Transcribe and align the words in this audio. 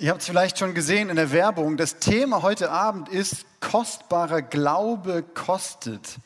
Ihr 0.00 0.12
habt 0.12 0.22
es 0.22 0.28
vielleicht 0.28 0.58
schon 0.58 0.72
gesehen 0.72 1.10
in 1.10 1.16
der 1.16 1.30
Werbung. 1.30 1.76
Das 1.76 1.98
Thema 1.98 2.40
heute 2.40 2.70
Abend 2.70 3.10
ist 3.10 3.44
kostbarer 3.60 4.40
Glaube 4.40 5.22
kostet. 5.22 6.16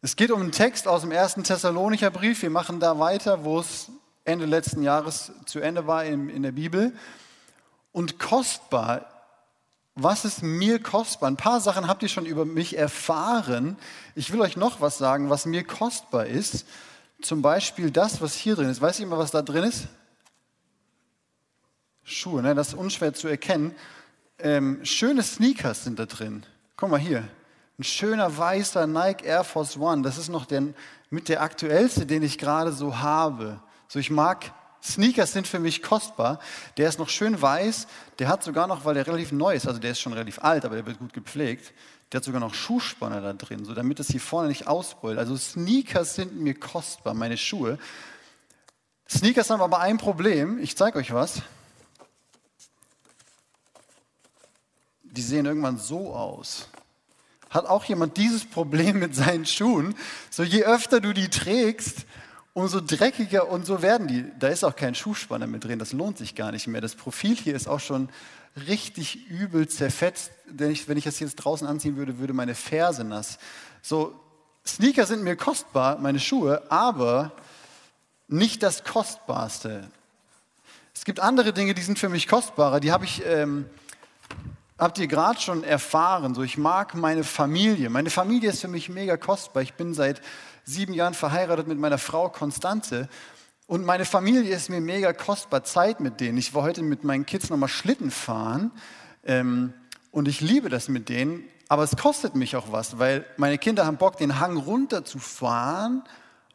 Es 0.00 0.16
geht 0.16 0.30
um 0.30 0.40
einen 0.40 0.52
Text 0.52 0.88
aus 0.88 1.02
dem 1.02 1.12
ersten 1.12 1.44
Thessalonicher 1.44 2.10
Brief. 2.10 2.40
Wir 2.40 2.48
machen 2.48 2.80
da 2.80 2.98
weiter, 2.98 3.44
wo 3.44 3.60
es 3.60 3.90
Ende 4.24 4.46
letzten 4.46 4.82
Jahres 4.82 5.32
zu 5.44 5.60
Ende 5.60 5.86
war 5.86 6.06
in, 6.06 6.30
in 6.30 6.42
der 6.42 6.52
Bibel. 6.52 6.94
Und 7.92 8.18
kostbar, 8.18 9.04
was 9.94 10.24
ist 10.24 10.42
mir 10.42 10.82
kostbar? 10.82 11.28
Ein 11.28 11.36
paar 11.36 11.60
Sachen 11.60 11.88
habt 11.88 12.02
ihr 12.02 12.08
schon 12.08 12.24
über 12.24 12.46
mich 12.46 12.78
erfahren. 12.78 13.76
Ich 14.14 14.32
will 14.32 14.40
euch 14.40 14.56
noch 14.56 14.80
was 14.80 14.96
sagen, 14.96 15.28
was 15.28 15.44
mir 15.44 15.62
kostbar 15.62 16.24
ist. 16.24 16.64
Zum 17.20 17.42
Beispiel 17.42 17.90
das, 17.90 18.22
was 18.22 18.32
hier 18.32 18.56
drin 18.56 18.70
ist. 18.70 18.80
Weiß 18.80 18.98
mal, 19.00 19.18
was 19.18 19.30
da 19.30 19.42
drin 19.42 19.64
ist? 19.64 19.88
Schuhe, 22.08 22.42
ne? 22.42 22.54
das 22.54 22.68
ist 22.68 22.74
unschwer 22.74 23.12
zu 23.12 23.28
erkennen. 23.28 23.74
Ähm, 24.38 24.80
schöne 24.82 25.22
Sneakers 25.22 25.84
sind 25.84 25.98
da 25.98 26.06
drin. 26.06 26.44
Guck 26.76 26.90
mal 26.90 26.98
hier. 26.98 27.28
Ein 27.78 27.84
schöner 27.84 28.36
weißer 28.36 28.86
Nike 28.86 29.26
Air 29.26 29.44
Force 29.44 29.76
One. 29.76 30.02
Das 30.02 30.16
ist 30.16 30.30
noch 30.30 30.46
der, 30.46 30.62
mit 31.10 31.28
der 31.28 31.42
aktuellste, 31.42 32.06
den 32.06 32.22
ich 32.22 32.38
gerade 32.38 32.72
so 32.72 32.98
habe. 32.98 33.60
So, 33.88 33.98
ich 33.98 34.10
mag 34.10 34.52
Sneakers 34.82 35.32
sind 35.32 35.46
für 35.46 35.58
mich 35.58 35.82
kostbar. 35.82 36.38
Der 36.78 36.88
ist 36.88 36.98
noch 36.98 37.10
schön 37.10 37.40
weiß. 37.40 37.86
Der 38.18 38.28
hat 38.28 38.42
sogar 38.42 38.66
noch, 38.66 38.84
weil 38.84 38.94
der 38.94 39.06
relativ 39.06 39.32
neu 39.32 39.54
ist, 39.54 39.66
also 39.66 39.78
der 39.78 39.90
ist 39.90 40.00
schon 40.00 40.12
relativ 40.12 40.38
alt, 40.38 40.64
aber 40.64 40.76
der 40.76 40.86
wird 40.86 40.98
gut 40.98 41.12
gepflegt. 41.12 41.74
Der 42.10 42.18
hat 42.18 42.24
sogar 42.24 42.40
noch 42.40 42.54
Schuhspanner 42.54 43.20
da 43.20 43.34
drin, 43.34 43.66
so 43.66 43.74
damit 43.74 44.00
es 44.00 44.08
hier 44.08 44.20
vorne 44.20 44.48
nicht 44.48 44.66
ausbeult. 44.66 45.18
Also 45.18 45.36
Sneakers 45.36 46.14
sind 46.14 46.40
mir 46.40 46.54
kostbar, 46.54 47.12
meine 47.12 47.36
Schuhe. 47.36 47.78
Sneakers 49.10 49.50
haben 49.50 49.60
aber 49.60 49.80
ein 49.80 49.98
Problem. 49.98 50.58
Ich 50.58 50.74
zeige 50.76 50.98
euch 50.98 51.12
was. 51.12 51.42
Die 55.18 55.22
sehen 55.22 55.46
irgendwann 55.46 55.78
so 55.78 56.14
aus. 56.14 56.68
Hat 57.50 57.66
auch 57.66 57.82
jemand 57.82 58.16
dieses 58.16 58.44
Problem 58.44 59.00
mit 59.00 59.16
seinen 59.16 59.46
Schuhen? 59.46 59.96
So 60.30 60.44
je 60.44 60.62
öfter 60.62 61.00
du 61.00 61.12
die 61.12 61.28
trägst, 61.28 62.06
umso 62.52 62.80
dreckiger 62.80 63.48
und 63.48 63.66
so 63.66 63.82
werden 63.82 64.06
die. 64.06 64.26
Da 64.38 64.46
ist 64.46 64.62
auch 64.62 64.76
kein 64.76 64.94
Schuhspanner 64.94 65.48
mit 65.48 65.64
drin, 65.64 65.80
das 65.80 65.92
lohnt 65.92 66.18
sich 66.18 66.36
gar 66.36 66.52
nicht 66.52 66.68
mehr. 66.68 66.80
Das 66.80 66.94
Profil 66.94 67.34
hier 67.34 67.56
ist 67.56 67.66
auch 67.66 67.80
schon 67.80 68.10
richtig 68.68 69.28
übel 69.28 69.66
zerfetzt. 69.66 70.30
Denn 70.48 70.70
ich, 70.70 70.86
wenn 70.86 70.96
ich 70.96 71.04
das 71.04 71.18
jetzt 71.18 71.34
draußen 71.34 71.66
anziehen 71.66 71.96
würde, 71.96 72.18
würde 72.18 72.32
meine 72.32 72.54
Ferse 72.54 73.02
nass. 73.02 73.38
So, 73.82 74.14
Sneaker 74.64 75.04
sind 75.04 75.24
mir 75.24 75.34
kostbar, 75.34 75.98
meine 75.98 76.20
Schuhe, 76.20 76.62
aber 76.70 77.32
nicht 78.28 78.62
das 78.62 78.84
Kostbarste. 78.84 79.90
Es 80.94 81.04
gibt 81.04 81.18
andere 81.18 81.52
Dinge, 81.52 81.74
die 81.74 81.82
sind 81.82 81.98
für 81.98 82.08
mich 82.08 82.28
kostbarer. 82.28 82.78
Die 82.78 82.92
habe 82.92 83.04
ich 83.04 83.24
ähm, 83.26 83.66
habt 84.78 84.98
ihr 84.98 85.08
gerade 85.08 85.40
schon 85.40 85.64
erfahren, 85.64 86.34
so 86.34 86.42
ich 86.42 86.56
mag 86.56 86.94
meine 86.94 87.24
Familie. 87.24 87.90
Meine 87.90 88.10
Familie 88.10 88.50
ist 88.50 88.60
für 88.60 88.68
mich 88.68 88.88
mega 88.88 89.16
kostbar. 89.16 89.62
Ich 89.62 89.74
bin 89.74 89.92
seit 89.92 90.20
sieben 90.64 90.94
Jahren 90.94 91.14
verheiratet 91.14 91.66
mit 91.66 91.78
meiner 91.78 91.98
Frau 91.98 92.28
Konstante 92.28 93.08
und 93.66 93.84
meine 93.84 94.04
Familie 94.04 94.54
ist 94.54 94.70
mir 94.70 94.80
mega 94.80 95.12
kostbar. 95.12 95.64
Zeit 95.64 96.00
mit 96.00 96.20
denen. 96.20 96.38
Ich 96.38 96.54
war 96.54 96.62
heute 96.62 96.82
mit 96.82 97.04
meinen 97.04 97.26
Kids 97.26 97.50
nochmal 97.50 97.68
Schlitten 97.68 98.10
fahren 98.10 98.70
ähm, 99.24 99.74
und 100.12 100.28
ich 100.28 100.40
liebe 100.40 100.68
das 100.68 100.88
mit 100.88 101.08
denen, 101.08 101.44
aber 101.68 101.82
es 101.82 101.96
kostet 101.96 102.34
mich 102.34 102.56
auch 102.56 102.72
was, 102.72 102.98
weil 102.98 103.26
meine 103.36 103.58
Kinder 103.58 103.84
haben 103.84 103.98
Bock, 103.98 104.16
den 104.16 104.40
Hang 104.40 104.56
runter 104.56 105.04
zu 105.04 105.18
fahren 105.18 106.02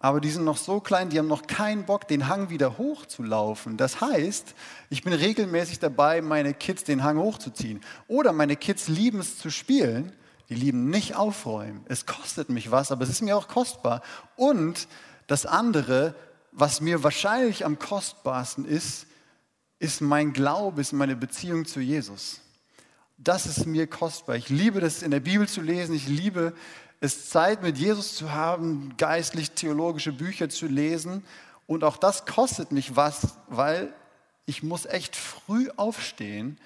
aber 0.03 0.19
die 0.19 0.31
sind 0.31 0.43
noch 0.43 0.57
so 0.57 0.81
klein, 0.81 1.09
die 1.09 1.17
haben 1.17 1.29
noch 1.29 1.47
keinen 1.47 1.85
Bock, 1.85 2.09
den 2.09 2.27
Hang 2.27 2.49
wieder 2.49 2.77
hochzulaufen. 2.77 3.77
Das 3.77 4.01
heißt, 4.01 4.53
ich 4.89 5.01
bin 5.01 5.13
regelmäßig 5.13 5.79
dabei, 5.79 6.21
meine 6.21 6.53
Kids 6.53 6.83
den 6.83 7.05
Hang 7.05 7.17
hochzuziehen. 7.17 7.79
Oder 8.09 8.33
meine 8.33 8.57
Kids 8.57 8.89
lieben 8.89 9.21
es 9.21 9.37
zu 9.37 9.49
spielen, 9.49 10.11
die 10.49 10.55
lieben 10.55 10.89
nicht 10.89 11.15
aufräumen. 11.15 11.85
Es 11.85 12.05
kostet 12.05 12.49
mich 12.49 12.69
was, 12.69 12.91
aber 12.91 13.03
es 13.03 13.09
ist 13.11 13.21
mir 13.21 13.37
auch 13.37 13.47
kostbar. 13.47 14.01
Und 14.35 14.89
das 15.27 15.45
andere, 15.45 16.15
was 16.51 16.81
mir 16.81 17.01
wahrscheinlich 17.01 17.63
am 17.63 17.79
kostbarsten 17.79 18.65
ist, 18.65 19.07
ist 19.79 20.01
mein 20.01 20.33
Glaube, 20.33 20.81
ist 20.81 20.91
meine 20.91 21.15
Beziehung 21.15 21.65
zu 21.65 21.79
Jesus. 21.79 22.41
Das 23.17 23.45
ist 23.45 23.65
mir 23.65 23.87
kostbar. 23.87 24.35
Ich 24.35 24.49
liebe 24.49 24.81
das 24.81 25.01
in 25.01 25.11
der 25.11 25.21
Bibel 25.21 25.47
zu 25.47 25.61
lesen. 25.61 25.95
Ich 25.95 26.09
liebe 26.09 26.53
ist 27.03 27.31
Zeit 27.31 27.61
mit 27.61 27.77
Jesus 27.77 28.15
zu 28.15 28.31
haben, 28.31 28.93
geistlich-theologische 28.97 30.13
Bücher 30.13 30.47
zu 30.47 30.67
lesen. 30.67 31.21
Und 31.67 31.83
auch 31.83 31.97
das 31.97 32.25
kostet 32.25 32.71
mich 32.71 32.95
was, 32.95 33.35
weil 33.47 33.93
ich 34.45 34.63
muss 34.63 34.85
echt 34.85 35.17
früh 35.17 35.69
aufstehen. 35.75 36.57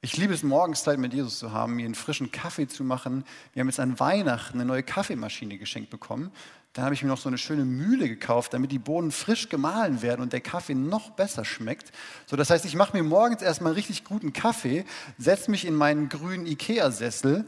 Ich 0.00 0.16
liebe 0.16 0.34
es, 0.34 0.42
morgens 0.42 0.82
Zeit 0.82 0.98
mit 0.98 1.14
Jesus 1.14 1.38
zu 1.38 1.52
haben, 1.52 1.76
mir 1.76 1.84
einen 1.84 1.94
frischen 1.94 2.32
Kaffee 2.32 2.66
zu 2.66 2.82
machen. 2.82 3.24
Wir 3.52 3.60
haben 3.60 3.68
jetzt 3.68 3.78
an 3.78 4.00
Weihnachten 4.00 4.58
eine 4.58 4.64
neue 4.64 4.82
Kaffeemaschine 4.82 5.58
geschenkt 5.58 5.90
bekommen. 5.90 6.32
Dann 6.72 6.84
habe 6.84 6.96
ich 6.96 7.04
mir 7.04 7.08
noch 7.08 7.20
so 7.20 7.28
eine 7.28 7.38
schöne 7.38 7.64
Mühle 7.64 8.08
gekauft, 8.08 8.52
damit 8.52 8.72
die 8.72 8.80
Bohnen 8.80 9.12
frisch 9.12 9.48
gemahlen 9.48 10.02
werden 10.02 10.22
und 10.22 10.32
der 10.32 10.40
Kaffee 10.40 10.74
noch 10.74 11.10
besser 11.10 11.44
schmeckt. 11.44 11.92
So, 12.26 12.34
das 12.34 12.50
heißt, 12.50 12.64
ich 12.64 12.74
mache 12.74 12.96
mir 12.96 13.04
morgens 13.04 13.42
erstmal 13.42 13.70
einen 13.70 13.76
richtig 13.76 14.02
guten 14.02 14.32
Kaffee, 14.32 14.84
setze 15.18 15.52
mich 15.52 15.64
in 15.64 15.76
meinen 15.76 16.08
grünen 16.08 16.46
Ikea-Sessel 16.46 17.46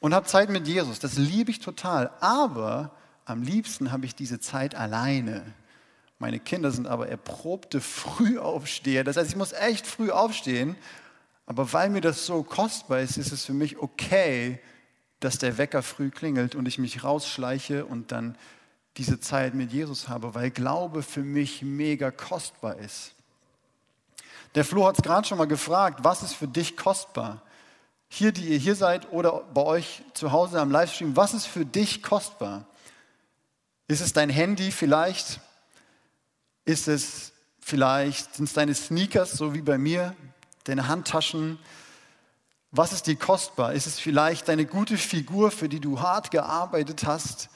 und 0.00 0.14
habe 0.14 0.26
Zeit 0.26 0.50
mit 0.50 0.66
Jesus. 0.66 0.98
Das 0.98 1.16
liebe 1.16 1.50
ich 1.50 1.60
total. 1.60 2.10
Aber 2.20 2.92
am 3.24 3.42
liebsten 3.42 3.92
habe 3.92 4.06
ich 4.06 4.14
diese 4.14 4.40
Zeit 4.40 4.74
alleine. 4.74 5.42
Meine 6.18 6.38
Kinder 6.38 6.70
sind 6.70 6.86
aber 6.86 7.08
erprobte 7.08 7.80
Frühaufsteher. 7.80 9.04
Das 9.04 9.16
heißt, 9.16 9.30
ich 9.30 9.36
muss 9.36 9.52
echt 9.52 9.86
früh 9.86 10.10
aufstehen. 10.10 10.76
Aber 11.46 11.72
weil 11.72 11.90
mir 11.90 12.00
das 12.00 12.26
so 12.26 12.42
kostbar 12.42 13.00
ist, 13.00 13.18
ist 13.18 13.32
es 13.32 13.44
für 13.44 13.52
mich 13.52 13.78
okay, 13.78 14.60
dass 15.20 15.38
der 15.38 15.58
Wecker 15.58 15.82
früh 15.82 16.10
klingelt 16.10 16.54
und 16.54 16.66
ich 16.66 16.78
mich 16.78 17.04
rausschleiche 17.04 17.86
und 17.86 18.12
dann 18.12 18.36
diese 18.96 19.20
Zeit 19.20 19.54
mit 19.54 19.72
Jesus 19.72 20.08
habe, 20.08 20.34
weil 20.34 20.50
Glaube 20.50 21.02
für 21.02 21.22
mich 21.22 21.62
mega 21.62 22.10
kostbar 22.10 22.76
ist. 22.78 23.14
Der 24.54 24.64
Flo 24.64 24.86
hat 24.86 24.96
es 24.96 25.02
gerade 25.02 25.26
schon 25.28 25.38
mal 25.38 25.46
gefragt, 25.46 26.00
was 26.02 26.22
ist 26.22 26.32
für 26.32 26.48
dich 26.48 26.76
kostbar? 26.76 27.42
Hier, 28.16 28.32
die 28.32 28.46
ihr 28.46 28.58
hier 28.58 28.74
seid 28.74 29.12
oder 29.12 29.42
bei 29.52 29.62
euch 29.62 30.02
zu 30.14 30.32
Hause 30.32 30.58
am 30.58 30.70
Livestream, 30.70 31.16
was 31.16 31.34
ist 31.34 31.46
für 31.46 31.66
dich 31.66 32.02
kostbar? 32.02 32.64
Ist 33.88 34.00
es 34.00 34.14
dein 34.14 34.30
Handy 34.30 34.70
vielleicht? 34.70 35.40
Ist 36.64 36.88
es 36.88 37.32
vielleicht, 37.60 38.34
sind 38.34 38.46
es 38.46 38.54
deine 38.54 38.74
Sneakers, 38.74 39.32
so 39.32 39.52
wie 39.52 39.60
bei 39.60 39.76
mir, 39.76 40.16
deine 40.64 40.88
Handtaschen? 40.88 41.58
Was 42.70 42.94
ist 42.94 43.06
dir 43.06 43.16
kostbar? 43.16 43.74
Ist 43.74 43.86
es 43.86 44.00
vielleicht 44.00 44.48
deine 44.48 44.64
gute 44.64 44.96
Figur, 44.96 45.50
für 45.50 45.68
die 45.68 45.80
du 45.80 46.00
hart 46.00 46.30
gearbeitet 46.30 47.04
hast? 47.04 47.50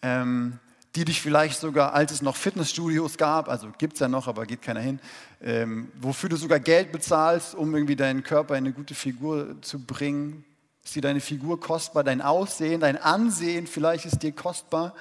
Ähm, 0.00 0.60
die 0.94 1.04
dich 1.04 1.20
vielleicht 1.20 1.58
sogar, 1.58 1.92
als 1.92 2.12
es 2.12 2.22
noch 2.22 2.36
Fitnessstudios 2.36 3.18
gab, 3.18 3.48
also 3.48 3.72
gibt 3.78 3.94
es 3.94 4.00
ja 4.00 4.06
noch, 4.06 4.28
aber 4.28 4.46
geht 4.46 4.62
keiner 4.62 4.80
hin, 4.80 5.00
ähm, 5.44 5.92
wofür 6.00 6.30
du 6.30 6.36
sogar 6.36 6.58
Geld 6.58 6.90
bezahlst, 6.90 7.54
um 7.54 7.74
irgendwie 7.74 7.96
deinen 7.96 8.22
Körper 8.22 8.56
in 8.56 8.64
eine 8.64 8.72
gute 8.72 8.94
Figur 8.94 9.60
zu 9.60 9.78
bringen. 9.78 10.42
Ist 10.82 10.96
dir 10.96 11.02
deine 11.02 11.20
Figur 11.20 11.60
kostbar, 11.60 12.02
dein 12.02 12.22
Aussehen, 12.22 12.80
dein 12.80 12.96
Ansehen 12.96 13.66
vielleicht 13.66 14.06
ist 14.06 14.22
dir 14.22 14.32
kostbar? 14.32 14.94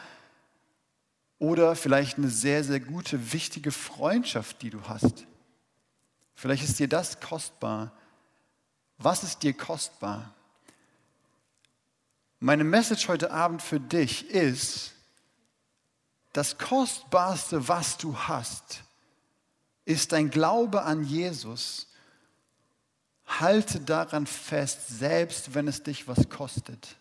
Oder 1.40 1.78
vielleicht 1.78 2.18
eine 2.18 2.28
sehr, 2.28 2.66
sehr 2.66 2.82
gute, 2.82 3.32
wichtige 3.32 3.72
Freundschaft, 3.72 4.62
die 4.62 4.70
du 4.70 4.82
hast. 4.84 5.26
Vielleicht 6.36 6.64
ist 6.66 6.78
dir 6.78 6.90
das 6.90 7.22
kostbar. 7.22 7.94
Was 8.98 9.24
ist 9.24 9.44
dir 9.44 9.54
kostbar? 9.54 10.34
Meine 12.42 12.66
Message 12.66 13.08
heute 13.08 13.32
Abend 13.32 13.62
für 13.62 13.80
dich 13.80 14.30
ist, 14.30 14.92
das 16.34 16.58
Kostbarste, 16.58 17.70
was 17.70 17.98
du 17.98 18.18
hast, 18.18 18.84
ist 19.86 20.12
dein 20.12 20.30
Glaube 20.30 20.84
an 20.84 21.04
Jesus. 21.04 21.88
Halte 23.26 23.80
daran 23.80 24.28
fest, 24.28 24.88
selbst 24.88 25.54
wenn 25.54 25.68
es 25.68 25.84
dich 25.84 26.08
was 26.08 26.30
kostet. 26.30 26.96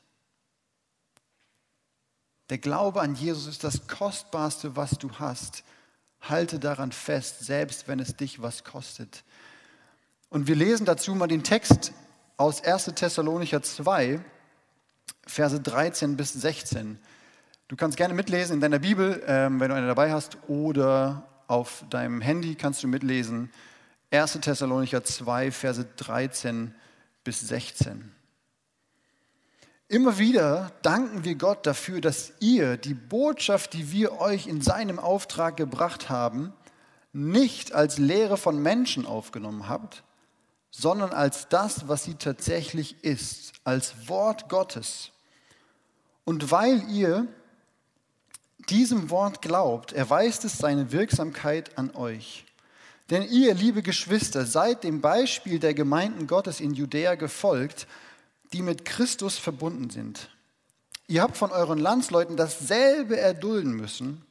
Der 2.51 2.59
Glaube 2.59 3.01
an 3.01 3.15
Jesus 3.15 3.47
ist 3.47 3.65
das 3.65 3.87
Kostbarste, 3.87 4.77
was 4.77 4.93
du 4.93 5.11
hast. 5.19 5.65
Halte 6.21 6.59
daran 6.59 6.93
fest, 6.93 7.41
selbst 7.41 7.89
wenn 7.89 7.99
es 7.99 8.17
dich 8.17 8.43
was 8.43 8.65
kostet. 8.65 9.25
Und 10.29 10.47
wir 10.47 10.57
lesen 10.57 10.87
dazu 10.87 11.15
mal 11.15 11.27
den 11.27 11.43
Text 11.43 11.93
aus 12.37 12.63
1. 12.63 12.93
Thessalonicher 12.95 13.63
2, 13.63 14.21
Verse 15.27 15.61
13 15.61 16.17
bis 16.17 16.33
16. 16.33 16.99
Du 17.69 17.77
kannst 17.77 17.97
gerne 17.97 18.15
mitlesen 18.15 18.55
in 18.55 18.61
deiner 18.61 18.81
Bibel, 18.81 19.23
ähm, 19.27 19.61
wenn 19.61 19.71
du 19.71 19.75
eine 19.77 19.87
dabei 19.87 20.13
hast, 20.13 20.37
oder 20.49 21.29
auf 21.47 21.85
deinem 21.91 22.21
Handy 22.21 22.55
kannst 22.55 22.83
du 22.83 22.89
mitlesen. 22.89 23.51
1. 24.11 24.41
Thessalonicher 24.41 25.05
2, 25.05 25.51
Verse 25.51 25.85
13 25.97 26.75
bis 27.25 27.41
16. 27.41 28.13
Immer 29.89 30.19
wieder 30.19 30.73
danken 30.83 31.25
wir 31.25 31.35
Gott 31.35 31.67
dafür, 31.67 32.01
dass 32.01 32.33
ihr 32.41 32.77
die 32.77 32.95
Botschaft, 32.95 33.75
die 33.75 33.93
wir 33.93 34.21
euch 34.21 34.47
in 34.47 34.63
seinem 34.63 34.99
Auftrag 34.99 35.57
gebracht 35.57 36.09
haben, 36.09 36.53
nicht 37.13 37.75
als 37.75 37.99
Lehre 37.99 38.39
von 38.39 38.63
Menschen 38.63 39.05
aufgenommen 39.05 39.69
habt, 39.69 40.03
sondern 40.71 41.11
als 41.11 41.49
das, 41.49 41.89
was 41.89 42.05
sie 42.05 42.15
tatsächlich 42.15 43.05
ist, 43.05 43.53
als 43.65 44.09
Wort 44.09 44.49
Gottes. 44.49 45.11
Und 46.25 46.51
weil 46.51 46.89
ihr 46.91 47.29
diesem 48.69 49.11
Wort 49.11 49.43
glaubt, 49.43 49.93
erweist 49.93 50.45
es 50.45 50.59
seine 50.59 50.93
Wirksamkeit 50.93 51.77
an 51.79 51.95
euch. 51.95 52.45
Denn 53.11 53.23
ihr, 53.23 53.55
liebe 53.55 53.83
Geschwister, 53.83 54.47
seid 54.47 54.85
dem 54.85 55.01
Beispiel 55.01 55.59
der 55.59 55.75
Gemeinden 55.75 56.27
Gottes 56.27 56.61
in 56.61 56.73
Judäa 56.75 57.15
gefolgt, 57.15 57.87
die 58.53 58.63
mit 58.63 58.85
Christus 58.85 59.39
verbunden 59.39 59.91
sind. 59.91 60.31
Ihr 61.09 61.23
habt 61.23 61.37
von 61.37 61.51
euren 61.51 61.79
Landsleuten 61.79 62.37
dasselbe 62.37 63.19
erdulden 63.19 63.73
müssen, 63.73 64.23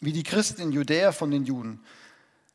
wie 0.00 0.12
die 0.12 0.24
Christen 0.24 0.60
in 0.60 0.72
Judäa 0.72 1.12
von 1.12 1.30
den 1.30 1.44
Juden. 1.44 1.80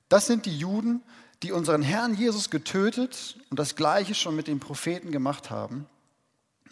Das 0.09 0.27
sind 0.27 0.45
die 0.45 0.57
Juden, 0.57 1.01
die 1.41 1.51
unseren 1.51 1.81
Herrn 1.81 2.13
Jesus 2.13 2.49
getötet 2.49 3.37
und 3.49 3.57
das 3.57 3.75
Gleiche 3.75 4.13
schon 4.13 4.35
mit 4.35 4.47
den 4.47 4.59
Propheten 4.59 5.11
gemacht 5.11 5.49
haben 5.49 5.87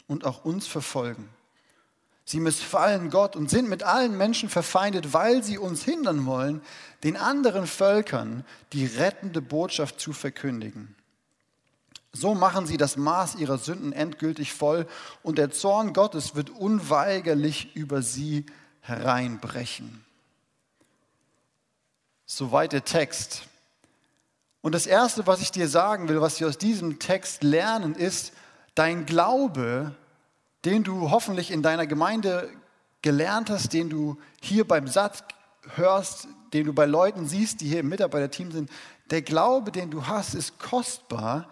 und 0.07 0.25
auch 0.25 0.45
uns 0.45 0.67
verfolgen. 0.67 1.27
Sie 2.29 2.39
missfallen 2.39 3.09
Gott 3.09 3.35
und 3.35 3.49
sind 3.49 3.69
mit 3.69 3.81
allen 3.81 4.15
Menschen 4.15 4.49
verfeindet, 4.49 5.13
weil 5.13 5.41
sie 5.43 5.57
uns 5.57 5.83
hindern 5.83 6.27
wollen, 6.27 6.61
den 7.03 7.17
anderen 7.17 7.65
Völkern 7.65 8.45
die 8.71 8.85
rettende 8.85 9.41
Botschaft 9.41 9.99
zu 9.99 10.13
verkündigen. 10.13 10.93
So 12.13 12.35
machen 12.35 12.67
sie 12.67 12.77
das 12.77 12.97
Maß 12.97 13.33
ihrer 13.37 13.57
Sünden 13.57 13.93
endgültig 13.93 14.53
voll 14.53 14.85
und 15.23 15.39
der 15.39 15.49
Zorn 15.49 15.91
Gottes 15.91 16.35
wird 16.35 16.51
unweigerlich 16.51 17.75
über 17.75 18.03
sie 18.03 18.45
hereinbrechen. 18.81 20.05
Soweit 22.27 22.73
der 22.73 22.85
Text. 22.85 23.47
Und 24.61 24.75
das 24.75 24.85
Erste, 24.85 25.25
was 25.25 25.41
ich 25.41 25.49
dir 25.49 25.67
sagen 25.67 26.07
will, 26.07 26.21
was 26.21 26.39
wir 26.39 26.47
aus 26.47 26.59
diesem 26.59 26.99
Text 26.99 27.41
lernen, 27.41 27.95
ist, 27.95 28.33
dein 28.75 29.07
Glaube 29.07 29.95
den 30.65 30.83
du 30.83 31.09
hoffentlich 31.09 31.51
in 31.51 31.63
deiner 31.63 31.87
Gemeinde 31.87 32.49
gelernt 33.01 33.49
hast, 33.49 33.73
den 33.73 33.89
du 33.89 34.17
hier 34.41 34.67
beim 34.67 34.87
Satz 34.87 35.23
hörst, 35.75 36.27
den 36.53 36.65
du 36.65 36.73
bei 36.73 36.85
Leuten 36.85 37.27
siehst, 37.27 37.61
die 37.61 37.67
hier 37.67 37.79
im 37.79 37.89
Mitarbeiterteam 37.89 38.51
sind, 38.51 38.69
der 39.09 39.21
Glaube, 39.21 39.71
den 39.71 39.91
du 39.91 40.07
hast, 40.07 40.35
ist 40.35 40.59
kostbar, 40.59 41.49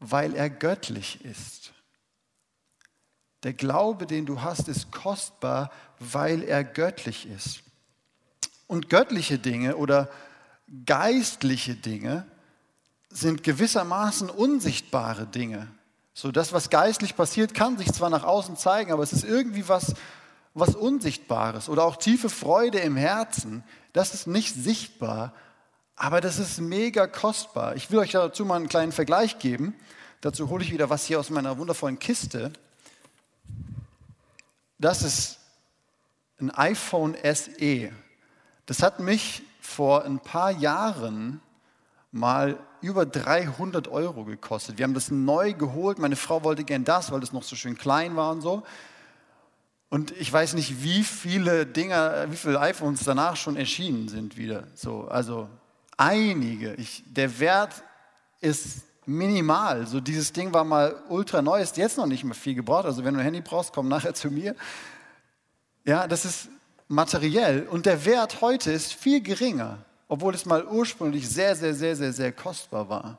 weil 0.00 0.34
er 0.34 0.50
göttlich 0.50 1.24
ist. 1.24 1.72
Der 3.42 3.52
Glaube, 3.52 4.06
den 4.06 4.26
du 4.26 4.42
hast, 4.42 4.68
ist 4.68 4.92
kostbar, 4.92 5.70
weil 5.98 6.42
er 6.42 6.64
göttlich 6.64 7.28
ist. 7.28 7.62
Und 8.66 8.88
göttliche 8.88 9.38
Dinge 9.38 9.76
oder 9.76 10.08
geistliche 10.86 11.74
Dinge 11.74 12.26
sind 13.10 13.42
gewissermaßen 13.42 14.30
unsichtbare 14.30 15.26
Dinge. 15.26 15.68
So, 16.14 16.30
das, 16.30 16.52
was 16.52 16.68
geistlich 16.68 17.16
passiert, 17.16 17.54
kann 17.54 17.78
sich 17.78 17.92
zwar 17.92 18.10
nach 18.10 18.24
außen 18.24 18.56
zeigen, 18.56 18.92
aber 18.92 19.02
es 19.02 19.12
ist 19.12 19.24
irgendwie 19.24 19.68
was, 19.68 19.94
was 20.54 20.74
Unsichtbares. 20.74 21.68
Oder 21.68 21.84
auch 21.84 21.96
tiefe 21.96 22.28
Freude 22.28 22.78
im 22.78 22.96
Herzen, 22.96 23.64
das 23.92 24.12
ist 24.12 24.26
nicht 24.26 24.54
sichtbar, 24.54 25.32
aber 25.96 26.20
das 26.20 26.38
ist 26.38 26.60
mega 26.60 27.06
kostbar. 27.06 27.76
Ich 27.76 27.90
will 27.90 27.98
euch 27.98 28.12
dazu 28.12 28.44
mal 28.44 28.56
einen 28.56 28.68
kleinen 28.68 28.92
Vergleich 28.92 29.38
geben. 29.38 29.74
Dazu 30.20 30.48
hole 30.48 30.64
ich 30.64 30.72
wieder 30.72 30.90
was 30.90 31.04
hier 31.04 31.18
aus 31.18 31.30
meiner 31.30 31.58
wundervollen 31.58 31.98
Kiste. 31.98 32.52
Das 34.78 35.02
ist 35.02 35.38
ein 36.40 36.50
iPhone 36.50 37.16
SE. 37.22 37.90
Das 38.66 38.82
hat 38.82 39.00
mich 39.00 39.42
vor 39.60 40.04
ein 40.04 40.18
paar 40.18 40.50
Jahren 40.50 41.40
mal 42.10 42.58
über 42.82 43.06
300 43.06 43.88
Euro 43.88 44.24
gekostet. 44.24 44.76
Wir 44.76 44.84
haben 44.84 44.94
das 44.94 45.10
neu 45.10 45.54
geholt. 45.54 45.98
Meine 45.98 46.16
Frau 46.16 46.44
wollte 46.44 46.64
gern 46.64 46.84
das, 46.84 47.10
weil 47.10 47.20
das 47.20 47.32
noch 47.32 47.44
so 47.44 47.56
schön 47.56 47.78
klein 47.78 48.16
war 48.16 48.32
und 48.32 48.42
so. 48.42 48.62
Und 49.88 50.10
ich 50.12 50.32
weiß 50.32 50.54
nicht, 50.54 50.82
wie 50.82 51.04
viele 51.04 51.66
Dinger, 51.66 52.30
wie 52.30 52.36
viele 52.36 52.60
iPhones 52.60 53.04
danach 53.04 53.36
schon 53.36 53.56
erschienen 53.56 54.08
sind 54.08 54.36
wieder. 54.36 54.64
So, 54.74 55.06
also 55.08 55.48
einige. 55.96 56.74
Ich, 56.74 57.04
der 57.06 57.38
Wert 57.38 57.84
ist 58.40 58.82
minimal. 59.06 59.86
So 59.86 60.00
dieses 60.00 60.32
Ding 60.32 60.52
war 60.52 60.64
mal 60.64 60.96
ultra 61.08 61.42
neu, 61.42 61.60
ist 61.60 61.76
jetzt 61.76 61.98
noch 61.98 62.06
nicht 62.06 62.24
mehr 62.24 62.34
viel 62.34 62.54
gebraucht. 62.54 62.86
Also 62.86 63.04
wenn 63.04 63.14
du 63.14 63.20
ein 63.20 63.24
Handy 63.24 63.40
brauchst, 63.40 63.72
komm 63.72 63.88
nachher 63.88 64.14
zu 64.14 64.30
mir. 64.30 64.56
Ja, 65.84 66.06
das 66.06 66.24
ist 66.24 66.48
materiell 66.88 67.66
und 67.68 67.86
der 67.86 68.04
Wert 68.04 68.40
heute 68.40 68.70
ist 68.72 68.92
viel 68.92 69.22
geringer 69.22 69.78
obwohl 70.12 70.34
es 70.34 70.44
mal 70.44 70.66
ursprünglich 70.66 71.26
sehr, 71.26 71.56
sehr, 71.56 71.72
sehr, 71.72 71.96
sehr, 71.96 72.12
sehr 72.12 72.32
kostbar 72.32 72.90
war. 72.90 73.16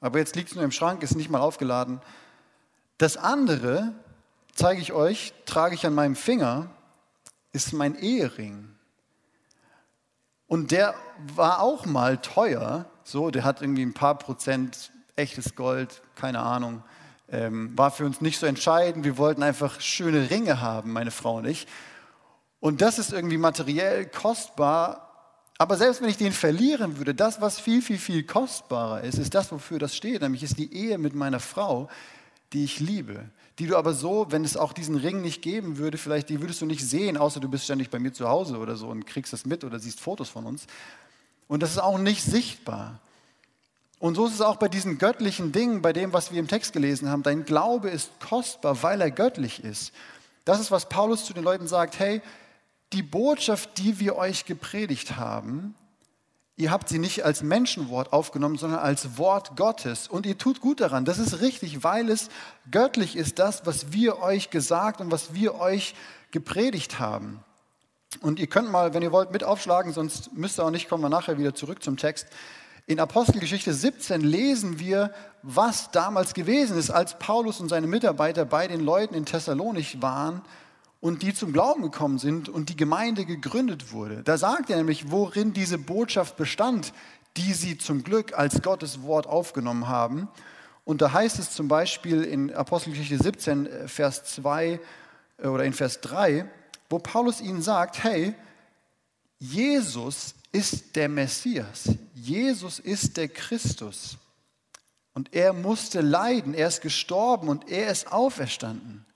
Aber 0.00 0.20
jetzt 0.20 0.34
liegt 0.36 0.48
es 0.48 0.54
nur 0.54 0.64
im 0.64 0.72
Schrank, 0.72 1.02
ist 1.02 1.14
nicht 1.14 1.28
mal 1.28 1.42
aufgeladen. 1.42 2.00
Das 2.96 3.18
andere, 3.18 3.92
zeige 4.54 4.80
ich 4.80 4.94
euch, 4.94 5.34
trage 5.44 5.74
ich 5.74 5.84
an 5.84 5.92
meinem 5.92 6.16
Finger, 6.16 6.70
ist 7.52 7.74
mein 7.74 7.94
Ehering. 7.94 8.74
Und 10.46 10.70
der 10.70 10.94
war 11.34 11.60
auch 11.60 11.84
mal 11.84 12.16
teuer, 12.16 12.86
so, 13.04 13.30
der 13.30 13.44
hat 13.44 13.60
irgendwie 13.60 13.82
ein 13.82 13.92
paar 13.92 14.16
Prozent 14.16 14.92
echtes 15.16 15.54
Gold, 15.56 16.00
keine 16.14 16.40
Ahnung. 16.40 16.82
Ähm, 17.28 17.76
war 17.76 17.90
für 17.90 18.06
uns 18.06 18.22
nicht 18.22 18.38
so 18.38 18.46
entscheidend. 18.46 19.04
Wir 19.04 19.18
wollten 19.18 19.42
einfach 19.42 19.78
schöne 19.82 20.30
Ringe 20.30 20.62
haben, 20.62 20.94
meine 20.94 21.10
Frau 21.10 21.36
und 21.36 21.44
ich. 21.44 21.66
Und 22.60 22.80
das 22.80 22.98
ist 22.98 23.12
irgendwie 23.12 23.36
materiell 23.36 24.06
kostbar, 24.06 25.09
aber 25.60 25.76
selbst 25.76 26.00
wenn 26.00 26.08
ich 26.08 26.16
den 26.16 26.32
verlieren 26.32 26.96
würde, 26.96 27.14
das, 27.14 27.42
was 27.42 27.60
viel, 27.60 27.82
viel, 27.82 27.98
viel 27.98 28.22
kostbarer 28.22 29.02
ist, 29.02 29.18
ist 29.18 29.34
das, 29.34 29.52
wofür 29.52 29.78
das 29.78 29.94
steht, 29.94 30.22
nämlich 30.22 30.42
ist 30.42 30.56
die 30.56 30.74
Ehe 30.74 30.96
mit 30.96 31.14
meiner 31.14 31.38
Frau, 31.38 31.90
die 32.54 32.64
ich 32.64 32.80
liebe. 32.80 33.26
Die 33.58 33.66
du 33.66 33.76
aber 33.76 33.92
so, 33.92 34.28
wenn 34.30 34.42
es 34.42 34.56
auch 34.56 34.72
diesen 34.72 34.96
Ring 34.96 35.20
nicht 35.20 35.42
geben 35.42 35.76
würde, 35.76 35.98
vielleicht 35.98 36.30
die 36.30 36.40
würdest 36.40 36.62
du 36.62 36.64
nicht 36.64 36.82
sehen, 36.82 37.18
außer 37.18 37.40
du 37.40 37.48
bist 37.50 37.64
ständig 37.64 37.90
bei 37.90 37.98
mir 37.98 38.14
zu 38.14 38.26
Hause 38.26 38.56
oder 38.56 38.74
so 38.76 38.88
und 38.88 39.06
kriegst 39.06 39.34
das 39.34 39.44
mit 39.44 39.62
oder 39.62 39.78
siehst 39.78 40.00
Fotos 40.00 40.30
von 40.30 40.46
uns. 40.46 40.66
Und 41.46 41.62
das 41.62 41.72
ist 41.72 41.78
auch 41.78 41.98
nicht 41.98 42.22
sichtbar. 42.22 42.98
Und 43.98 44.14
so 44.14 44.28
ist 44.28 44.32
es 44.32 44.40
auch 44.40 44.56
bei 44.56 44.68
diesen 44.68 44.96
göttlichen 44.96 45.52
Dingen, 45.52 45.82
bei 45.82 45.92
dem, 45.92 46.14
was 46.14 46.32
wir 46.32 46.40
im 46.40 46.48
Text 46.48 46.72
gelesen 46.72 47.10
haben. 47.10 47.22
Dein 47.22 47.44
Glaube 47.44 47.90
ist 47.90 48.12
kostbar, 48.18 48.82
weil 48.82 49.02
er 49.02 49.10
göttlich 49.10 49.62
ist. 49.62 49.92
Das 50.46 50.58
ist, 50.58 50.70
was 50.70 50.88
Paulus 50.88 51.26
zu 51.26 51.34
den 51.34 51.44
Leuten 51.44 51.68
sagt, 51.68 51.98
hey, 51.98 52.22
die 52.92 53.02
Botschaft, 53.02 53.78
die 53.78 54.00
wir 54.00 54.16
euch 54.16 54.44
gepredigt 54.44 55.16
haben, 55.16 55.74
ihr 56.56 56.70
habt 56.70 56.88
sie 56.88 56.98
nicht 56.98 57.24
als 57.24 57.42
Menschenwort 57.42 58.12
aufgenommen, 58.12 58.58
sondern 58.58 58.80
als 58.80 59.16
Wort 59.16 59.56
Gottes. 59.56 60.08
Und 60.08 60.26
ihr 60.26 60.36
tut 60.36 60.60
gut 60.60 60.80
daran. 60.80 61.04
Das 61.04 61.18
ist 61.18 61.40
richtig, 61.40 61.82
weil 61.84 62.08
es 62.10 62.28
göttlich 62.70 63.16
ist, 63.16 63.38
das, 63.38 63.64
was 63.64 63.92
wir 63.92 64.18
euch 64.18 64.50
gesagt 64.50 65.00
und 65.00 65.10
was 65.10 65.34
wir 65.34 65.54
euch 65.54 65.94
gepredigt 66.30 66.98
haben. 66.98 67.42
Und 68.20 68.40
ihr 68.40 68.48
könnt 68.48 68.70
mal, 68.70 68.92
wenn 68.92 69.02
ihr 69.02 69.12
wollt, 69.12 69.30
mit 69.30 69.44
aufschlagen, 69.44 69.92
sonst 69.92 70.32
müsst 70.32 70.58
ihr 70.58 70.64
auch 70.64 70.70
nicht, 70.70 70.88
kommen 70.88 71.02
wir 71.02 71.08
nachher 71.08 71.38
wieder 71.38 71.54
zurück 71.54 71.82
zum 71.82 71.96
Text. 71.96 72.26
In 72.86 72.98
Apostelgeschichte 72.98 73.72
17 73.72 74.20
lesen 74.20 74.80
wir, 74.80 75.14
was 75.42 75.92
damals 75.92 76.34
gewesen 76.34 76.76
ist, 76.76 76.90
als 76.90 77.18
Paulus 77.18 77.60
und 77.60 77.68
seine 77.68 77.86
Mitarbeiter 77.86 78.44
bei 78.44 78.66
den 78.66 78.80
Leuten 78.80 79.14
in 79.14 79.26
Thessalonich 79.26 80.02
waren 80.02 80.42
und 81.00 81.22
die 81.22 81.34
zum 81.34 81.52
Glauben 81.52 81.82
gekommen 81.82 82.18
sind 82.18 82.48
und 82.48 82.68
die 82.68 82.76
Gemeinde 82.76 83.24
gegründet 83.24 83.92
wurde. 83.92 84.22
Da 84.22 84.36
sagt 84.36 84.70
er 84.70 84.76
nämlich, 84.76 85.10
worin 85.10 85.52
diese 85.52 85.78
Botschaft 85.78 86.36
bestand, 86.36 86.92
die 87.36 87.54
sie 87.54 87.78
zum 87.78 88.04
Glück 88.04 88.36
als 88.38 88.62
Gottes 88.62 89.02
Wort 89.02 89.26
aufgenommen 89.26 89.88
haben. 89.88 90.28
Und 90.84 91.00
da 91.00 91.12
heißt 91.12 91.38
es 91.38 91.52
zum 91.52 91.68
Beispiel 91.68 92.22
in 92.22 92.52
Apostelgeschichte 92.52 93.22
17, 93.22 93.66
äh, 93.66 93.88
Vers 93.88 94.24
2 94.24 94.80
äh, 95.38 95.46
oder 95.46 95.64
in 95.64 95.72
Vers 95.72 96.00
3, 96.00 96.48
wo 96.88 96.98
Paulus 96.98 97.40
ihnen 97.40 97.62
sagt, 97.62 98.02
hey, 98.02 98.34
Jesus 99.38 100.34
ist 100.52 100.96
der 100.96 101.08
Messias, 101.08 101.84
Jesus 102.12 102.78
ist 102.78 103.16
der 103.16 103.28
Christus. 103.28 104.18
Und 105.14 105.34
er 105.34 105.52
musste 105.52 106.00
leiden, 106.00 106.54
er 106.54 106.68
ist 106.68 106.82
gestorben 106.82 107.48
und 107.48 107.68
er 107.70 107.90
ist 107.90 108.12
auferstanden. 108.12 109.06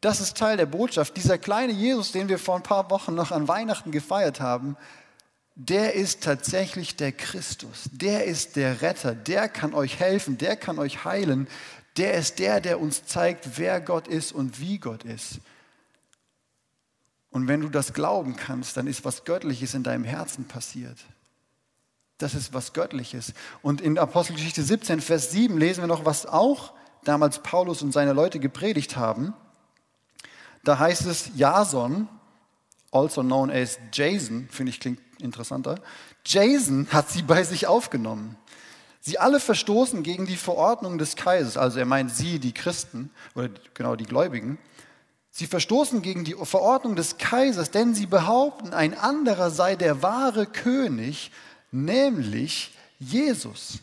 Das 0.00 0.20
ist 0.20 0.36
Teil 0.36 0.56
der 0.56 0.66
Botschaft. 0.66 1.16
Dieser 1.16 1.38
kleine 1.38 1.72
Jesus, 1.72 2.12
den 2.12 2.28
wir 2.28 2.38
vor 2.38 2.56
ein 2.56 2.62
paar 2.62 2.90
Wochen 2.90 3.14
noch 3.14 3.32
an 3.32 3.48
Weihnachten 3.48 3.90
gefeiert 3.90 4.40
haben, 4.40 4.76
der 5.56 5.94
ist 5.94 6.22
tatsächlich 6.22 6.94
der 6.94 7.10
Christus. 7.10 7.90
Der 7.90 8.24
ist 8.24 8.54
der 8.54 8.80
Retter. 8.80 9.16
Der 9.16 9.48
kann 9.48 9.74
euch 9.74 9.98
helfen. 9.98 10.38
Der 10.38 10.54
kann 10.54 10.78
euch 10.78 11.04
heilen. 11.04 11.48
Der 11.96 12.14
ist 12.14 12.38
der, 12.38 12.60
der 12.60 12.80
uns 12.80 13.06
zeigt, 13.06 13.58
wer 13.58 13.80
Gott 13.80 14.06
ist 14.06 14.30
und 14.30 14.60
wie 14.60 14.78
Gott 14.78 15.02
ist. 15.02 15.40
Und 17.30 17.48
wenn 17.48 17.60
du 17.60 17.68
das 17.68 17.92
glauben 17.92 18.36
kannst, 18.36 18.76
dann 18.76 18.86
ist 18.86 19.04
was 19.04 19.24
Göttliches 19.24 19.74
in 19.74 19.82
deinem 19.82 20.04
Herzen 20.04 20.44
passiert. 20.46 20.98
Das 22.18 22.34
ist 22.34 22.54
was 22.54 22.72
Göttliches. 22.72 23.34
Und 23.60 23.80
in 23.80 23.98
Apostelgeschichte 23.98 24.62
17, 24.62 25.00
Vers 25.00 25.32
7 25.32 25.58
lesen 25.58 25.82
wir 25.82 25.88
noch, 25.88 26.04
was 26.04 26.24
auch 26.24 26.72
damals 27.04 27.42
Paulus 27.42 27.82
und 27.82 27.92
seine 27.92 28.12
Leute 28.12 28.38
gepredigt 28.38 28.96
haben. 28.96 29.34
Da 30.68 30.78
heißt 30.78 31.06
es 31.06 31.30
Jason, 31.34 32.08
also 32.92 33.22
known 33.22 33.50
as 33.50 33.78
Jason, 33.90 34.46
finde 34.50 34.68
ich 34.68 34.78
klingt 34.78 35.00
interessanter. 35.18 35.80
Jason 36.26 36.86
hat 36.90 37.08
sie 37.08 37.22
bei 37.22 37.42
sich 37.42 37.66
aufgenommen. 37.66 38.36
Sie 39.00 39.18
alle 39.18 39.40
verstoßen 39.40 40.02
gegen 40.02 40.26
die 40.26 40.36
Verordnung 40.36 40.98
des 40.98 41.16
Kaisers, 41.16 41.56
also 41.56 41.78
er 41.78 41.86
meint 41.86 42.14
sie, 42.14 42.38
die 42.38 42.52
Christen, 42.52 43.10
oder 43.34 43.48
genau 43.72 43.96
die 43.96 44.04
Gläubigen. 44.04 44.58
Sie 45.30 45.46
verstoßen 45.46 46.02
gegen 46.02 46.24
die 46.24 46.36
Verordnung 46.42 46.96
des 46.96 47.16
Kaisers, 47.16 47.70
denn 47.70 47.94
sie 47.94 48.04
behaupten, 48.04 48.74
ein 48.74 48.92
anderer 48.92 49.50
sei 49.50 49.74
der 49.74 50.02
wahre 50.02 50.44
König, 50.44 51.30
nämlich 51.70 52.76
Jesus. 52.98 53.78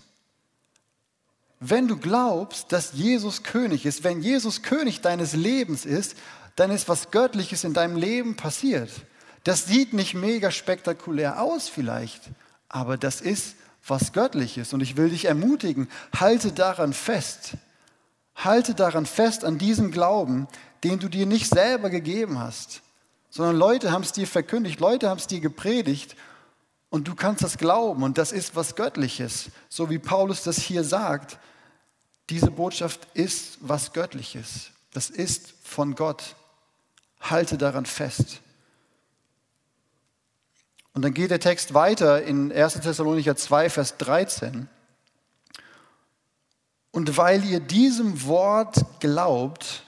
Wenn 1.59 1.87
du 1.87 1.97
glaubst, 1.97 2.71
dass 2.71 2.93
Jesus 2.93 3.41
König 3.41 3.87
ist, 3.87 4.03
wenn 4.03 4.21
Jesus 4.21 4.61
König 4.61 5.01
deines 5.01 5.33
Lebens 5.33 5.83
ist, 5.83 6.15
dann 6.55 6.71
ist 6.71 6.87
was 6.87 7.11
Göttliches 7.11 7.63
in 7.63 7.73
deinem 7.73 7.97
Leben 7.97 8.35
passiert. 8.35 8.89
Das 9.43 9.65
sieht 9.65 9.93
nicht 9.93 10.13
mega 10.13 10.51
spektakulär 10.51 11.41
aus 11.41 11.69
vielleicht, 11.69 12.21
aber 12.69 12.97
das 12.97 13.21
ist 13.21 13.55
was 13.87 14.13
Göttliches. 14.13 14.73
Und 14.73 14.81
ich 14.81 14.97
will 14.97 15.09
dich 15.09 15.25
ermutigen, 15.25 15.89
halte 16.19 16.51
daran 16.51 16.93
fest. 16.93 17.51
Halte 18.35 18.73
daran 18.73 19.05
fest 19.05 19.45
an 19.45 19.57
diesem 19.57 19.91
Glauben, 19.91 20.47
den 20.83 20.99
du 20.99 21.07
dir 21.07 21.25
nicht 21.25 21.47
selber 21.47 21.89
gegeben 21.89 22.39
hast, 22.39 22.81
sondern 23.29 23.57
Leute 23.57 23.91
haben 23.91 24.03
es 24.03 24.11
dir 24.11 24.27
verkündigt, 24.27 24.79
Leute 24.79 25.09
haben 25.09 25.19
es 25.19 25.27
dir 25.27 25.39
gepredigt 25.39 26.15
und 26.89 27.07
du 27.07 27.15
kannst 27.15 27.43
das 27.43 27.57
glauben 27.57 28.03
und 28.03 28.17
das 28.17 28.31
ist 28.31 28.55
was 28.55 28.75
Göttliches, 28.75 29.49
so 29.69 29.89
wie 29.89 29.99
Paulus 29.99 30.43
das 30.43 30.57
hier 30.57 30.83
sagt. 30.83 31.37
Diese 32.29 32.51
Botschaft 32.51 33.07
ist 33.13 33.57
was 33.61 33.93
Göttliches. 33.93 34.71
Das 34.93 35.09
ist 35.09 35.53
von 35.63 35.95
Gott. 35.95 36.35
Halte 37.29 37.57
daran 37.57 37.85
fest. 37.85 38.41
Und 40.93 41.01
dann 41.01 41.13
geht 41.13 41.29
der 41.29 41.41
Text 41.41 41.73
weiter 41.73 42.23
in 42.23 42.51
1. 42.51 42.75
Thessalonicher 42.75 43.35
2, 43.35 43.69
Vers 43.69 43.97
13. 43.97 44.69
Und 46.91 47.17
weil 47.17 47.43
ihr 47.43 47.59
diesem 47.59 48.23
Wort 48.23 48.85
glaubt, 49.01 49.83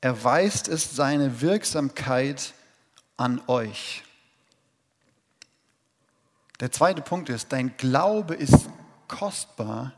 erweist 0.00 0.66
es 0.66 0.96
seine 0.96 1.40
Wirksamkeit 1.40 2.52
an 3.16 3.40
euch. 3.46 4.02
Der 6.58 6.72
zweite 6.72 7.02
Punkt 7.02 7.28
ist, 7.28 7.52
dein 7.52 7.76
Glaube 7.76 8.34
ist 8.34 8.68
kostbar, 9.06 9.92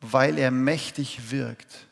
weil 0.00 0.38
er 0.38 0.50
mächtig 0.50 1.30
wirkt. 1.30 1.87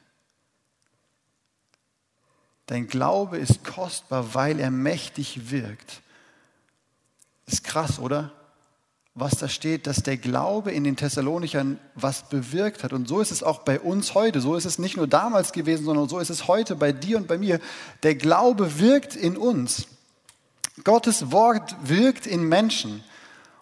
Dein 2.66 2.88
Glaube 2.88 3.38
ist 3.38 3.64
kostbar, 3.64 4.35
weil 4.35 4.58
er 4.58 4.70
mächtig 4.70 5.50
wirkt. 5.50 6.02
Ist 7.46 7.62
krass, 7.62 7.99
oder? 7.99 8.32
Was 9.14 9.38
da 9.38 9.49
steht, 9.49 9.87
dass 9.87 10.02
der 10.02 10.16
Glaube 10.16 10.73
in 10.73 10.85
den 10.85 10.96
Thessalonichern 10.96 11.78
was 11.94 12.28
bewirkt 12.28 12.82
hat. 12.85 12.92
Und 12.92 13.08
so 13.08 13.20
ist 13.20 13.30
es 13.30 13.42
auch 13.42 13.61
bei 13.61 13.80
uns 13.80 14.14
heute. 14.14 14.40
So 14.40 14.56
ist 14.56 14.66
es 14.66 14.78
nicht 14.78 14.96
nur 14.96 15.06
damals 15.06 15.52
gewesen, 15.52 15.85
sondern 15.85 16.08
so 16.08 16.18
ist 16.18 16.28
es 16.28 16.49
heute 16.49 16.76
bei 16.76 16.92
dir 16.92 17.16
und 17.16 17.28
bei 17.28 17.38
mir. 17.38 17.61
Der 18.02 18.14
Glaube 18.14 18.78
wirkt 18.78 19.16
in 19.16 19.37
uns. 19.37 19.87
Gottes 20.85 21.32
Wort 21.32 21.76
wirkt 21.82 22.26
in 22.26 22.42
Menschen. 22.42 23.02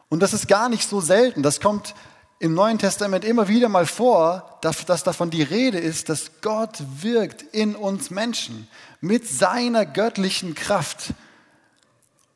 Und 0.08 0.20
das 0.20 0.32
ist 0.32 0.48
gar 0.48 0.68
nicht 0.68 0.88
so 0.88 1.00
selten. 1.00 1.42
Das 1.42 1.60
kommt 1.60 1.94
im 2.38 2.54
Neuen 2.54 2.78
Testament 2.78 3.24
immer 3.24 3.48
wieder 3.48 3.68
mal 3.68 3.86
vor, 3.86 4.58
dass, 4.60 4.84
dass 4.84 5.04
davon 5.04 5.30
die 5.30 5.42
Rede 5.42 5.78
ist, 5.78 6.08
dass 6.08 6.40
Gott 6.42 6.82
wirkt 7.00 7.42
in 7.42 7.76
uns 7.76 8.10
Menschen 8.10 8.68
mit 9.00 9.28
seiner 9.28 9.86
göttlichen 9.86 10.54
Kraft. 10.54 11.14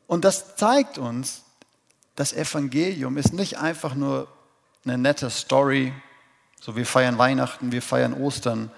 Und 0.07 0.25
das 0.25 0.55
zeigt 0.55 0.97
uns, 0.97 1.43
das 2.15 2.33
Evangelium 2.33 3.17
ist 3.17 3.33
nicht 3.33 3.59
einfach 3.59 3.95
nur 3.95 4.27
eine 4.85 4.97
nette 4.97 5.29
Story, 5.29 5.93
so 6.59 6.75
wir 6.75 6.85
feiern 6.85 7.17
Weihnachten, 7.17 7.71
wir 7.71 7.81
feiern 7.81 8.13
Ostern 8.13 8.71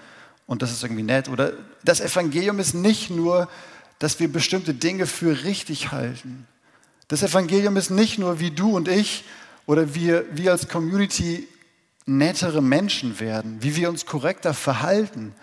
und 0.47 0.61
das 0.61 0.71
ist 0.71 0.83
irgendwie 0.83 1.03
nett. 1.03 1.29
Oder 1.29 1.53
das 1.83 2.01
Evangelium 2.01 2.59
ist 2.59 2.73
nicht 2.73 3.09
nur, 3.09 3.47
dass 3.99 4.19
wir 4.19 4.31
bestimmte 4.31 4.73
Dinge 4.73 5.05
für 5.07 5.43
richtig 5.43 5.91
halten. 5.91 6.47
Das 7.07 7.23
Evangelium 7.23 7.77
ist 7.77 7.89
nicht 7.89 8.17
nur, 8.17 8.39
wie 8.39 8.51
du 8.51 8.75
und 8.75 8.87
ich 8.87 9.23
oder 9.71 9.95
wir, 9.95 10.25
wir 10.33 10.51
als 10.51 10.67
Community 10.67 11.47
nettere 12.05 12.61
Menschen 12.61 13.21
werden, 13.21 13.59
wie 13.61 13.77
wir 13.77 13.87
uns 13.87 14.05
korrekter 14.05 14.53
verhalten. 14.53 15.33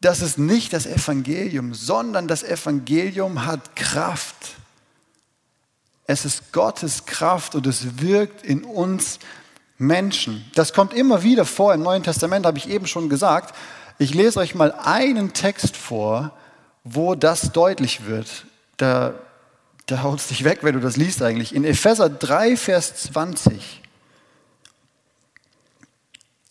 Das 0.00 0.22
ist 0.22 0.38
nicht 0.38 0.72
das 0.72 0.86
Evangelium, 0.86 1.74
sondern 1.74 2.26
das 2.26 2.42
Evangelium 2.42 3.44
hat 3.44 3.76
Kraft. 3.76 4.56
Es 6.06 6.24
ist 6.24 6.54
Gottes 6.54 7.04
Kraft 7.04 7.54
und 7.54 7.66
es 7.66 8.00
wirkt 8.00 8.42
in 8.46 8.64
uns 8.64 9.18
Menschen. 9.76 10.50
Das 10.54 10.72
kommt 10.72 10.94
immer 10.94 11.22
wieder 11.22 11.44
vor 11.44 11.74
im 11.74 11.82
Neuen 11.82 12.02
Testament, 12.02 12.46
habe 12.46 12.56
ich 12.56 12.70
eben 12.70 12.86
schon 12.86 13.10
gesagt. 13.10 13.54
Ich 13.98 14.14
lese 14.14 14.40
euch 14.40 14.54
mal 14.54 14.72
einen 14.72 15.34
Text 15.34 15.76
vor, 15.76 16.32
wo 16.82 17.14
das 17.14 17.52
deutlich 17.52 18.06
wird. 18.06 18.46
Da, 18.78 19.12
da 19.86 20.02
haut 20.02 20.20
es 20.20 20.28
dich 20.28 20.44
weg, 20.44 20.60
wenn 20.62 20.74
du 20.74 20.80
das 20.80 20.96
liest 20.96 21.22
eigentlich. 21.22 21.54
In 21.54 21.64
Epheser 21.64 22.08
3, 22.08 22.56
Vers 22.56 22.94
20. 23.02 23.82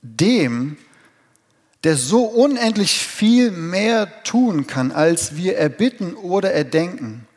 Dem, 0.02 0.78
der 1.84 1.98
so 1.98 2.26
unendlich 2.26 3.06
viel 3.06 3.52
mehr 3.52 4.24
tun 4.24 4.68
kann, 4.68 4.92
als 4.92 5.36
wir 5.36 5.58
erbitten 5.58 6.14
oder 6.14 6.54
erdenken 6.54 7.28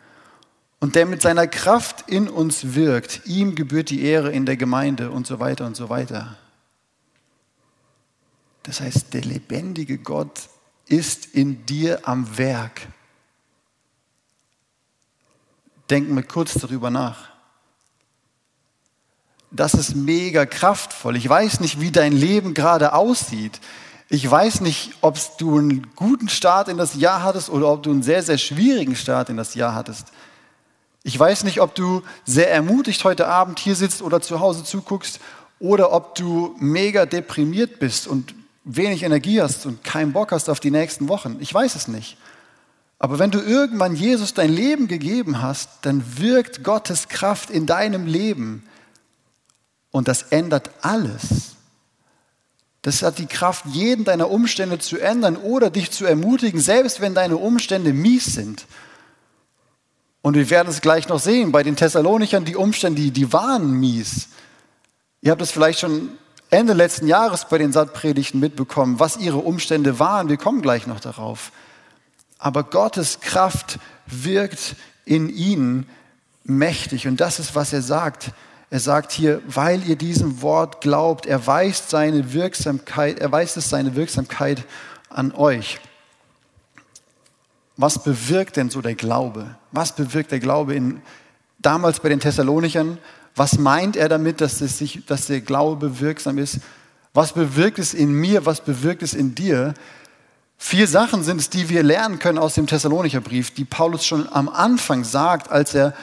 und 0.79 0.95
der 0.95 1.07
mit 1.07 1.23
seiner 1.23 1.47
Kraft 1.47 2.09
in 2.09 2.29
uns 2.29 2.75
wirkt. 2.75 3.23
Ihm 3.26 3.55
gebührt 3.55 3.91
die 3.91 4.03
Ehre 4.03 4.31
in 4.31 4.47
der 4.47 4.57
Gemeinde 4.57 5.11
und 5.11 5.26
so 5.26 5.41
weiter 5.41 5.67
und 5.67 5.76
so 5.76 5.88
weiter. 5.88 6.37
Das 8.62 8.81
heißt, 8.81 9.15
der 9.15 9.23
lebendige 9.23 9.99
Gott 9.99 10.49
ist 10.87 11.35
in 11.35 11.65
dir 11.67 12.07
am 12.07 12.37
Werk. 12.37 12.83
Denken 15.90 16.14
wir 16.16 16.23
kurz 16.23 16.55
darüber 16.55 16.90
nach. 16.90 17.28
Das 19.50 19.75
ist 19.75 19.95
mega 19.95 20.45
kraftvoll. 20.45 21.16
Ich 21.16 21.28
weiß 21.28 21.61
nicht, 21.61 21.81
wie 21.81 21.90
dein 21.90 22.12
Leben 22.12 22.52
gerade 22.55 22.93
aussieht. 22.93 23.61
Ich 24.09 24.28
weiß 24.28 24.61
nicht, 24.61 24.93
ob 25.00 25.19
du 25.38 25.59
einen 25.59 25.95
guten 25.97 26.28
Start 26.28 26.69
in 26.69 26.76
das 26.76 26.95
Jahr 26.95 27.23
hattest 27.23 27.50
oder 27.50 27.73
ob 27.73 27.83
du 27.83 27.90
einen 27.90 28.02
sehr, 28.02 28.23
sehr 28.23 28.38
schwierigen 28.38 28.97
Start 28.97 29.31
in 29.31 29.37
das 29.37 29.55
Jahr 29.55 29.75
hattest. 29.75 30.09
Ich 31.02 31.19
weiß 31.19 31.45
nicht, 31.45 31.61
ob 31.61 31.75
du 31.75 32.02
sehr 32.25 32.50
ermutigt 32.50 33.05
heute 33.05 33.28
Abend 33.28 33.59
hier 33.59 33.76
sitzt 33.76 34.02
oder 34.02 34.21
zu 34.21 34.40
Hause 34.40 34.64
zuguckst 34.64 35.21
oder 35.59 35.93
ob 35.93 36.14
du 36.16 36.55
mega 36.59 37.07
deprimiert 37.07 37.78
bist 37.78 38.07
und 38.07 38.35
wenig 38.64 39.05
Energie 39.05 39.40
hast 39.40 39.66
und 39.66 39.85
keinen 39.85 40.12
Bock 40.12 40.33
hast 40.33 40.50
auf 40.50 40.61
die 40.61 40.73
nächsten 40.73 41.09
Wochen. 41.09 41.37
Ich 41.40 41.55
weiß 41.55 41.76
es 41.76 41.88
nicht. 41.88 42.16
Aber 42.99 43.19
wenn 43.19 43.31
du 43.31 43.41
irgendwann 43.41 43.95
Jesus 43.95 44.35
dein 44.35 44.53
Leben 44.53 44.88
gegeben 44.88 45.43
hast, 45.43 45.69
dann 45.83 46.19
wirkt 46.19 46.65
Gottes 46.65 47.09
Kraft 47.09 47.50
in 47.50 47.67
deinem 47.67 48.07
Leben 48.07 48.67
und 49.91 50.09
das 50.09 50.23
ändert 50.23 50.71
alles. 50.81 51.57
Das 52.83 53.03
hat 53.03 53.19
die 53.19 53.26
Kraft, 53.26 53.67
jeden 53.67 54.05
deiner 54.05 54.31
Umstände 54.31 54.79
zu 54.79 54.99
ändern 54.99 55.37
oder 55.37 55.71
dich 55.71 55.91
zu 55.91 56.07
ermutigen, 56.07 56.61
selbst 56.61 57.00
wenn 57.00 57.15
deine 57.15 57.37
Umstände 57.37 57.93
mies 57.93 58.26
sind 58.26 58.67
und 60.26 60.35
wir 60.35 60.50
werden 60.50 60.67
es 60.71 60.81
gleich 60.81 61.07
noch 61.07 61.21
sehen, 61.21 61.53
bei 61.53 61.62
den 61.62 61.76
Thessalonichern, 61.76 62.45
die 62.45 62.57
Umstände, 62.57 63.00
die, 63.00 63.12
die 63.12 63.33
waren 63.33 63.79
mies. 63.79 64.26
Ihr 65.21 65.31
habt 65.31 65.41
es 65.41 65.53
vielleicht 65.53 65.79
schon 65.79 66.09
Ende 66.50 66.73
letzten 66.73 67.07
Jahres 67.07 67.45
bei 67.49 67.59
den 67.59 67.71
Sattpredigten 67.71 68.41
mitbekommen, 68.41 68.99
was 68.99 69.19
ihre 69.19 69.37
Umstände 69.37 70.00
waren. 70.00 70.29
Wir 70.29 70.37
kommen 70.37 70.62
gleich 70.62 70.88
noch 70.88 70.99
darauf. 70.99 71.53
Aber 72.47 72.62
Gottes 72.62 73.19
Kraft 73.19 73.81
wirkt 74.07 74.76
in 75.05 75.29
ihnen 75.29 75.85
mächtig. 76.45 77.09
Und 77.09 77.21
das 77.21 77.41
ist, 77.41 77.57
was 77.57 77.73
er 77.73 77.83
sagt. 77.83 78.31
Er 78.71 78.79
sagt 78.79 79.11
hier, 79.11 79.43
weil 79.49 79.83
ihr 79.83 79.97
diesem 79.97 80.43
Wort 80.43 80.81
glaubt, 80.81 81.26
erweist 81.26 81.91
seine 81.91 82.33
Wirksamkeit, 82.35 83.19
erweist 83.19 83.57
es 83.57 83.69
seine 83.69 83.97
Wirksamkeit 83.97 84.62
an 85.09 85.33
euch. 85.33 85.81
Was 87.76 88.05
bewirkt 88.05 88.59
denn 88.59 88.71
so 88.71 88.81
der 88.81 88.95
Glaube? 88.95 89.57
Was 89.73 89.97
bewirkt 89.97 90.31
der 90.31 90.38
Glaube 90.38 90.76
in, 90.76 91.03
damals 91.59 91.99
bei 91.99 92.11
den 92.11 92.21
Thessalonichern? 92.21 92.99
Was 93.35 93.59
meint 93.59 93.97
er 93.97 94.09
damit, 94.09 94.41
dass, 94.41 94.61
es 94.61 94.79
sich, 94.79 95.05
dass 95.05 95.26
der 95.26 95.41
Glaube 95.41 95.99
wirksam 95.99 96.38
ist? 96.38 96.61
Was 97.12 97.33
bewirkt 97.33 97.81
es 97.81 97.93
in 97.93 98.12
mir? 98.12 98.47
Was 98.47 98.61
bewirkt 98.61 99.03
es 99.03 99.15
in 99.15 99.35
dir? 99.35 99.75
Vier 100.58 100.88
Sachen 100.88 101.22
sind 101.22 101.40
es, 101.40 101.50
die 101.50 101.68
wir 101.68 101.82
lernen 101.82 102.18
können 102.18 102.38
aus 102.38 102.54
dem 102.54 102.66
Thessalonicher 102.66 103.20
Brief, 103.20 103.52
die 103.52 103.64
Paulus 103.64 104.04
schon 104.04 104.30
am 104.32 104.48
Anfang 104.48 105.04
sagt, 105.04 105.50
als 105.50 105.75
er 105.75 105.94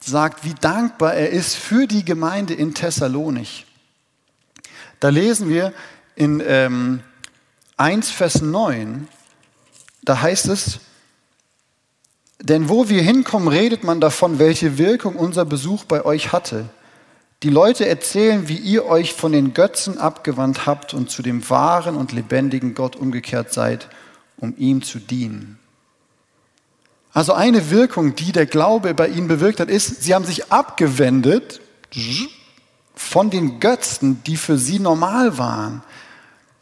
sagt, 0.00 0.44
wie 0.44 0.54
dankbar 0.54 1.14
er 1.14 1.30
ist 1.30 1.56
für 1.56 1.86
die 1.86 2.04
Gemeinde 2.04 2.54
in 2.54 2.74
Thessalonich. 2.74 3.66
Da 5.00 5.10
lesen 5.10 5.48
wir 5.48 5.72
in 6.16 6.42
ähm, 6.44 7.00
1 7.76 8.10
Vers 8.10 8.42
9, 8.42 9.06
da 10.02 10.20
heißt 10.20 10.48
es, 10.48 10.80
denn 12.40 12.68
wo 12.68 12.88
wir 12.88 13.02
hinkommen, 13.02 13.48
redet 13.48 13.84
man 13.84 14.00
davon, 14.00 14.38
welche 14.38 14.78
Wirkung 14.78 15.16
unser 15.16 15.44
Besuch 15.44 15.84
bei 15.84 16.04
euch 16.04 16.32
hatte. 16.32 16.68
Die 17.42 17.50
Leute 17.50 17.86
erzählen, 17.86 18.48
wie 18.48 18.56
ihr 18.56 18.86
euch 18.86 19.12
von 19.12 19.32
den 19.32 19.54
Götzen 19.54 19.98
abgewandt 19.98 20.66
habt 20.66 20.94
und 20.94 21.10
zu 21.10 21.22
dem 21.22 21.48
wahren 21.50 21.96
und 21.96 22.12
lebendigen 22.12 22.74
Gott 22.74 22.96
umgekehrt 22.96 23.52
seid, 23.52 23.88
um 24.38 24.54
ihm 24.56 24.82
zu 24.82 24.98
dienen. 24.98 25.58
Also 27.12 27.32
eine 27.32 27.70
Wirkung, 27.70 28.14
die 28.14 28.32
der 28.32 28.46
Glaube 28.46 28.94
bei 28.94 29.08
ihnen 29.08 29.28
bewirkt 29.28 29.60
hat, 29.60 29.68
ist, 29.68 30.02
sie 30.02 30.14
haben 30.14 30.24
sich 30.24 30.52
abgewendet 30.52 31.60
von 32.94 33.30
den 33.30 33.60
Götzen, 33.60 34.22
die 34.24 34.36
für 34.36 34.58
sie 34.58 34.78
normal 34.78 35.38
waren. 35.38 35.82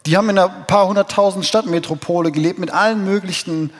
Die 0.06 0.16
haben 0.16 0.30
in 0.30 0.38
einer 0.38 0.48
paar 0.48 0.86
hunderttausend 0.86 1.44
Stadtmetropole 1.44 2.30
gelebt 2.30 2.58
mit 2.58 2.70
allen 2.70 3.04
möglichen 3.04 3.70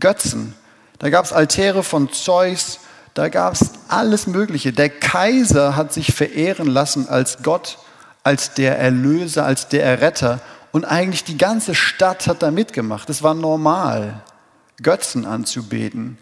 Götzen. 0.00 0.54
Da 0.98 1.10
gab 1.10 1.24
es 1.24 1.32
Altäre 1.32 1.82
von 1.82 2.10
Zeus, 2.10 2.80
da 3.12 3.28
gab 3.28 3.52
es 3.54 3.70
alles 3.88 4.26
Mögliche. 4.26 4.72
Der 4.72 4.88
Kaiser 4.88 5.76
hat 5.76 5.92
sich 5.92 6.14
verehren 6.14 6.66
lassen 6.66 7.08
als 7.08 7.42
Gott, 7.42 7.78
als 8.22 8.54
der 8.54 8.78
Erlöser, 8.78 9.44
als 9.44 9.68
der 9.68 9.84
Erretter. 9.84 10.40
Und 10.74 10.84
eigentlich 10.84 11.22
die 11.22 11.38
ganze 11.38 11.72
Stadt 11.72 12.26
hat 12.26 12.42
da 12.42 12.50
mitgemacht. 12.50 13.08
Es 13.08 13.22
war 13.22 13.32
normal, 13.32 14.24
Götzen 14.82 15.24
anzubeten, 15.24 16.18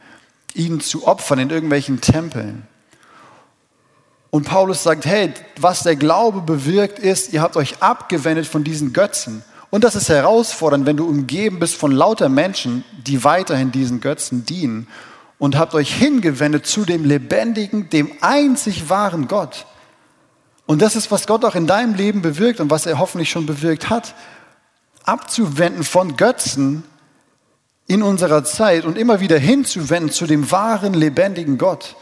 ihnen 0.53 0.83
zu 0.83 1.07
opfern 1.07 1.39
in 1.39 1.49
irgendwelchen 1.49 2.03
Tempeln. 2.03 2.67
Und 4.29 4.45
Paulus 4.45 4.83
sagt, 4.83 5.07
hey, 5.07 5.33
was 5.59 5.85
der 5.85 5.97
Glaube 5.97 6.43
bewirkt 6.43 6.99
ist, 6.99 7.33
ihr 7.33 7.41
habt 7.41 7.57
euch 7.57 7.83
abgewendet 7.83 8.47
von 8.47 8.63
diesen 8.63 8.93
Götzen. 8.93 9.43
Und 9.71 9.85
das 9.85 9.95
ist 9.95 10.11
herausfordernd, 10.11 10.85
wenn 10.85 10.99
du 10.99 11.09
umgeben 11.09 11.59
bist 11.59 11.75
von 11.75 11.91
lauter 11.91 12.29
Menschen, 12.29 12.85
die 13.07 13.25
weiterhin 13.25 13.73
diesen 13.73 14.03
Götzen 14.03 14.45
dienen 14.45 14.87
und 15.39 15.57
habt 15.57 15.73
euch 15.73 15.95
hingewendet 15.95 16.67
zu 16.67 16.85
dem 16.85 17.07
lebendigen, 17.07 17.89
dem 17.89 18.13
einzig 18.21 18.91
wahren 18.91 19.29
Gott. 19.29 19.65
Und 20.67 20.83
das 20.83 20.95
ist, 20.95 21.11
was 21.11 21.27
Gott 21.27 21.43
auch 21.47 21.55
in 21.55 21.67
deinem 21.67 21.95
Leben 21.95 22.21
bewirkt 22.21 22.61
und 22.61 22.69
was 22.69 22.85
er 22.85 22.99
hoffentlich 22.99 23.31
schon 23.31 23.47
bewirkt 23.47 23.89
hat. 23.89 24.15
Abzuwenden 25.05 25.85
von 25.85 26.17
Götzen 26.17 26.85
in 27.87 28.03
unserer 28.03 28.45
Zeit 28.45 28.85
und 28.85 28.97
immer 28.97 29.21
wieder 29.21 29.39
hinzuwenden 29.39 30.11
zu 30.11 30.27
dem 30.27 30.51
wahren, 30.51 30.95
lebendigen 30.95 31.59
Gott. 31.59 31.97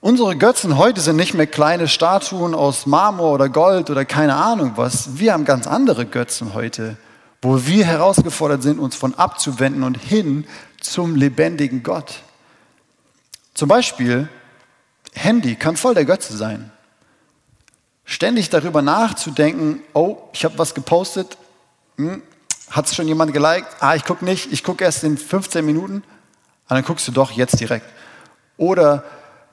Unsere 0.00 0.34
Götzen 0.36 0.78
heute 0.78 1.02
sind 1.02 1.16
nicht 1.16 1.34
mehr 1.34 1.46
kleine 1.46 1.86
Statuen 1.86 2.54
aus 2.54 2.86
Marmor 2.86 3.32
oder 3.32 3.50
Gold 3.50 3.90
oder 3.90 4.06
keine 4.06 4.34
Ahnung 4.34 4.72
was. 4.76 5.18
Wir 5.18 5.34
haben 5.34 5.44
ganz 5.44 5.66
andere 5.66 6.06
Götzen 6.06 6.54
heute, 6.54 6.96
wo 7.42 7.66
wir 7.66 7.84
herausgefordert 7.84 8.62
sind, 8.62 8.78
uns 8.78 8.96
von 8.96 9.14
abzuwenden 9.14 9.82
und 9.82 9.98
hin 9.98 10.46
zum 10.80 11.16
lebendigen 11.16 11.82
Gott. 11.82 12.22
Zum 13.52 13.68
Beispiel, 13.68 14.30
Handy 15.12 15.54
kann 15.56 15.76
voll 15.76 15.94
der 15.94 16.06
Götze 16.06 16.34
sein. 16.34 16.72
Ständig 18.06 18.48
darüber 18.48 18.80
nachzudenken, 18.80 19.82
oh, 19.92 20.16
ich 20.32 20.44
habe 20.44 20.58
was 20.58 20.74
gepostet, 20.74 21.36
hm, 21.96 22.22
hat 22.70 22.86
es 22.86 22.94
schon 22.94 23.08
jemand 23.08 23.32
geliked? 23.32 23.66
Ah, 23.80 23.94
ich 23.94 24.04
gucke 24.04 24.24
nicht, 24.24 24.52
ich 24.52 24.62
gucke 24.62 24.84
erst 24.84 25.04
in 25.04 25.18
15 25.18 25.64
Minuten. 25.64 25.96
Und 25.96 26.04
dann 26.68 26.84
guckst 26.84 27.06
du 27.08 27.12
doch 27.12 27.32
jetzt 27.32 27.58
direkt. 27.58 27.86
Oder 28.56 29.02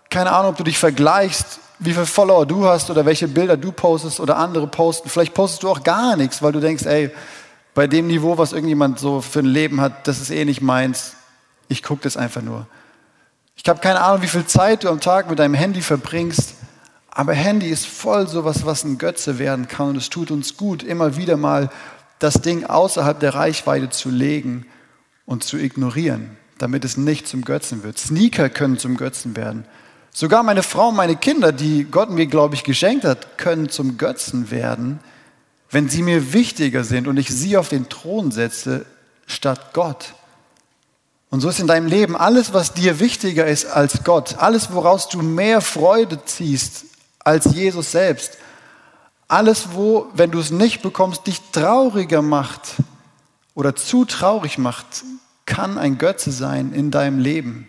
keine 0.10 0.32
Ahnung, 0.32 0.52
ob 0.52 0.58
du 0.58 0.64
dich 0.64 0.78
vergleichst, 0.78 1.60
wie 1.80 1.94
viele 1.94 2.06
Follower 2.06 2.46
du 2.46 2.66
hast 2.66 2.90
oder 2.90 3.06
welche 3.06 3.28
Bilder 3.28 3.58
du 3.58 3.72
postest 3.72 4.20
oder 4.20 4.38
andere 4.38 4.68
posten. 4.68 5.10
Vielleicht 5.10 5.34
postest 5.34 5.64
du 5.64 5.70
auch 5.70 5.84
gar 5.84 6.16
nichts, 6.16 6.42
weil 6.42 6.52
du 6.52 6.60
denkst, 6.60 6.86
ey, 6.86 7.12
bei 7.74 7.88
dem 7.88 8.08
Niveau, 8.08 8.38
was 8.38 8.54
irgendjemand 8.54 9.00
so 9.00 9.22
für 9.22 9.40
ein 9.40 9.46
Leben 9.46 9.82
hat, 9.82 10.08
das 10.08 10.20
ist 10.20 10.30
eh 10.30 10.46
nicht 10.46 10.62
meins. 10.62 11.16
Ich 11.68 11.84
gucke 11.84 12.04
das 12.04 12.18
einfach 12.18 12.42
nur. 12.42 12.66
Ich 13.56 13.68
habe 13.68 13.80
keine 13.80 14.02
Ahnung, 14.02 14.22
wie 14.22 14.28
viel 14.28 14.46
Zeit 14.46 14.84
du 14.84 14.90
am 14.90 15.00
Tag 15.00 15.30
mit 15.30 15.40
deinem 15.40 15.54
Handy 15.54 15.82
verbringst, 15.82 16.56
aber 17.10 17.34
Handy 17.34 17.68
ist 17.68 17.88
voll 17.88 18.28
sowas, 18.28 18.66
was 18.66 18.84
ein 18.84 19.00
Götze 19.00 19.40
werden 19.40 19.68
kann 19.68 19.90
und 19.90 19.98
es 19.98 20.10
tut 20.10 20.30
uns 20.30 20.56
gut, 20.56 20.84
immer 20.84 21.18
wieder 21.18 21.36
mal 21.36 21.70
das 22.20 22.36
Ding 22.42 22.66
außerhalb 22.66 23.20
der 23.20 23.36
Reichweite 23.36 23.90
zu 23.90 24.10
legen 24.10 24.66
und 25.26 25.44
zu 25.44 25.58
ignorieren, 25.58 26.38
damit 26.58 26.86
es 26.86 26.98
nicht 26.98 27.28
zum 27.28 27.44
Götzen 27.44 27.84
wird. 27.84 27.98
Sneaker 27.98 28.50
können 28.50 28.78
zum 28.78 28.98
Götzen 28.98 29.36
werden. 29.36 29.66
Sogar 30.12 30.42
meine 30.42 30.64
Frau 30.64 30.90
und 30.90 30.96
meine 30.96 31.16
Kinder, 31.16 31.52
die 31.52 31.84
Gott 31.84 32.10
mir, 32.10 32.26
glaube 32.26 32.56
ich, 32.56 32.64
geschenkt 32.64 33.06
hat, 33.06 33.38
können 33.38 33.70
zum 33.70 33.98
Götzen 33.98 34.50
werden, 34.50 35.00
wenn 35.70 35.90
sie 35.90 36.02
mir 36.02 36.34
wichtiger 36.34 36.84
sind 36.84 37.08
und 37.08 37.18
ich 37.18 37.30
sie 37.30 37.58
auf 37.58 37.70
den 37.70 37.90
Thron 37.90 38.32
setze 38.32 38.86
statt 39.28 39.74
Gott. 39.74 40.16
Und 41.30 41.42
so 41.42 41.50
ist 41.50 41.60
in 41.60 41.68
deinem 41.68 41.88
Leben 41.88 42.16
alles, 42.16 42.54
was 42.54 42.74
dir 42.74 43.00
wichtiger 43.00 43.46
ist 43.46 43.66
als 43.66 44.04
Gott, 44.04 44.38
alles, 44.40 44.72
woraus 44.72 45.10
du 45.10 45.22
mehr 45.22 45.62
Freude 45.62 46.24
ziehst 46.26 46.86
als 47.20 47.54
Jesus 47.54 47.92
selbst, 47.92 48.38
alles, 49.28 49.70
wo, 49.74 50.08
wenn 50.14 50.32
du 50.32 50.40
es 50.40 50.52
nicht 50.52 50.82
bekommst, 50.82 51.28
dich 51.28 51.42
trauriger 51.52 52.22
macht 52.22 52.76
oder 53.56 53.76
zu 53.76 54.06
traurig 54.06 54.58
macht, 54.58 55.04
kann 55.46 55.78
ein 55.78 55.98
Götze 55.98 56.32
sein 56.32 56.74
in 56.74 56.92
deinem 56.92 57.20
Leben. 57.20 57.68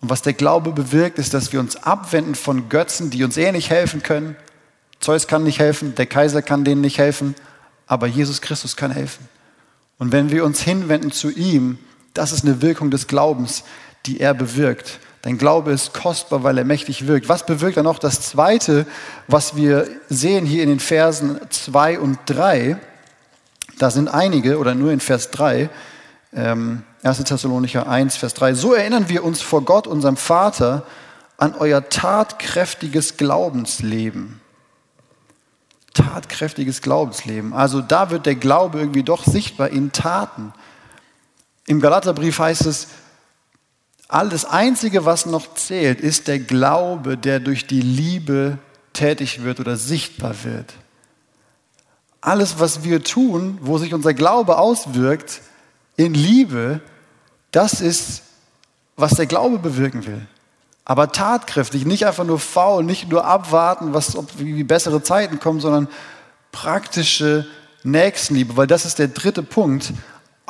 Und 0.00 0.10
was 0.10 0.22
der 0.22 0.32
Glaube 0.32 0.72
bewirkt, 0.72 1.18
ist, 1.18 1.34
dass 1.34 1.52
wir 1.52 1.60
uns 1.60 1.76
abwenden 1.76 2.34
von 2.34 2.68
Götzen, 2.68 3.10
die 3.10 3.24
uns 3.24 3.36
eh 3.36 3.52
nicht 3.52 3.70
helfen 3.70 4.02
können. 4.02 4.36
Zeus 4.98 5.26
kann 5.26 5.44
nicht 5.44 5.58
helfen, 5.58 5.94
der 5.94 6.06
Kaiser 6.06 6.42
kann 6.42 6.64
denen 6.64 6.80
nicht 6.80 6.98
helfen, 6.98 7.34
aber 7.86 8.06
Jesus 8.06 8.40
Christus 8.40 8.76
kann 8.76 8.90
helfen. 8.90 9.28
Und 9.98 10.12
wenn 10.12 10.30
wir 10.30 10.44
uns 10.44 10.62
hinwenden 10.62 11.10
zu 11.10 11.30
ihm, 11.30 11.78
das 12.14 12.32
ist 12.32 12.44
eine 12.44 12.62
Wirkung 12.62 12.90
des 12.90 13.06
Glaubens, 13.06 13.64
die 14.06 14.20
er 14.20 14.34
bewirkt. 14.34 14.98
Dein 15.22 15.36
Glaube 15.36 15.72
ist 15.72 15.92
kostbar, 15.92 16.42
weil 16.44 16.56
er 16.56 16.64
mächtig 16.64 17.06
wirkt. 17.06 17.28
Was 17.28 17.44
bewirkt 17.44 17.76
dann 17.76 17.84
noch 17.84 17.98
das 17.98 18.22
Zweite, 18.22 18.86
was 19.26 19.54
wir 19.54 19.86
sehen 20.08 20.46
hier 20.46 20.62
in 20.62 20.70
den 20.70 20.80
Versen 20.80 21.38
2 21.50 21.98
und 21.98 22.18
3? 22.26 22.78
Da 23.78 23.90
sind 23.90 24.08
einige, 24.08 24.58
oder 24.58 24.74
nur 24.74 24.92
in 24.92 25.00
Vers 25.00 25.30
3, 25.30 25.68
ähm, 26.34 26.84
1. 27.02 27.24
Thessalonicher 27.24 27.88
1, 27.88 28.16
Vers 28.16 28.34
3. 28.34 28.54
So 28.54 28.72
erinnern 28.72 29.08
wir 29.08 29.24
uns 29.24 29.42
vor 29.42 29.62
Gott, 29.62 29.86
unserem 29.86 30.16
Vater, 30.16 30.84
an 31.36 31.54
euer 31.54 31.88
tatkräftiges 31.88 33.16
Glaubensleben. 33.16 34.40
Tatkräftiges 35.92 36.82
Glaubensleben. 36.82 37.52
Also 37.52 37.80
da 37.80 38.10
wird 38.10 38.26
der 38.26 38.36
Glaube 38.36 38.78
irgendwie 38.78 39.02
doch 39.02 39.24
sichtbar 39.24 39.70
in 39.70 39.92
Taten. 39.92 40.52
Im 41.66 41.80
Galaterbrief 41.80 42.38
heißt 42.38 42.66
es, 42.66 42.88
alles 44.10 44.44
Einzige, 44.44 45.04
was 45.04 45.26
noch 45.26 45.54
zählt, 45.54 46.00
ist 46.00 46.28
der 46.28 46.38
Glaube, 46.38 47.16
der 47.16 47.40
durch 47.40 47.66
die 47.66 47.80
Liebe 47.80 48.58
tätig 48.92 49.42
wird 49.44 49.60
oder 49.60 49.76
sichtbar 49.76 50.34
wird. 50.44 50.74
Alles, 52.20 52.58
was 52.58 52.82
wir 52.84 53.02
tun, 53.02 53.58
wo 53.62 53.78
sich 53.78 53.94
unser 53.94 54.12
Glaube 54.12 54.58
auswirkt, 54.58 55.40
in 55.96 56.14
Liebe, 56.14 56.80
das 57.52 57.80
ist, 57.80 58.22
was 58.96 59.12
der 59.12 59.26
Glaube 59.26 59.58
bewirken 59.58 60.06
will. 60.06 60.26
Aber 60.84 61.12
tatkräftig, 61.12 61.86
nicht 61.86 62.06
einfach 62.06 62.24
nur 62.24 62.40
faul, 62.40 62.82
nicht 62.82 63.08
nur 63.08 63.24
abwarten, 63.24 63.94
was, 63.94 64.16
ob, 64.16 64.26
wie 64.38 64.64
bessere 64.64 65.02
Zeiten 65.02 65.38
kommen, 65.38 65.60
sondern 65.60 65.88
praktische 66.52 67.46
Nächstenliebe, 67.84 68.56
weil 68.56 68.66
das 68.66 68.84
ist 68.84 68.98
der 68.98 69.08
dritte 69.08 69.42
Punkt. 69.42 69.92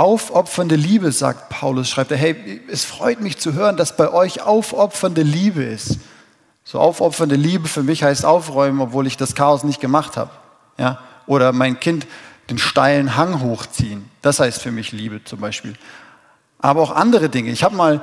Aufopfernde 0.00 0.76
Liebe, 0.76 1.12
sagt 1.12 1.50
Paulus, 1.50 1.90
schreibt 1.90 2.10
er, 2.10 2.16
hey, 2.16 2.62
es 2.72 2.86
freut 2.86 3.20
mich 3.20 3.36
zu 3.36 3.52
hören, 3.52 3.76
dass 3.76 3.98
bei 3.98 4.10
euch 4.10 4.40
aufopfernde 4.40 5.20
Liebe 5.20 5.62
ist. 5.62 5.98
So 6.64 6.80
aufopfernde 6.80 7.36
Liebe 7.36 7.68
für 7.68 7.82
mich 7.82 8.02
heißt 8.02 8.24
aufräumen, 8.24 8.80
obwohl 8.80 9.06
ich 9.06 9.18
das 9.18 9.34
Chaos 9.34 9.62
nicht 9.62 9.78
gemacht 9.78 10.16
habe. 10.16 10.30
Ja? 10.78 11.00
Oder 11.26 11.52
mein 11.52 11.78
Kind 11.80 12.06
den 12.48 12.56
steilen 12.56 13.14
Hang 13.18 13.42
hochziehen. 13.42 14.08
Das 14.22 14.40
heißt 14.40 14.62
für 14.62 14.70
mich 14.70 14.90
Liebe 14.90 15.22
zum 15.24 15.40
Beispiel 15.40 15.74
aber 16.60 16.80
auch 16.80 16.92
andere 16.92 17.28
Dinge. 17.28 17.50
Ich 17.50 17.62
habe 17.62 17.76
mal, 17.76 18.00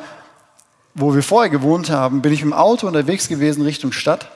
wo 0.94 1.16
wir 1.16 1.24
vorher 1.24 1.50
gewohnt 1.50 1.90
haben, 1.90 2.22
bin 2.22 2.32
ich 2.32 2.44
im 2.44 2.54
Auto 2.54 2.86
unterwegs 2.86 3.28
gewesen 3.28 3.64
Richtung 3.64 3.92
Stadt 3.92 4.30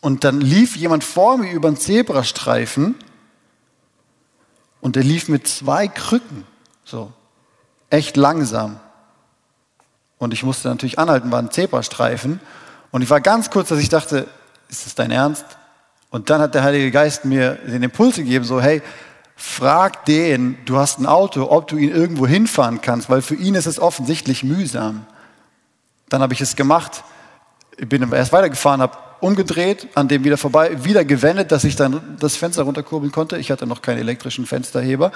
und 0.00 0.22
dann 0.22 0.40
lief 0.40 0.76
jemand 0.76 1.02
vor 1.02 1.38
mir 1.38 1.50
über 1.50 1.66
einen 1.66 1.76
Zebrastreifen 1.76 2.94
und 4.80 4.96
der 4.96 5.02
lief 5.02 5.28
mit 5.28 5.46
zwei 5.48 5.88
Krücken, 5.88 6.44
so 6.84 7.12
echt 7.90 8.16
langsam. 8.16 8.80
Und 10.18 10.32
ich 10.32 10.42
musste 10.42 10.68
natürlich 10.68 10.98
anhalten, 10.98 11.30
war 11.30 11.40
ein 11.40 11.50
Zebrastreifen. 11.50 12.40
Und 12.90 13.02
ich 13.02 13.10
war 13.10 13.20
ganz 13.20 13.50
kurz, 13.50 13.68
dass 13.68 13.78
ich 13.78 13.88
dachte, 13.88 14.26
ist 14.68 14.86
das 14.86 14.94
dein 14.94 15.10
Ernst? 15.10 15.44
Und 16.10 16.30
dann 16.30 16.40
hat 16.40 16.54
der 16.54 16.62
Heilige 16.62 16.90
Geist 16.90 17.24
mir 17.24 17.54
den 17.54 17.82
Impuls 17.82 18.16
gegeben, 18.16 18.44
so, 18.44 18.60
hey, 18.60 18.82
frag 19.34 20.06
den, 20.06 20.56
du 20.64 20.78
hast 20.78 20.98
ein 20.98 21.06
Auto, 21.06 21.50
ob 21.50 21.68
du 21.68 21.76
ihn 21.76 21.90
irgendwo 21.90 22.26
hinfahren 22.26 22.80
kannst, 22.80 23.10
weil 23.10 23.20
für 23.20 23.34
ihn 23.34 23.54
ist 23.54 23.66
es 23.66 23.78
offensichtlich 23.78 24.42
mühsam. 24.42 25.06
Dann 26.08 26.22
habe 26.22 26.32
ich 26.32 26.40
es 26.40 26.56
gemacht, 26.56 27.04
ich 27.76 27.88
bin 27.88 28.10
erst 28.12 28.32
weitergefahren, 28.32 28.80
habe 28.80 28.96
umgedreht, 29.26 29.88
an 29.94 30.08
dem 30.08 30.24
wieder 30.24 30.36
vorbei, 30.36 30.84
wieder 30.84 31.04
gewendet, 31.04 31.50
dass 31.50 31.64
ich 31.64 31.76
dann 31.76 32.16
das 32.20 32.36
Fenster 32.36 32.62
runterkurbeln 32.62 33.12
konnte. 33.12 33.36
Ich 33.38 33.50
hatte 33.50 33.66
noch 33.66 33.82
keinen 33.82 33.98
elektrischen 33.98 34.46
Fensterheber 34.46 35.12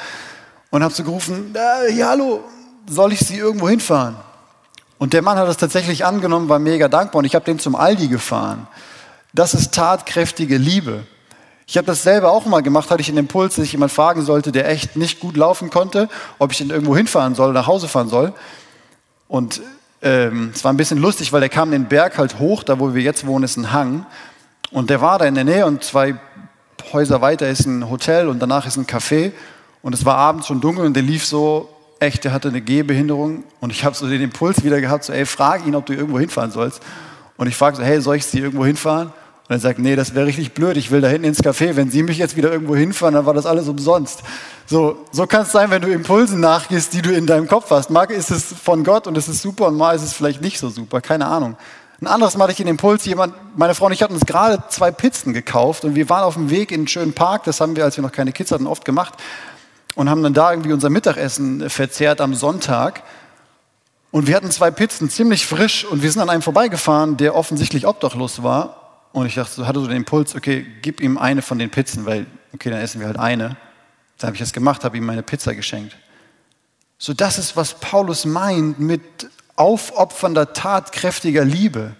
und 0.70 0.82
habe 0.82 0.92
so 0.92 1.04
gerufen, 1.04 1.54
äh, 1.54 1.92
ja 1.92 2.10
hallo, 2.10 2.42
soll 2.88 3.12
ich 3.12 3.20
Sie 3.20 3.36
irgendwo 3.36 3.68
hinfahren? 3.68 4.16
Und 4.98 5.12
der 5.12 5.22
Mann 5.22 5.38
hat 5.38 5.48
es 5.48 5.56
tatsächlich 5.56 6.04
angenommen, 6.04 6.48
war 6.48 6.58
mega 6.58 6.88
dankbar 6.88 7.20
und 7.20 7.24
ich 7.24 7.34
habe 7.34 7.44
den 7.44 7.58
zum 7.58 7.74
Aldi 7.74 8.08
gefahren. 8.08 8.66
Das 9.32 9.54
ist 9.54 9.72
tatkräftige 9.72 10.58
Liebe. 10.58 11.04
Ich 11.66 11.76
habe 11.76 11.86
das 11.86 12.02
selber 12.02 12.32
auch 12.32 12.46
mal 12.46 12.62
gemacht, 12.62 12.90
hatte 12.90 13.00
ich 13.00 13.08
einen 13.08 13.18
Impuls, 13.18 13.54
dass 13.54 13.64
ich 13.64 13.72
jemand 13.72 13.92
fragen 13.92 14.22
sollte, 14.22 14.50
der 14.50 14.68
echt 14.68 14.96
nicht 14.96 15.20
gut 15.20 15.36
laufen 15.36 15.70
konnte, 15.70 16.08
ob 16.40 16.50
ich 16.50 16.60
ihn 16.60 16.70
irgendwo 16.70 16.96
hinfahren 16.96 17.36
soll, 17.36 17.52
nach 17.52 17.68
Hause 17.68 17.86
fahren 17.86 18.08
soll. 18.08 18.32
Und 19.28 19.62
ähm, 20.02 20.50
es 20.54 20.64
war 20.64 20.72
ein 20.72 20.76
bisschen 20.76 20.98
lustig, 20.98 21.32
weil 21.32 21.40
der 21.40 21.48
kam 21.48 21.70
den 21.70 21.86
Berg 21.86 22.18
halt 22.18 22.38
hoch, 22.38 22.62
da 22.62 22.78
wo 22.78 22.94
wir 22.94 23.02
jetzt 23.02 23.26
wohnen, 23.26 23.44
ist 23.44 23.56
ein 23.56 23.72
Hang. 23.72 24.06
Und 24.70 24.90
der 24.90 25.00
war 25.00 25.18
da 25.18 25.26
in 25.26 25.34
der 25.34 25.44
Nähe 25.44 25.66
und 25.66 25.84
zwei 25.84 26.14
Häuser 26.92 27.20
weiter 27.20 27.48
ist 27.48 27.66
ein 27.66 27.88
Hotel 27.90 28.28
und 28.28 28.40
danach 28.40 28.66
ist 28.66 28.76
ein 28.76 28.86
Café. 28.86 29.32
Und 29.82 29.94
es 29.94 30.04
war 30.04 30.16
abends 30.16 30.46
schon 30.46 30.60
dunkel 30.60 30.84
und 30.84 30.94
der 30.94 31.02
lief 31.02 31.24
so, 31.24 31.68
echt, 32.00 32.24
der 32.24 32.32
hatte 32.32 32.48
eine 32.48 32.60
Gehbehinderung. 32.60 33.44
Und 33.60 33.70
ich 33.70 33.84
habe 33.84 33.94
so 33.94 34.08
den 34.08 34.20
Impuls 34.20 34.64
wieder 34.64 34.80
gehabt, 34.80 35.04
so, 35.04 35.12
ey, 35.12 35.26
frag 35.26 35.66
ihn, 35.66 35.74
ob 35.74 35.86
du 35.86 35.92
irgendwo 35.92 36.18
hinfahren 36.18 36.50
sollst. 36.50 36.82
Und 37.36 37.46
ich 37.46 37.56
frage 37.56 37.76
so, 37.76 37.82
hey, 37.82 38.00
soll 38.00 38.16
ich 38.16 38.26
sie 38.26 38.38
irgendwo 38.38 38.64
hinfahren? 38.64 39.12
Und 39.50 39.56
er 39.56 39.58
sagt, 39.58 39.80
nee, 39.80 39.96
das 39.96 40.14
wäre 40.14 40.26
richtig 40.26 40.52
blöd, 40.52 40.76
ich 40.76 40.92
will 40.92 41.00
da 41.00 41.08
hinten 41.08 41.24
ins 41.26 41.42
Café. 41.42 41.74
Wenn 41.74 41.90
Sie 41.90 42.04
mich 42.04 42.18
jetzt 42.18 42.36
wieder 42.36 42.52
irgendwo 42.52 42.76
hinfahren, 42.76 43.16
dann 43.16 43.26
war 43.26 43.34
das 43.34 43.46
alles 43.46 43.66
umsonst. 43.66 44.22
So, 44.64 45.04
so 45.10 45.26
kann 45.26 45.42
es 45.42 45.50
sein, 45.50 45.72
wenn 45.72 45.82
du 45.82 45.88
Impulsen 45.88 46.38
nachgehst, 46.38 46.92
die 46.92 47.02
du 47.02 47.12
in 47.12 47.26
deinem 47.26 47.48
Kopf 47.48 47.68
hast. 47.72 47.90
Mal 47.90 48.04
ist 48.12 48.30
es 48.30 48.44
von 48.44 48.84
Gott 48.84 49.08
und 49.08 49.18
es 49.18 49.26
ist 49.26 49.42
super 49.42 49.66
und 49.66 49.76
mal 49.76 49.96
ist 49.96 50.04
es 50.04 50.12
vielleicht 50.12 50.40
nicht 50.40 50.60
so 50.60 50.68
super, 50.68 51.00
keine 51.00 51.26
Ahnung. 51.26 51.56
Ein 52.00 52.06
anderes 52.06 52.36
Mal 52.36 52.44
hatte 52.44 52.52
ich 52.52 52.58
den 52.58 52.68
Impuls, 52.68 53.04
jemand, 53.06 53.34
meine 53.56 53.74
Frau 53.74 53.86
und 53.86 53.92
ich 53.92 54.04
hatten 54.04 54.14
uns 54.14 54.24
gerade 54.24 54.62
zwei 54.68 54.92
Pizzen 54.92 55.32
gekauft 55.32 55.84
und 55.84 55.96
wir 55.96 56.08
waren 56.08 56.22
auf 56.22 56.34
dem 56.34 56.48
Weg 56.50 56.70
in 56.70 56.82
einen 56.82 56.86
schönen 56.86 57.12
Park, 57.12 57.42
das 57.42 57.60
haben 57.60 57.74
wir, 57.74 57.82
als 57.82 57.96
wir 57.96 58.02
noch 58.02 58.12
keine 58.12 58.30
Kids 58.30 58.52
hatten, 58.52 58.68
oft 58.68 58.84
gemacht 58.84 59.14
und 59.96 60.08
haben 60.08 60.22
dann 60.22 60.32
da 60.32 60.52
irgendwie 60.52 60.72
unser 60.72 60.90
Mittagessen 60.90 61.68
verzehrt 61.68 62.20
am 62.20 62.34
Sonntag. 62.34 63.02
Und 64.12 64.28
wir 64.28 64.36
hatten 64.36 64.52
zwei 64.52 64.70
Pizzen, 64.70 65.10
ziemlich 65.10 65.44
frisch 65.44 65.84
und 65.84 66.04
wir 66.04 66.12
sind 66.12 66.22
an 66.22 66.30
einem 66.30 66.42
vorbeigefahren, 66.42 67.16
der 67.16 67.34
offensichtlich 67.34 67.84
obdachlos 67.84 68.44
war. 68.44 68.79
Und 69.12 69.26
ich 69.26 69.34
dachte, 69.34 69.66
hatte 69.66 69.80
so 69.80 69.86
den 69.86 69.96
Impuls, 69.96 70.34
okay, 70.34 70.64
gib 70.82 71.00
ihm 71.00 71.18
eine 71.18 71.42
von 71.42 71.58
den 71.58 71.70
Pizzen, 71.70 72.06
weil, 72.06 72.26
okay, 72.54 72.70
dann 72.70 72.80
essen 72.80 73.00
wir 73.00 73.08
halt 73.08 73.18
eine. 73.18 73.56
Dann 74.18 74.28
habe 74.28 74.36
ich 74.36 74.40
das 74.40 74.52
gemacht, 74.52 74.84
habe 74.84 74.96
ihm 74.96 75.06
meine 75.06 75.22
Pizza 75.22 75.54
geschenkt. 75.54 75.96
So, 76.98 77.14
das 77.14 77.38
ist, 77.38 77.56
was 77.56 77.74
Paulus 77.74 78.24
meint 78.24 78.78
mit 78.78 79.02
aufopfernder, 79.56 80.52
tatkräftiger 80.52 81.44
Liebe. 81.44 81.96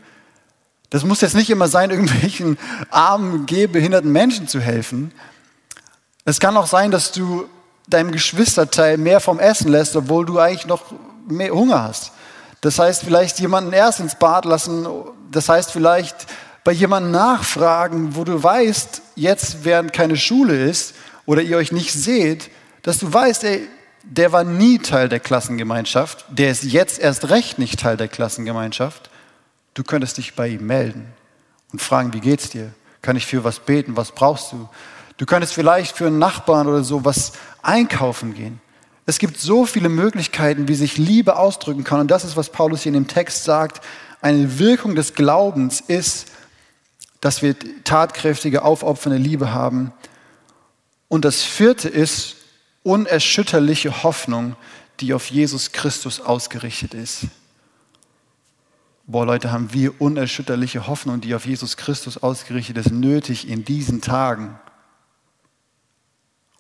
Das 0.91 1.05
muss 1.05 1.21
jetzt 1.21 1.35
nicht 1.35 1.51
immer 1.51 1.69
sein, 1.69 1.91
irgendwelchen 1.91 2.59
armen, 2.91 3.47
gehbehinderten 3.47 4.13
Menschen 4.13 4.47
zu 4.47 4.61
helfen. 4.61 5.13
Es 6.25 6.39
kann 6.39 6.57
auch 6.57 6.67
sein, 6.67 6.91
dass 6.91 7.13
du 7.13 7.49
deinem 7.89 8.13
Geschwisterteil 8.13 8.99
mehr 8.99 9.21
vom 9.21 9.41
Essen 9.41 9.71
lässt, 9.71 9.97
obwohl 9.97 10.27
du 10.27 10.39
eigentlich 10.39 10.67
noch 10.67 10.85
mehr 11.27 11.51
Hunger 11.51 11.83
hast. 11.83 12.13
Das 12.61 12.79
heißt, 12.79 13.03
vielleicht 13.03 13.41
jemanden 13.41 13.73
erst 13.73 14.01
ins 14.01 14.15
Bad 14.15 14.45
lassen. 14.45 14.87
Das 15.31 15.49
heißt, 15.49 15.73
vielleicht 15.73 16.27
bei 16.65 16.73
jemandem 16.73 17.13
nachfragen, 17.13 18.17
wo 18.17 18.25
du 18.25 18.43
weißt, 18.43 19.03
jetzt 19.17 19.65
während 19.65 19.93
keine 19.93 20.17
Schule 20.17 20.69
ist 20.69 20.95
oder 21.27 21.43
ihr 21.43 21.57
euch 21.57 21.73
nicht 21.73 21.93
seht, 21.93 22.51
dass 22.83 22.99
du 22.99 23.13
weißt, 23.13 23.45
ey, 23.45 23.69
der 24.03 24.33
war 24.33 24.45
nie 24.45 24.79
Teil 24.79 25.09
der 25.09 25.21
Klassengemeinschaft, 25.21 26.25
der 26.31 26.51
ist 26.51 26.65
jetzt 26.65 26.99
erst 26.99 27.31
recht 27.31 27.59
nicht 27.59 27.81
Teil 27.81 27.97
der 27.97 28.09
Klassengemeinschaft. 28.09 29.11
Du 29.75 29.85
könntest 29.85 30.19
dich 30.19 30.35
bei 30.35 30.49
ihm 30.49 30.67
melden 30.67 31.07
und 31.73 31.81
fragen, 31.81 32.13
wie 32.13 32.21
geht's 32.21 32.51
dir? 32.51 32.73
Kann 33.03 33.17
ich 33.17 33.27
für 33.27 33.45
was 33.45 33.61
beten? 33.61 33.97
Was 33.97 34.13
brauchst 34.13 34.53
du? 34.53 34.69
Du 35.17 35.27
könntest 35.27 35.53
vielleicht 35.53 35.97
für 35.97 36.07
einen 36.07 36.19
Nachbarn 36.19 36.67
oder 36.67 36.83
so 36.83 37.05
was 37.05 37.33
einkaufen 37.63 38.35
gehen. 38.35 38.61
Es 39.07 39.19
gibt 39.19 39.39
so 39.39 39.67
viele 39.67 39.89
Möglichkeiten, 39.89 40.69
wie 40.69 40.75
sich 40.75 40.97
Liebe 40.97 41.37
ausdrücken 41.37 41.85
kann. 41.85 42.01
Und 42.01 42.11
das 42.11 42.25
ist, 42.25 42.37
was 42.37 42.51
Paulus 42.51 42.83
hier 42.83 42.91
in 42.91 42.95
dem 42.95 43.09
Text 43.09 43.45
sagt. 43.45 43.85
Eine 44.23 44.59
Wirkung 44.59 44.95
des 44.95 45.15
Glaubens 45.15 45.81
ist, 45.81 46.29
dass 47.21 47.43
wir 47.43 47.55
tatkräftige, 47.85 48.63
aufopfernde 48.63 49.19
Liebe 49.19 49.53
haben. 49.53 49.93
Und 51.09 51.25
das 51.25 51.43
vierte 51.43 51.89
ist, 51.89 52.37
unerschütterliche 52.83 54.03
Hoffnung, 54.03 54.57
die 55.01 55.13
auf 55.15 55.31
Jesus 55.31 55.73
Christus 55.73 56.21
ausgerichtet 56.21 56.95
ist. 56.95 57.27
Boah, 59.07 59.27
Leute, 59.27 59.51
haben 59.51 59.73
wir 59.73 60.01
unerschütterliche 60.01 60.87
Hoffnung, 60.87 61.21
die 61.21 61.35
auf 61.35 61.45
Jesus 61.45 61.77
Christus 61.77 62.23
ausgerichtet 62.23 62.77
ist, 62.79 62.93
nötig 62.93 63.49
in 63.49 63.65
diesen 63.65 64.01
Tagen. 64.01 64.59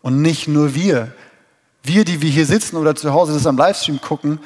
Und 0.02 0.20
nicht 0.20 0.48
nur 0.48 0.74
wir. 0.74 1.12
Wir, 1.82 2.04
die 2.04 2.20
wir 2.20 2.30
hier 2.30 2.46
sitzen 2.46 2.76
oder 2.76 2.94
zu 2.94 3.12
Hause 3.12 3.32
das 3.32 3.46
am 3.46 3.56
Livestream 3.56 4.00
gucken, 4.00 4.40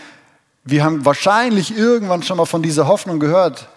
wir 0.65 0.83
haben 0.85 1.05
wahrscheinlich 1.05 1.77
irgendwann 1.77 2.23
schon 2.23 2.37
mal 2.37 2.47
von 2.47 2.63
dieser 2.63 2.87
Hoffnung 2.87 3.21
gehört. 3.21 3.69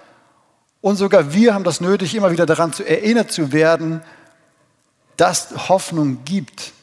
Und 0.82 0.98
sogar 0.98 1.34
wir 1.34 1.54
haben 1.54 1.64
das 1.64 1.82
nötig, 1.82 2.16
immer 2.16 2.32
wieder 2.32 2.46
daran 2.46 2.74
zu 2.74 2.84
erinnert 2.84 3.32
zu 3.32 3.52
werden, 3.52 4.02
dass 5.18 5.70
Hoffnung 5.70 6.20
gibt. 6.24 6.74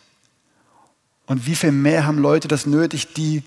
Und 1.27 1.47
wie 1.47 1.55
viel 1.55 1.73
mehr 1.73 2.07
haben 2.07 2.19
Leute 2.19 2.49
das 2.49 2.67
nötig, 2.67 3.15
die, 3.15 3.43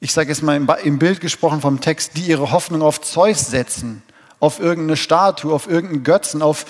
ich 0.00 0.12
sage 0.12 0.28
jetzt 0.28 0.42
mal 0.42 0.56
im 0.82 0.98
Bild 0.98 1.20
gesprochen 1.20 1.60
vom 1.60 1.80
Text, 1.80 2.16
die 2.16 2.22
ihre 2.22 2.50
Hoffnung 2.50 2.82
auf 2.82 3.00
Zeus 3.00 3.50
setzen, 3.50 4.02
auf 4.40 4.60
irgendeine 4.60 4.96
Statue, 4.96 5.54
auf 5.54 5.68
irgendeinen 5.68 6.02
Götzen, 6.02 6.42
auf 6.42 6.66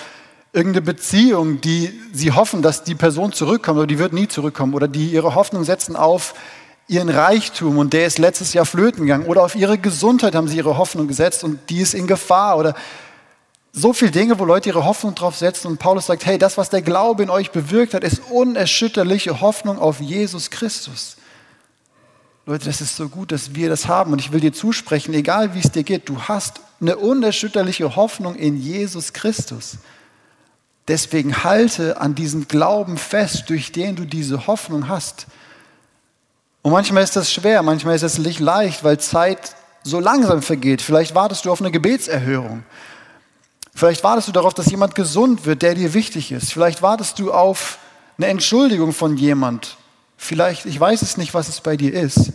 irgendeine 0.52 0.82
Beziehung, 0.86 1.60
die 1.60 1.92
sie 2.12 2.32
hoffen, 2.32 2.62
dass 2.62 2.84
die 2.84 2.94
Person 2.94 3.32
zurückkommt 3.32 3.78
oder 3.78 3.86
die 3.86 3.98
wird 3.98 4.12
nie 4.12 4.28
zurückkommen 4.28 4.74
oder 4.74 4.88
die 4.88 5.10
ihre 5.10 5.34
Hoffnung 5.34 5.64
setzen 5.64 5.96
auf 5.96 6.34
ihren 6.88 7.08
Reichtum 7.08 7.78
und 7.78 7.92
der 7.92 8.06
ist 8.06 8.18
letztes 8.18 8.54
Jahr 8.54 8.64
flöten 8.64 9.02
gegangen 9.02 9.26
oder 9.26 9.42
auf 9.42 9.56
ihre 9.56 9.76
Gesundheit 9.76 10.34
haben 10.34 10.46
sie 10.46 10.56
ihre 10.56 10.78
Hoffnung 10.78 11.08
gesetzt 11.08 11.42
und 11.42 11.58
die 11.68 11.80
ist 11.80 11.94
in 11.94 12.06
Gefahr 12.06 12.56
oder 12.56 12.74
so 13.78 13.92
viele 13.92 14.10
Dinge, 14.10 14.38
wo 14.38 14.46
Leute 14.46 14.70
ihre 14.70 14.86
Hoffnung 14.86 15.14
drauf 15.14 15.36
setzen 15.36 15.66
und 15.66 15.76
Paulus 15.76 16.06
sagt, 16.06 16.24
hey, 16.24 16.38
das, 16.38 16.56
was 16.56 16.70
der 16.70 16.80
Glaube 16.80 17.22
in 17.22 17.28
euch 17.28 17.50
bewirkt 17.50 17.92
hat, 17.92 18.04
ist 18.04 18.22
unerschütterliche 18.30 19.42
Hoffnung 19.42 19.78
auf 19.78 20.00
Jesus 20.00 20.48
Christus. 20.48 21.18
Leute, 22.46 22.64
das 22.64 22.80
ist 22.80 22.96
so 22.96 23.10
gut, 23.10 23.32
dass 23.32 23.54
wir 23.54 23.68
das 23.68 23.86
haben 23.86 24.12
und 24.12 24.18
ich 24.18 24.32
will 24.32 24.40
dir 24.40 24.54
zusprechen, 24.54 25.12
egal 25.12 25.54
wie 25.54 25.58
es 25.58 25.72
dir 25.72 25.82
geht, 25.82 26.08
du 26.08 26.22
hast 26.22 26.60
eine 26.80 26.96
unerschütterliche 26.96 27.96
Hoffnung 27.96 28.34
in 28.34 28.58
Jesus 28.58 29.12
Christus. 29.12 29.76
Deswegen 30.88 31.44
halte 31.44 32.00
an 32.00 32.14
diesem 32.14 32.48
Glauben 32.48 32.96
fest, 32.96 33.50
durch 33.50 33.72
den 33.72 33.94
du 33.94 34.06
diese 34.06 34.46
Hoffnung 34.46 34.88
hast. 34.88 35.26
Und 36.62 36.72
manchmal 36.72 37.02
ist 37.02 37.14
das 37.14 37.30
schwer, 37.30 37.62
manchmal 37.62 37.94
ist 37.94 38.04
es 38.04 38.16
nicht 38.16 38.40
leicht, 38.40 38.84
weil 38.84 38.98
Zeit 38.98 39.54
so 39.82 40.00
langsam 40.00 40.40
vergeht. 40.40 40.80
Vielleicht 40.80 41.14
wartest 41.14 41.44
du 41.44 41.52
auf 41.52 41.60
eine 41.60 41.70
Gebetserhörung. 41.70 42.62
Vielleicht 43.76 44.02
wartest 44.04 44.26
du 44.26 44.32
darauf, 44.32 44.54
dass 44.54 44.70
jemand 44.70 44.94
gesund 44.94 45.44
wird, 45.44 45.60
der 45.60 45.74
dir 45.74 45.92
wichtig 45.92 46.32
ist. 46.32 46.50
Vielleicht 46.50 46.80
wartest 46.80 47.18
du 47.18 47.30
auf 47.30 47.78
eine 48.16 48.28
Entschuldigung 48.28 48.94
von 48.94 49.18
jemand. 49.18 49.76
Vielleicht, 50.16 50.64
ich 50.64 50.80
weiß 50.80 51.02
es 51.02 51.18
nicht, 51.18 51.34
was 51.34 51.50
es 51.50 51.60
bei 51.60 51.76
dir 51.76 51.92
ist. 51.92 52.32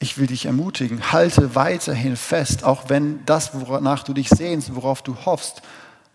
Ich 0.00 0.18
will 0.18 0.26
dich 0.26 0.44
ermutigen, 0.44 1.12
halte 1.12 1.54
weiterhin 1.54 2.14
fest, 2.14 2.62
auch 2.62 2.90
wenn 2.90 3.24
das, 3.24 3.52
wonach 3.54 4.02
du 4.02 4.12
dich 4.12 4.28
sehnst, 4.28 4.76
worauf 4.76 5.00
du 5.00 5.16
hoffst, 5.24 5.62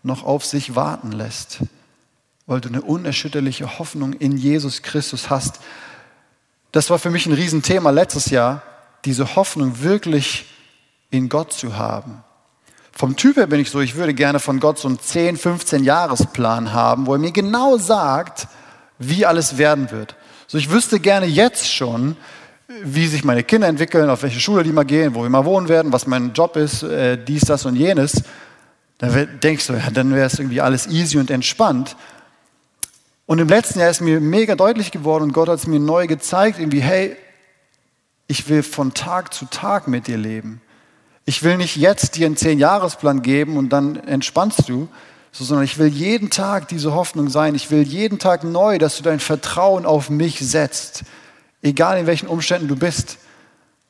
noch 0.04 0.22
auf 0.22 0.44
sich 0.44 0.76
warten 0.76 1.10
lässt, 1.10 1.58
weil 2.46 2.60
du 2.60 2.68
eine 2.68 2.82
unerschütterliche 2.82 3.80
Hoffnung 3.80 4.12
in 4.12 4.36
Jesus 4.36 4.82
Christus 4.82 5.28
hast. 5.28 5.58
Das 6.70 6.88
war 6.88 7.00
für 7.00 7.10
mich 7.10 7.26
ein 7.26 7.32
Riesenthema 7.32 7.90
letztes 7.90 8.30
Jahr, 8.30 8.62
diese 9.04 9.34
Hoffnung 9.34 9.82
wirklich 9.82 10.44
in 11.10 11.28
Gott 11.28 11.52
zu 11.52 11.76
haben. 11.76 12.22
Vom 12.98 13.14
Typ 13.14 13.36
her 13.36 13.46
bin 13.46 13.60
ich 13.60 13.70
so, 13.70 13.78
ich 13.78 13.94
würde 13.94 14.12
gerne 14.12 14.40
von 14.40 14.58
Gott 14.58 14.80
so 14.80 14.88
einen 14.88 14.98
10, 14.98 15.36
15 15.36 15.84
Jahresplan 15.84 16.72
haben, 16.72 17.06
wo 17.06 17.12
er 17.12 17.20
mir 17.20 17.30
genau 17.30 17.78
sagt, 17.78 18.48
wie 18.98 19.24
alles 19.24 19.56
werden 19.56 19.92
wird. 19.92 20.16
So, 20.48 20.58
ich 20.58 20.68
wüsste 20.68 20.98
gerne 20.98 21.26
jetzt 21.26 21.72
schon, 21.72 22.16
wie 22.82 23.06
sich 23.06 23.22
meine 23.22 23.44
Kinder 23.44 23.68
entwickeln, 23.68 24.10
auf 24.10 24.24
welche 24.24 24.40
Schule 24.40 24.64
die 24.64 24.72
mal 24.72 24.82
gehen, 24.82 25.14
wo 25.14 25.22
wir 25.22 25.30
mal 25.30 25.44
wohnen 25.44 25.68
werden, 25.68 25.92
was 25.92 26.08
mein 26.08 26.32
Job 26.32 26.56
ist, 26.56 26.82
äh, 26.82 27.16
dies, 27.22 27.42
das 27.42 27.66
und 27.66 27.76
jenes. 27.76 28.24
Dann 28.98 29.38
denkst 29.44 29.68
du, 29.68 29.74
ja, 29.74 29.90
dann 29.92 30.12
wäre 30.12 30.26
es 30.26 30.36
irgendwie 30.40 30.60
alles 30.60 30.88
easy 30.88 31.18
und 31.18 31.30
entspannt. 31.30 31.94
Und 33.26 33.38
im 33.38 33.46
letzten 33.46 33.78
Jahr 33.78 33.90
ist 33.90 34.00
mir 34.00 34.18
mega 34.20 34.56
deutlich 34.56 34.90
geworden 34.90 35.22
und 35.22 35.32
Gott 35.32 35.48
hat 35.48 35.60
es 35.60 35.68
mir 35.68 35.78
neu 35.78 36.08
gezeigt, 36.08 36.58
irgendwie, 36.58 36.80
hey, 36.80 37.16
ich 38.26 38.48
will 38.48 38.64
von 38.64 38.92
Tag 38.92 39.32
zu 39.32 39.44
Tag 39.44 39.86
mit 39.86 40.08
dir 40.08 40.18
leben. 40.18 40.60
Ich 41.28 41.42
will 41.42 41.58
nicht 41.58 41.76
jetzt 41.76 42.16
dir 42.16 42.24
einen 42.24 42.38
Zehn-Jahresplan 42.38 43.20
geben 43.20 43.58
und 43.58 43.68
dann 43.68 43.96
entspannst 43.96 44.66
du, 44.66 44.88
sondern 45.30 45.62
ich 45.62 45.76
will 45.76 45.88
jeden 45.88 46.30
Tag 46.30 46.68
diese 46.68 46.94
Hoffnung 46.94 47.28
sein. 47.28 47.54
Ich 47.54 47.70
will 47.70 47.82
jeden 47.82 48.18
Tag 48.18 48.44
neu, 48.44 48.78
dass 48.78 48.96
du 48.96 49.02
dein 49.02 49.20
Vertrauen 49.20 49.84
auf 49.84 50.08
mich 50.08 50.38
setzt, 50.38 51.02
egal 51.60 51.98
in 51.98 52.06
welchen 52.06 52.28
Umständen 52.28 52.66
du 52.66 52.76
bist. 52.76 53.18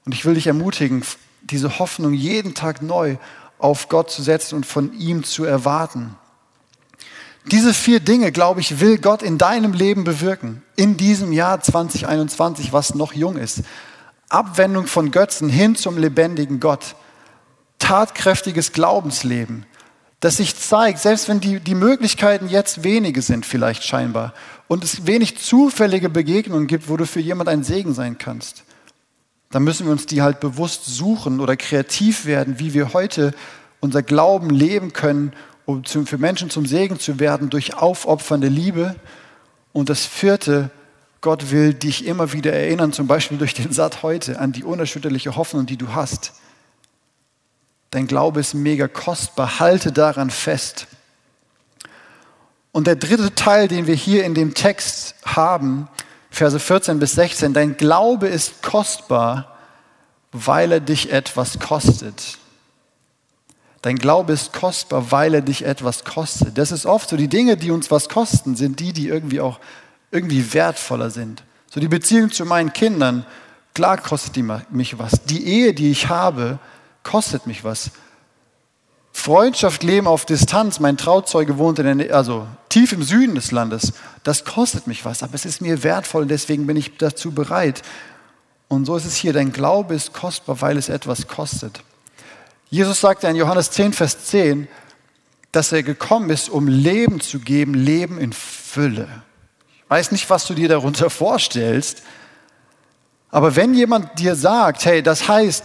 Und 0.04 0.16
ich 0.16 0.24
will 0.24 0.34
dich 0.34 0.48
ermutigen, 0.48 1.04
diese 1.42 1.78
Hoffnung 1.78 2.12
jeden 2.12 2.54
Tag 2.54 2.82
neu 2.82 3.18
auf 3.60 3.88
Gott 3.88 4.10
zu 4.10 4.20
setzen 4.20 4.56
und 4.56 4.66
von 4.66 4.92
ihm 4.98 5.22
zu 5.22 5.44
erwarten. 5.44 6.16
Diese 7.44 7.72
vier 7.72 8.00
Dinge, 8.00 8.32
glaube 8.32 8.58
ich, 8.58 8.80
will 8.80 8.98
Gott 8.98 9.22
in 9.22 9.38
deinem 9.38 9.74
Leben 9.74 10.02
bewirken, 10.02 10.64
in 10.74 10.96
diesem 10.96 11.32
Jahr 11.32 11.60
2021, 11.60 12.72
was 12.72 12.96
noch 12.96 13.12
jung 13.12 13.36
ist. 13.36 13.62
Abwendung 14.28 14.88
von 14.88 15.12
Götzen 15.12 15.48
hin 15.48 15.76
zum 15.76 15.98
lebendigen 15.98 16.58
Gott, 16.58 16.96
tatkräftiges 17.88 18.72
Glaubensleben, 18.72 19.64
das 20.20 20.36
sich 20.36 20.54
zeigt, 20.54 20.98
selbst 20.98 21.26
wenn 21.26 21.40
die, 21.40 21.58
die 21.58 21.74
Möglichkeiten 21.74 22.50
jetzt 22.50 22.84
wenige 22.84 23.22
sind, 23.22 23.46
vielleicht 23.46 23.82
scheinbar, 23.82 24.34
und 24.66 24.84
es 24.84 25.06
wenig 25.06 25.38
zufällige 25.38 26.10
Begegnungen 26.10 26.66
gibt, 26.66 26.90
wo 26.90 26.98
du 26.98 27.06
für 27.06 27.20
jemand 27.20 27.48
ein 27.48 27.64
Segen 27.64 27.94
sein 27.94 28.18
kannst, 28.18 28.64
dann 29.50 29.64
müssen 29.64 29.86
wir 29.86 29.92
uns 29.92 30.04
die 30.04 30.20
halt 30.20 30.38
bewusst 30.38 30.84
suchen 30.84 31.40
oder 31.40 31.56
kreativ 31.56 32.26
werden, 32.26 32.58
wie 32.58 32.74
wir 32.74 32.92
heute 32.92 33.32
unser 33.80 34.02
Glauben 34.02 34.50
leben 34.50 34.92
können, 34.92 35.32
um 35.64 35.82
für 35.84 36.18
Menschen 36.18 36.50
zum 36.50 36.66
Segen 36.66 36.98
zu 36.98 37.18
werden 37.18 37.48
durch 37.48 37.74
aufopfernde 37.74 38.48
Liebe. 38.48 38.96
Und 39.72 39.88
das 39.88 40.04
vierte, 40.04 40.70
Gott 41.22 41.50
will 41.50 41.72
dich 41.72 42.04
immer 42.04 42.34
wieder 42.34 42.52
erinnern, 42.52 42.92
zum 42.92 43.06
Beispiel 43.06 43.38
durch 43.38 43.54
den 43.54 43.72
Satt 43.72 44.02
heute, 44.02 44.38
an 44.40 44.52
die 44.52 44.64
unerschütterliche 44.64 45.36
Hoffnung, 45.36 45.64
die 45.64 45.78
du 45.78 45.94
hast. 45.94 46.34
Dein 47.98 48.06
Glaube 48.06 48.38
ist 48.38 48.54
mega 48.54 48.86
kostbar, 48.86 49.58
halte 49.58 49.90
daran 49.90 50.30
fest. 50.30 50.86
Und 52.70 52.86
der 52.86 52.94
dritte 52.94 53.34
Teil, 53.34 53.66
den 53.66 53.88
wir 53.88 53.96
hier 53.96 54.24
in 54.24 54.34
dem 54.34 54.54
Text 54.54 55.16
haben, 55.24 55.88
Verse 56.30 56.60
14 56.60 57.00
bis 57.00 57.14
16, 57.14 57.54
dein 57.54 57.76
Glaube 57.76 58.28
ist 58.28 58.62
kostbar, 58.62 59.58
weil 60.30 60.70
er 60.70 60.78
dich 60.78 61.10
etwas 61.10 61.58
kostet. 61.58 62.38
Dein 63.82 63.96
Glaube 63.96 64.32
ist 64.32 64.52
kostbar, 64.52 65.10
weil 65.10 65.34
er 65.34 65.42
dich 65.42 65.64
etwas 65.64 66.04
kostet. 66.04 66.56
Das 66.56 66.70
ist 66.70 66.86
oft 66.86 67.08
so, 67.08 67.16
die 67.16 67.26
Dinge, 67.26 67.56
die 67.56 67.72
uns 67.72 67.90
was 67.90 68.08
kosten, 68.08 68.54
sind 68.54 68.78
die, 68.78 68.92
die 68.92 69.08
irgendwie 69.08 69.40
auch 69.40 69.58
irgendwie 70.12 70.54
wertvoller 70.54 71.10
sind. 71.10 71.42
So 71.68 71.80
die 71.80 71.88
Beziehung 71.88 72.30
zu 72.30 72.44
meinen 72.44 72.72
Kindern, 72.72 73.26
klar 73.74 73.98
kostet 73.98 74.36
die 74.36 74.44
mich 74.70 75.00
was. 75.00 75.24
Die 75.24 75.48
Ehe, 75.48 75.74
die 75.74 75.90
ich 75.90 76.08
habe, 76.08 76.60
kostet 77.08 77.46
mich 77.46 77.64
was. 77.64 77.90
Freundschaft 79.12 79.82
leben 79.82 80.06
auf 80.06 80.26
Distanz, 80.26 80.78
mein 80.78 80.98
Trauzeuge 80.98 81.56
wohnt 81.56 81.78
in 81.78 81.98
der, 81.98 82.14
also 82.14 82.46
tief 82.68 82.92
im 82.92 83.02
Süden 83.02 83.34
des 83.34 83.50
Landes, 83.50 83.94
das 84.24 84.44
kostet 84.44 84.86
mich 84.86 85.06
was, 85.06 85.22
aber 85.22 85.34
es 85.34 85.46
ist 85.46 85.62
mir 85.62 85.82
wertvoll 85.82 86.22
und 86.22 86.28
deswegen 86.28 86.66
bin 86.66 86.76
ich 86.76 86.98
dazu 86.98 87.32
bereit. 87.32 87.82
Und 88.68 88.84
so 88.84 88.94
ist 88.94 89.06
es 89.06 89.16
hier, 89.16 89.32
dein 89.32 89.52
Glaube 89.52 89.94
ist 89.94 90.12
kostbar, 90.12 90.60
weil 90.60 90.76
es 90.76 90.90
etwas 90.90 91.26
kostet. 91.26 91.80
Jesus 92.68 93.00
sagte 93.00 93.26
in 93.26 93.36
Johannes 93.36 93.70
10, 93.70 93.94
Vers 93.94 94.26
10, 94.26 94.68
dass 95.50 95.72
er 95.72 95.82
gekommen 95.82 96.28
ist, 96.28 96.50
um 96.50 96.68
Leben 96.68 97.20
zu 97.20 97.38
geben, 97.38 97.72
Leben 97.72 98.18
in 98.18 98.34
Fülle. 98.34 99.08
Ich 99.78 99.90
weiß 99.90 100.12
nicht, 100.12 100.28
was 100.28 100.46
du 100.46 100.52
dir 100.52 100.68
darunter 100.68 101.08
vorstellst, 101.08 102.02
aber 103.30 103.56
wenn 103.56 103.72
jemand 103.72 104.18
dir 104.18 104.34
sagt, 104.34 104.84
hey, 104.84 105.02
das 105.02 105.26
heißt, 105.26 105.64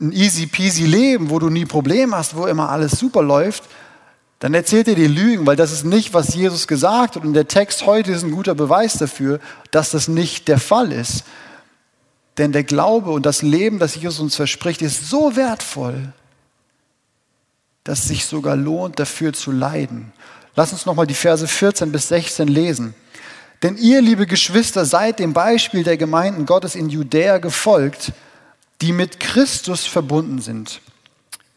ein 0.00 0.12
easy 0.12 0.46
peasy 0.46 0.84
Leben, 0.84 1.30
wo 1.30 1.38
du 1.38 1.48
nie 1.48 1.64
Probleme 1.64 2.16
hast, 2.16 2.36
wo 2.36 2.46
immer 2.46 2.68
alles 2.68 2.92
super 2.92 3.22
läuft, 3.22 3.64
dann 4.38 4.52
erzählt 4.52 4.88
er 4.88 4.94
dir 4.94 5.08
Lügen, 5.08 5.46
weil 5.46 5.56
das 5.56 5.72
ist 5.72 5.84
nicht, 5.84 6.12
was 6.12 6.34
Jesus 6.34 6.66
gesagt 6.66 7.16
hat. 7.16 7.24
Und 7.24 7.32
der 7.32 7.48
Text 7.48 7.86
heute 7.86 8.12
ist 8.12 8.22
ein 8.22 8.32
guter 8.32 8.54
Beweis 8.54 8.94
dafür, 8.94 9.40
dass 9.70 9.90
das 9.90 10.08
nicht 10.08 10.48
der 10.48 10.58
Fall 10.58 10.92
ist. 10.92 11.24
Denn 12.36 12.52
der 12.52 12.64
Glaube 12.64 13.10
und 13.12 13.24
das 13.24 13.40
Leben, 13.40 13.78
das 13.78 13.94
Jesus 13.94 14.20
uns 14.20 14.36
verspricht, 14.36 14.82
ist 14.82 15.08
so 15.08 15.36
wertvoll, 15.36 16.12
dass 17.84 18.00
es 18.00 18.08
sich 18.08 18.26
sogar 18.26 18.56
lohnt, 18.56 18.98
dafür 18.98 19.32
zu 19.32 19.52
leiden. 19.52 20.12
Lass 20.54 20.72
uns 20.72 20.84
nochmal 20.84 21.06
die 21.06 21.14
Verse 21.14 21.46
14 21.46 21.90
bis 21.90 22.08
16 22.08 22.48
lesen. 22.48 22.94
Denn 23.62 23.78
ihr, 23.78 24.02
liebe 24.02 24.26
Geschwister, 24.26 24.84
seid 24.84 25.18
dem 25.18 25.32
Beispiel 25.32 25.82
der 25.82 25.96
Gemeinden 25.96 26.44
Gottes 26.44 26.74
in 26.74 26.90
Judäa 26.90 27.38
gefolgt, 27.38 28.12
die 28.80 28.92
mit 28.92 29.20
Christus 29.20 29.86
verbunden 29.86 30.40
sind. 30.40 30.80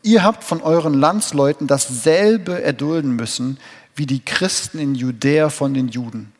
Ihr 0.01 0.23
habt 0.23 0.43
von 0.43 0.61
euren 0.61 0.93
Landsleuten 0.93 1.67
dasselbe 1.67 2.61
erdulden 2.61 3.15
müssen, 3.15 3.59
wie 3.95 4.05
die 4.05 4.23
Christen 4.23 4.79
in 4.79 4.95
Judäa 4.95 5.49
von 5.49 5.73
den 5.73 5.89
Juden. 5.89 6.31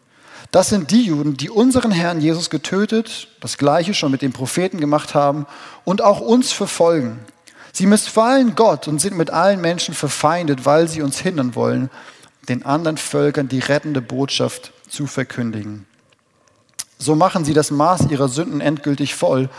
Das 0.52 0.70
sind 0.70 0.92
die 0.92 1.04
Juden, 1.04 1.36
die 1.36 1.50
unseren 1.50 1.92
Herrn 1.92 2.22
Jesus 2.22 2.50
getötet, 2.50 3.28
das 3.40 3.58
gleiche 3.58 3.94
schon 3.94 4.12
mit 4.12 4.22
den 4.22 4.34
Propheten 4.34 4.80
gemacht 4.80 5.14
haben 5.14 5.46
und 5.84 6.02
auch 6.02 6.22
uns 6.22 6.52
verfolgen. 6.52 7.20
Sie 7.72 7.86
missfallen 7.86 8.56
Gott 8.56 8.88
und 8.88 9.00
sind 9.00 9.16
mit 9.16 9.30
allen 9.30 9.62
Menschen 9.62 9.94
verfeindet, 9.94 10.66
weil 10.66 10.88
sie 10.88 11.02
uns 11.02 11.20
hindern 11.20 11.54
wollen, 11.54 11.90
den 12.48 12.66
anderen 12.66 12.98
Völkern 12.98 13.48
die 13.48 13.60
rettende 13.60 14.02
Botschaft 14.02 14.72
zu 14.90 15.06
verkündigen. 15.06 15.86
So 16.98 17.16
machen 17.16 17.46
sie 17.46 17.54
das 17.54 17.70
Maß 17.70 18.10
ihrer 18.10 18.28
Sünden 18.28 18.60
endgültig 18.60 19.14
voll 19.14 19.50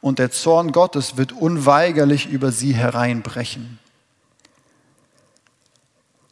und 0.00 0.18
der 0.18 0.30
Zorn 0.30 0.72
Gottes 0.72 1.16
wird 1.16 1.32
unweigerlich 1.32 2.28
über 2.28 2.52
sie 2.52 2.72
hereinbrechen. 2.72 3.78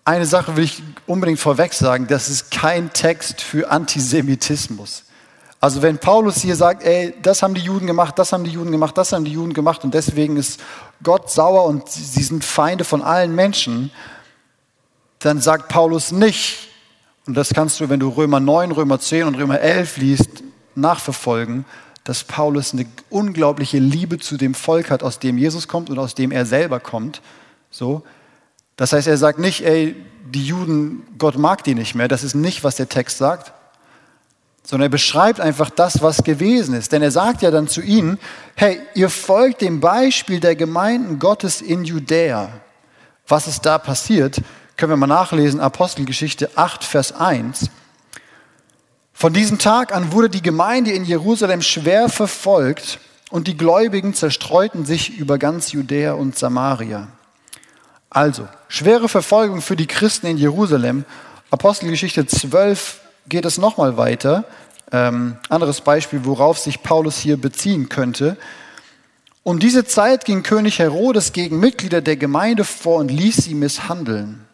Eine 0.05 0.25
Sache 0.25 0.57
will 0.57 0.65
ich 0.65 0.83
unbedingt 1.07 1.39
vorweg 1.39 1.75
sagen, 1.75 2.07
das 2.07 2.31
ist 2.31 2.51
kein 2.51 2.93
Text 2.93 3.43
für 3.43 3.71
Antisemitismus. 3.71 5.05
Also 5.61 5.83
wenn 5.83 5.99
Paulus 5.99 6.37
hier 6.37 6.57
sagt, 6.57 6.85
ey, 6.85 7.15
das 7.21 7.43
haben 7.43 7.55
die 7.55 7.61
Juden 7.61 7.87
gemacht, 7.87 8.19
das 8.19 8.33
haben 8.33 8.45
die 8.45 8.53
Juden 8.53 8.71
gemacht, 8.71 8.97
das 8.97 9.13
haben 9.13 9.25
die 9.25 9.33
Juden 9.33 9.53
gemacht 9.53 9.83
und 9.85 9.93
deswegen 9.93 10.37
ist 10.37 10.61
Gott 11.03 11.31
sauer 11.31 11.65
und 11.65 11.89
sie 11.89 12.23
sind 12.23 12.45
Feinde 12.45 12.85
von 12.85 13.03
allen 13.03 13.35
Menschen, 13.35 13.91
dann 15.19 15.41
sagt 15.41 15.69
Paulus 15.69 16.13
nicht, 16.13 16.69
und 17.27 17.35
das 17.35 17.53
kannst 17.53 17.81
du, 17.81 17.91
wenn 17.91 18.01
du 18.01 18.09
Römer 18.09 18.41
9, 18.41 18.71
Römer 18.71 19.01
10 19.01 19.25
und 19.25 19.35
Römer 19.35 19.61
11 19.61 19.97
liest, 19.99 20.43
nachverfolgen, 20.75 21.67
dass 22.09 22.25
Paulus 22.25 22.73
eine 22.73 22.87
unglaubliche 23.11 23.79
Liebe 23.79 24.17
zu 24.17 24.39
dem 24.39 24.55
Volk 24.55 24.91
hat, 24.91 25.03
aus 25.03 25.19
dem 25.19 25.37
Jesus 25.37 25.69
kommt 25.69 25.91
und 25.91 25.99
aus 25.99 26.15
dem 26.15 26.31
er 26.31 26.47
selber 26.47 26.81
kommt. 26.81 27.21
So. 27.71 28.03
Das 28.77 28.95
heißt, 28.95 29.07
er 29.07 29.19
sagt 29.19 29.39
nicht, 29.39 29.61
ey, 29.61 29.95
die 30.25 30.47
Juden, 30.47 31.03
Gott 31.19 31.37
mag 31.37 31.65
die 31.65 31.75
nicht 31.75 31.95
mehr. 31.95 32.09
Das 32.09 32.25
ist 32.25 32.33
nicht, 32.33 32.65
was 32.65 32.77
der 32.77 32.89
Text 32.89 33.19
sagt. 33.19 33.53
Sondern 34.63 34.87
er 34.87 34.91
beschreibt 34.91 35.39
einfach 35.39 35.69
das, 35.69 36.01
was 36.01 36.25
gewesen 36.25 36.75
ist. 36.75 36.93
Denn 36.93 37.03
er 37.03 37.11
sagt 37.11 37.43
ja 37.43 37.51
dann 37.51 37.69
zu 37.69 37.83
ihnen, 37.83 38.19
hey, 38.55 38.81
ihr 38.95 39.11
folgt 39.11 39.61
dem 39.61 39.81
Beispiel 39.81 40.41
der 40.41 40.57
Gemeinden 40.57 41.19
Gottes 41.19 41.61
in 41.61 41.85
Judäa. 41.85 42.49
Was 43.27 43.47
ist 43.47 43.67
da 43.67 43.77
passiert, 43.77 44.41
können 44.79 44.93
wir 44.93 44.97
mal 44.97 45.07
nachlesen, 45.09 45.61
Apostelgeschichte 45.61 46.53
8, 46.55 46.85
Vers 46.85 47.13
1. 47.13 47.69
Von 49.21 49.33
diesem 49.33 49.59
Tag 49.59 49.93
an 49.93 50.13
wurde 50.13 50.31
die 50.31 50.43
Gemeinde 50.43 50.93
in 50.93 51.05
Jerusalem 51.05 51.61
schwer 51.61 52.09
verfolgt 52.09 53.01
und 53.31 53.49
die 53.49 53.57
Gläubigen 53.57 54.15
zerstreuten 54.15 54.87
sich 54.87 55.19
über 55.19 55.39
ganz 55.39 55.73
Judäa 55.73 56.13
und 56.13 56.39
Samaria. 56.39 57.09
Also, 58.11 58.47
schwere 58.69 59.09
Verfolgung 59.09 59.61
für 59.61 59.75
die 59.75 59.89
Christen 59.89 60.29
in 60.29 60.39
Jerusalem. 60.39 61.05
Apostelgeschichte 61.51 62.29
12 62.29 63.01
geht 63.29 63.45
es 63.45 63.59
nochmal 63.59 63.97
weiter. 63.97 64.45
Ähm, 64.93 65.37
anderes 65.49 65.81
Beispiel, 65.81 66.25
worauf 66.25 66.61
sich 66.61 66.85
Paulus 66.85 67.19
hier 67.19 67.39
beziehen 67.39 67.89
könnte. 67.89 68.37
Um 69.43 69.59
diese 69.59 69.85
Zeit 69.85 70.27
ging 70.27 70.45
König 70.45 70.79
Herodes 70.79 71.33
gegen 71.33 71.59
Mitglieder 71.59 72.03
der 72.03 72.17
Gemeinde 72.17 72.63
vor 72.63 72.99
und 73.01 73.11
ließ 73.11 73.39
sie 73.39 73.55
misshandeln. 73.55 74.47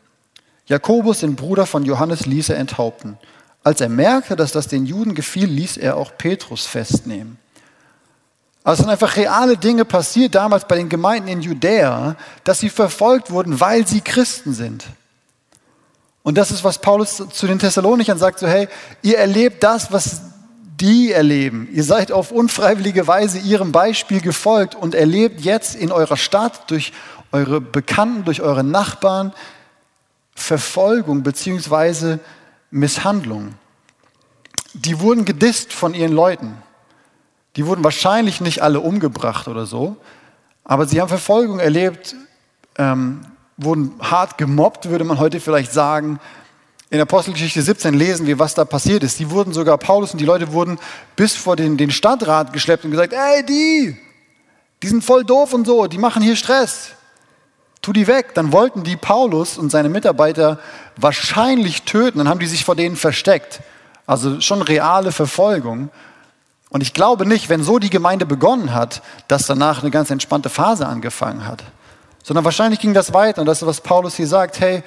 Jakobus, 0.69 1.21
den 1.21 1.37
Bruder 1.37 1.67
von 1.67 1.85
Johannes, 1.85 2.25
ließ 2.25 2.49
er 2.49 2.57
enthaupten. 2.57 3.19
Als 3.65 3.81
er 3.81 3.89
merkte, 3.89 4.37
dass 4.37 4.53
das 4.53 4.69
den 4.69 4.87
Juden 4.87 5.15
gefiel, 5.15 5.47
ließ 5.47 5.79
er 5.79 5.97
auch 5.97 6.13
Petrus 6.17 6.67
festnehmen. 6.67 7.39
Also 8.63 8.83
sind 8.83 8.91
einfach 8.91 9.17
reale 9.17 9.57
Dinge 9.57 9.85
passiert 9.85 10.35
damals 10.35 10.67
bei 10.67 10.77
den 10.77 10.89
Gemeinden 10.89 11.29
in 11.29 11.41
Judäa, 11.41 12.17
dass 12.45 12.61
sie 12.61 12.71
verfolgt 12.71 13.31
wurden, 13.31 13.61
weil 13.61 13.87
sie 13.87 14.01
Christen 14.01 14.55
sind. 14.55 14.85
Und 16.23 16.39
das 16.39 16.51
ist, 16.51 16.65
was 16.65 16.79
Paulus 16.79 17.23
zu 17.33 17.47
den 17.47 17.59
Thessalonichern 17.59 18.19
sagt, 18.19 18.39
so 18.39 18.47
hey, 18.47 18.69
ihr 19.03 19.19
erlebt 19.19 19.63
das, 19.63 19.93
was 19.93 20.23
die 20.81 21.13
erleben. 21.13 21.69
Ihr 21.73 21.85
seid 21.85 22.13
auf 22.13 22.33
unfreiwillige 22.33 23.07
Weise 23.07 23.39
ihrem 23.39 23.73
Beispiel 23.73 24.21
gefolgt 24.21 24.75
und 24.75 24.95
erlebt 24.95 25.43
jetzt 25.43 25.75
in 25.75 25.93
eurer 25.93 26.17
Stadt 26.17 26.71
durch 26.71 26.93
eure 27.33 27.61
Bekannten, 27.61 28.25
durch 28.25 28.41
eure 28.41 28.65
Nachbarn 28.65 29.33
Verfolgung 30.35 31.23
beziehungsweise 31.23 32.21
Misshandlungen. 32.75 33.55
Die 34.73 34.99
wurden 34.99 35.25
gedisst 35.25 35.73
von 35.73 35.95
ihren 35.95 36.13
Leuten. 36.13 36.57
Die 37.55 37.67
wurden 37.67 37.85
wahrscheinlich 37.85 38.41
nicht 38.41 38.63
alle 38.63 38.81
umgebracht 38.81 39.47
oder 39.47 39.65
so, 39.65 39.97
aber 40.65 40.87
sie 40.87 41.01
haben 41.01 41.09
Verfolgung 41.09 41.61
erlebt, 41.61 42.17
ähm, 42.77 43.21
wurden 43.57 43.93
hart 44.01 44.39
gemobbt, 44.39 44.91
würde 44.91 45.05
man 45.05 45.21
heute 45.21 45.39
vielleicht 45.39 45.73
sagen. 45.73 46.19
In 46.91 47.01
Apostelgeschichte 47.01 47.63
17 47.63 47.95
lesen 47.95 48.27
wir, 48.27 48.41
was 48.41 48.55
da 48.55 48.65
passiert 48.65 49.05
ist. 49.05 49.21
Die 49.21 49.31
wurden 49.31 49.53
sogar, 49.53 49.79
Paulus 49.79 50.11
und 50.11 50.19
die 50.19 50.25
Leute 50.25 50.53
wurden 50.53 50.81
bis 51.15 51.37
vor 51.37 51.55
den, 51.55 51.77
den 51.77 51.93
Stadtrat 51.93 52.53
geschleppt 52.53 52.85
und 52.85 52.91
gesagt, 52.91 53.13
ey, 53.13 53.47
die, 53.47 53.97
die 54.83 54.89
sind 54.89 55.05
voll 55.05 55.25
doof 55.25 55.55
und 55.55 55.65
so, 55.65 55.87
die 55.87 55.99
machen 55.99 56.23
hier 56.23 56.35
Stress 56.35 56.91
tu 57.85 57.93
die 57.93 58.07
weg. 58.07 58.35
Dann 58.35 58.53
wollten 58.53 58.83
die 58.83 58.97
Paulus 58.97 59.59
und 59.59 59.71
seine 59.71 59.89
Mitarbeiter 59.89 60.59
wahrscheinlich 60.97 61.83
töten. 61.83 62.19
Dann 62.19 62.29
haben 62.29 62.41
die 62.41 62.47
sich 62.47 62.65
vor 62.65 62.77
denen 62.77 62.97
versteckt. 62.97 63.61
Also 64.07 64.41
schon 64.41 64.63
reale 64.63 65.13
Verfolgung. 65.13 65.91
Und 66.71 66.81
ich 66.81 66.95
glaube 66.95 67.27
nicht, 67.27 67.49
wenn 67.49 67.63
so 67.63 67.79
die 67.79 67.91
Gemeinde 67.91 68.27
begonnen 68.27 68.75
hat, 68.75 69.03
dass 69.29 69.47
danach 69.47 69.83
eine 69.83 69.91
ganz 69.91 70.11
entspannte 70.11 70.49
Phase 70.49 70.87
angefangen 70.87 71.47
hat. 71.47 71.63
Sondern 72.23 72.45
wahrscheinlich 72.45 72.81
ging 72.81 72.95
das 72.95 73.13
weiter. 73.13 73.43
Und 73.43 73.47
das 73.47 73.63
ist, 73.63 73.69
was 73.69 73.81
Paulus 73.81 74.17
hier 74.17 74.27
sagt. 74.27 74.61
Hey, 74.61 74.83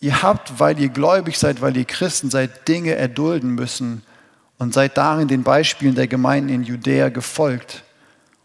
ihr 0.00 0.22
habt, 0.22 0.60
weil 0.60 0.78
ihr 0.78 0.90
gläubig 0.90 1.38
seid, 1.38 1.62
weil 1.62 1.76
ihr 1.76 1.86
Christen 1.86 2.30
seid, 2.30 2.68
Dinge 2.68 2.94
erdulden 2.94 3.50
müssen 3.50 4.02
und 4.58 4.74
seid 4.74 4.96
darin 4.98 5.26
den 5.26 5.42
Beispielen 5.42 5.94
der 5.94 6.06
Gemeinden 6.06 6.50
in 6.50 6.64
Judäa 6.64 7.08
gefolgt. 7.08 7.82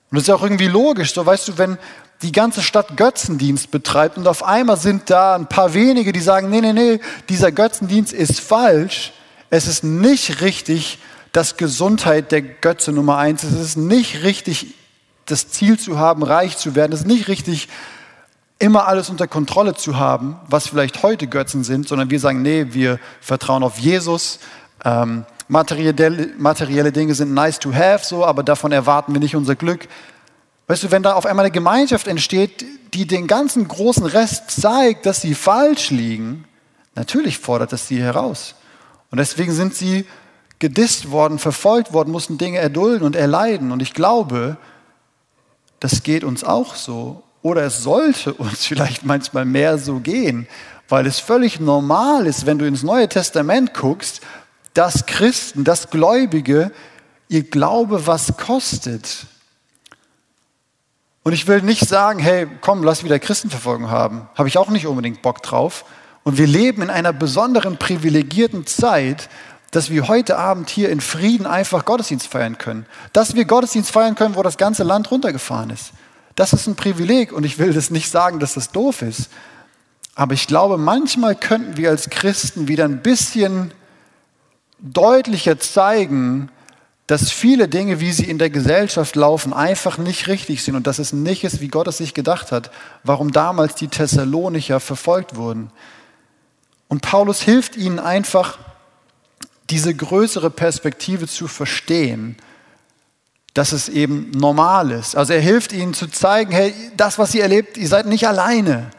Und 0.09 0.15
das 0.15 0.23
ist 0.23 0.29
auch 0.29 0.43
irgendwie 0.43 0.67
logisch. 0.67 1.13
So 1.13 1.25
weißt 1.25 1.49
du, 1.49 1.57
wenn 1.57 1.77
die 2.21 2.31
ganze 2.31 2.61
Stadt 2.61 2.97
Götzendienst 2.97 3.69
betreibt 3.71 4.17
und 4.17 4.27
auf 4.27 4.43
einmal 4.43 4.77
sind 4.77 5.09
da 5.09 5.35
ein 5.35 5.47
paar 5.47 5.73
wenige, 5.73 6.11
die 6.11 6.19
sagen, 6.19 6.49
nee, 6.49 6.61
nee, 6.61 6.73
nee, 6.73 6.99
dieser 7.29 7.51
Götzendienst 7.51 8.13
ist 8.13 8.39
falsch. 8.39 9.13
Es 9.49 9.67
ist 9.67 9.83
nicht 9.83 10.41
richtig, 10.41 10.99
dass 11.31 11.57
Gesundheit 11.57 12.31
der 12.31 12.41
Götze 12.41 12.91
Nummer 12.91 13.17
eins 13.17 13.43
ist. 13.43 13.53
Es 13.53 13.61
ist 13.61 13.77
nicht 13.77 14.23
richtig, 14.23 14.73
das 15.25 15.49
Ziel 15.49 15.77
zu 15.77 15.99
haben, 15.99 16.23
reich 16.23 16.57
zu 16.57 16.75
werden. 16.75 16.91
Es 16.93 17.01
ist 17.01 17.07
nicht 17.07 17.27
richtig, 17.27 17.69
immer 18.59 18.87
alles 18.87 19.09
unter 19.09 19.27
Kontrolle 19.27 19.75
zu 19.75 19.97
haben, 19.97 20.37
was 20.47 20.67
vielleicht 20.67 21.03
heute 21.03 21.27
Götzen 21.27 21.63
sind, 21.63 21.87
sondern 21.87 22.09
wir 22.09 22.19
sagen, 22.19 22.41
nee, 22.41 22.67
wir 22.71 22.99
vertrauen 23.21 23.63
auf 23.63 23.77
Jesus. 23.77 24.39
Ähm, 24.83 25.25
materielle, 25.47 26.29
materielle 26.37 26.91
Dinge 26.91 27.13
sind 27.13 27.33
nice 27.33 27.59
to 27.59 27.73
have, 27.73 28.03
so, 28.03 28.25
aber 28.25 28.43
davon 28.43 28.71
erwarten 28.71 29.13
wir 29.13 29.19
nicht 29.19 29.35
unser 29.35 29.55
Glück. 29.55 29.87
Weißt 30.67 30.83
du, 30.83 30.91
wenn 30.91 31.03
da 31.03 31.13
auf 31.13 31.25
einmal 31.25 31.45
eine 31.45 31.51
Gemeinschaft 31.51 32.07
entsteht, 32.07 32.65
die 32.93 33.07
den 33.07 33.27
ganzen 33.27 33.67
großen 33.67 34.05
Rest 34.05 34.51
zeigt, 34.51 35.05
dass 35.05 35.21
sie 35.21 35.33
falsch 35.33 35.91
liegen, 35.91 36.45
natürlich 36.95 37.39
fordert 37.39 37.71
das 37.71 37.87
sie 37.87 38.01
heraus. 38.01 38.55
Und 39.09 39.17
deswegen 39.17 39.53
sind 39.53 39.73
sie 39.73 40.05
gedisst 40.59 41.11
worden, 41.11 41.39
verfolgt 41.39 41.93
worden, 41.93 42.11
mussten 42.11 42.37
Dinge 42.37 42.57
erdulden 42.57 43.05
und 43.05 43.15
erleiden. 43.15 43.71
Und 43.71 43.81
ich 43.81 43.93
glaube, 43.93 44.57
das 45.79 46.03
geht 46.03 46.23
uns 46.23 46.43
auch 46.43 46.75
so. 46.75 47.23
Oder 47.41 47.63
es 47.63 47.83
sollte 47.83 48.33
uns 48.37 48.65
vielleicht 48.65 49.05
manchmal 49.05 49.45
mehr 49.45 49.77
so 49.77 49.99
gehen, 49.99 50.47
weil 50.89 51.05
es 51.05 51.19
völlig 51.19 51.59
normal 51.59 52.25
ist, 52.25 52.45
wenn 52.45 52.59
du 52.59 52.65
ins 52.65 52.83
Neue 52.83 53.07
Testament 53.07 53.73
guckst, 53.73 54.21
dass 54.73 55.05
Christen, 55.05 55.63
dass 55.63 55.89
Gläubige 55.89 56.71
ihr 57.29 57.43
Glaube 57.43 58.05
was 58.05 58.37
kostet. 58.37 59.27
Und 61.27 61.33
ich 61.33 61.45
will 61.45 61.61
nicht 61.61 61.85
sagen, 61.85 62.19
hey, 62.19 62.47
komm, 62.61 62.83
lass 62.83 63.03
wieder 63.03 63.19
Christenverfolgung 63.19 63.91
haben. 63.91 64.29
Habe 64.35 64.47
ich 64.47 64.57
auch 64.57 64.69
nicht 64.69 64.87
unbedingt 64.87 65.21
Bock 65.21 65.43
drauf. 65.43 65.83
Und 66.23 66.37
wir 66.37 66.47
leben 66.47 66.81
in 66.81 66.89
einer 66.89 67.11
besonderen, 67.11 67.75
privilegierten 67.75 68.65
Zeit, 68.65 69.27
dass 69.71 69.89
wir 69.89 70.07
heute 70.07 70.37
Abend 70.37 70.69
hier 70.69 70.87
in 70.89 71.01
Frieden 71.01 71.45
einfach 71.45 71.83
Gottesdienst 71.83 72.27
feiern 72.27 72.57
können. 72.57 72.85
Dass 73.11 73.35
wir 73.35 73.43
Gottesdienst 73.43 73.91
feiern 73.91 74.15
können, 74.15 74.37
wo 74.37 74.41
das 74.41 74.55
ganze 74.55 74.83
Land 74.83 75.11
runtergefahren 75.11 75.69
ist. 75.69 75.91
Das 76.35 76.53
ist 76.53 76.65
ein 76.65 76.77
Privileg 76.77 77.33
und 77.33 77.43
ich 77.43 77.59
will 77.59 77.73
das 77.73 77.91
nicht 77.91 78.09
sagen, 78.09 78.39
dass 78.39 78.53
das 78.53 78.71
doof 78.71 79.01
ist. 79.01 79.29
Aber 80.15 80.33
ich 80.33 80.47
glaube, 80.47 80.77
manchmal 80.77 81.35
könnten 81.35 81.75
wir 81.75 81.89
als 81.89 82.09
Christen 82.09 82.69
wieder 82.69 82.85
ein 82.85 83.01
bisschen 83.01 83.73
deutlicher 84.79 85.59
zeigen, 85.59 86.51
dass 87.07 87.31
viele 87.31 87.69
Dinge, 87.69 88.01
wie 88.01 88.11
sie 88.11 88.25
in 88.25 88.37
der 88.37 88.49
Gesellschaft 88.49 89.15
laufen, 89.15 89.53
einfach 89.53 89.97
nicht 89.97 90.27
richtig 90.27 90.61
sind 90.61 90.75
und 90.75 90.87
dass 90.87 90.99
es 90.99 91.13
nicht 91.13 91.45
ist, 91.45 91.61
wie 91.61 91.69
Gott 91.69 91.87
es 91.87 91.97
sich 91.97 92.13
gedacht 92.13 92.51
hat, 92.51 92.69
warum 93.03 93.31
damals 93.31 93.75
die 93.75 93.87
Thessalonicher 93.87 94.81
verfolgt 94.81 95.37
wurden. 95.37 95.71
Und 96.89 97.01
Paulus 97.01 97.41
hilft 97.41 97.77
ihnen 97.77 97.99
einfach, 97.99 98.59
diese 99.69 99.93
größere 99.93 100.49
Perspektive 100.49 101.27
zu 101.27 101.47
verstehen, 101.47 102.37
dass 103.53 103.71
es 103.71 103.89
eben 103.89 104.31
normal 104.31 104.91
ist. 104.91 105.15
Also 105.15 105.33
er 105.33 105.41
hilft 105.41 105.73
ihnen 105.73 105.93
zu 105.93 106.07
zeigen, 106.07 106.51
hey, 106.51 106.73
das, 106.95 107.17
was 107.17 107.33
ihr 107.33 107.41
erlebt, 107.41 107.75
ihr 107.77 107.87
seid 107.87 108.05
nicht 108.05 108.27
alleine. 108.27 108.91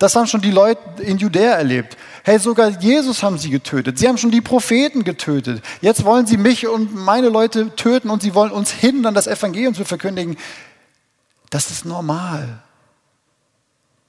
Das 0.00 0.16
haben 0.16 0.26
schon 0.26 0.40
die 0.40 0.50
Leute 0.50 1.02
in 1.02 1.18
Judäa 1.18 1.56
erlebt. 1.56 1.98
Hey, 2.24 2.38
sogar 2.38 2.70
Jesus 2.80 3.22
haben 3.22 3.36
sie 3.36 3.50
getötet. 3.50 3.98
Sie 3.98 4.08
haben 4.08 4.16
schon 4.16 4.30
die 4.30 4.40
Propheten 4.40 5.04
getötet. 5.04 5.62
Jetzt 5.82 6.06
wollen 6.06 6.26
sie 6.26 6.38
mich 6.38 6.66
und 6.66 6.94
meine 6.94 7.28
Leute 7.28 7.76
töten 7.76 8.08
und 8.08 8.22
sie 8.22 8.34
wollen 8.34 8.50
uns 8.50 8.70
hindern, 8.70 9.12
das 9.12 9.26
Evangelium 9.26 9.74
zu 9.74 9.84
verkündigen. 9.84 10.38
Das 11.50 11.70
ist 11.70 11.84
normal. 11.84 12.62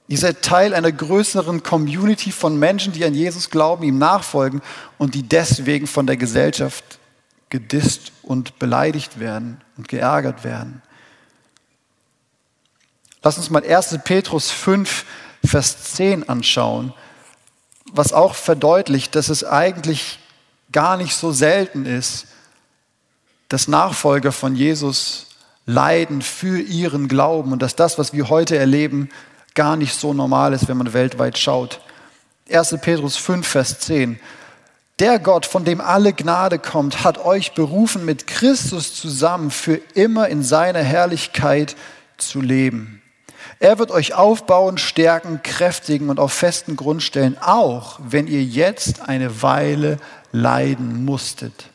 Ihr 0.08 0.16
seid 0.16 0.40
Teil 0.40 0.72
einer 0.72 0.90
größeren 0.90 1.62
Community 1.62 2.32
von 2.32 2.58
Menschen, 2.58 2.94
die 2.94 3.04
an 3.04 3.14
Jesus 3.14 3.50
glauben, 3.50 3.84
ihm 3.84 3.98
nachfolgen 3.98 4.62
und 4.96 5.14
die 5.14 5.24
deswegen 5.24 5.86
von 5.86 6.06
der 6.06 6.16
Gesellschaft 6.16 7.00
gedisst 7.50 8.12
und 8.22 8.58
beleidigt 8.58 9.20
werden 9.20 9.60
und 9.76 9.88
geärgert 9.88 10.42
werden. 10.42 10.80
Lass 13.22 13.36
uns 13.36 13.50
mal 13.50 13.62
1. 13.62 13.98
Petrus 14.04 14.50
5, 14.50 15.04
Vers 15.44 15.94
10 15.94 16.28
anschauen, 16.28 16.92
was 17.92 18.12
auch 18.12 18.34
verdeutlicht, 18.34 19.14
dass 19.14 19.28
es 19.28 19.44
eigentlich 19.44 20.18
gar 20.70 20.96
nicht 20.96 21.14
so 21.14 21.32
selten 21.32 21.84
ist, 21.84 22.26
dass 23.48 23.68
Nachfolger 23.68 24.32
von 24.32 24.56
Jesus 24.56 25.26
leiden 25.66 26.22
für 26.22 26.58
ihren 26.58 27.08
Glauben 27.08 27.52
und 27.52 27.60
dass 27.60 27.76
das, 27.76 27.98
was 27.98 28.12
wir 28.12 28.28
heute 28.30 28.56
erleben, 28.56 29.10
gar 29.54 29.76
nicht 29.76 29.94
so 29.94 30.14
normal 30.14 30.54
ist, 30.54 30.68
wenn 30.68 30.78
man 30.78 30.92
weltweit 30.92 31.38
schaut. 31.38 31.80
1. 32.50 32.76
Petrus 32.80 33.16
5, 33.16 33.46
Vers 33.46 33.80
10. 33.80 34.18
Der 34.98 35.18
Gott, 35.18 35.46
von 35.46 35.64
dem 35.64 35.80
alle 35.80 36.12
Gnade 36.12 36.58
kommt, 36.58 37.04
hat 37.04 37.18
euch 37.18 37.52
berufen, 37.52 38.04
mit 38.04 38.26
Christus 38.26 38.94
zusammen 38.94 39.50
für 39.50 39.80
immer 39.94 40.28
in 40.28 40.42
seiner 40.42 40.82
Herrlichkeit 40.82 41.76
zu 42.18 42.40
leben. 42.40 43.01
Er 43.62 43.78
wird 43.78 43.92
euch 43.92 44.14
aufbauen, 44.14 44.76
stärken, 44.76 45.40
kräftigen 45.44 46.10
und 46.10 46.18
auf 46.18 46.32
festen 46.32 46.74
Grund 46.74 47.00
stellen, 47.00 47.38
auch 47.40 48.00
wenn 48.02 48.26
ihr 48.26 48.42
jetzt 48.42 49.02
eine 49.02 49.40
Weile 49.40 50.00
leiden 50.32 51.04
musstet. 51.04 51.66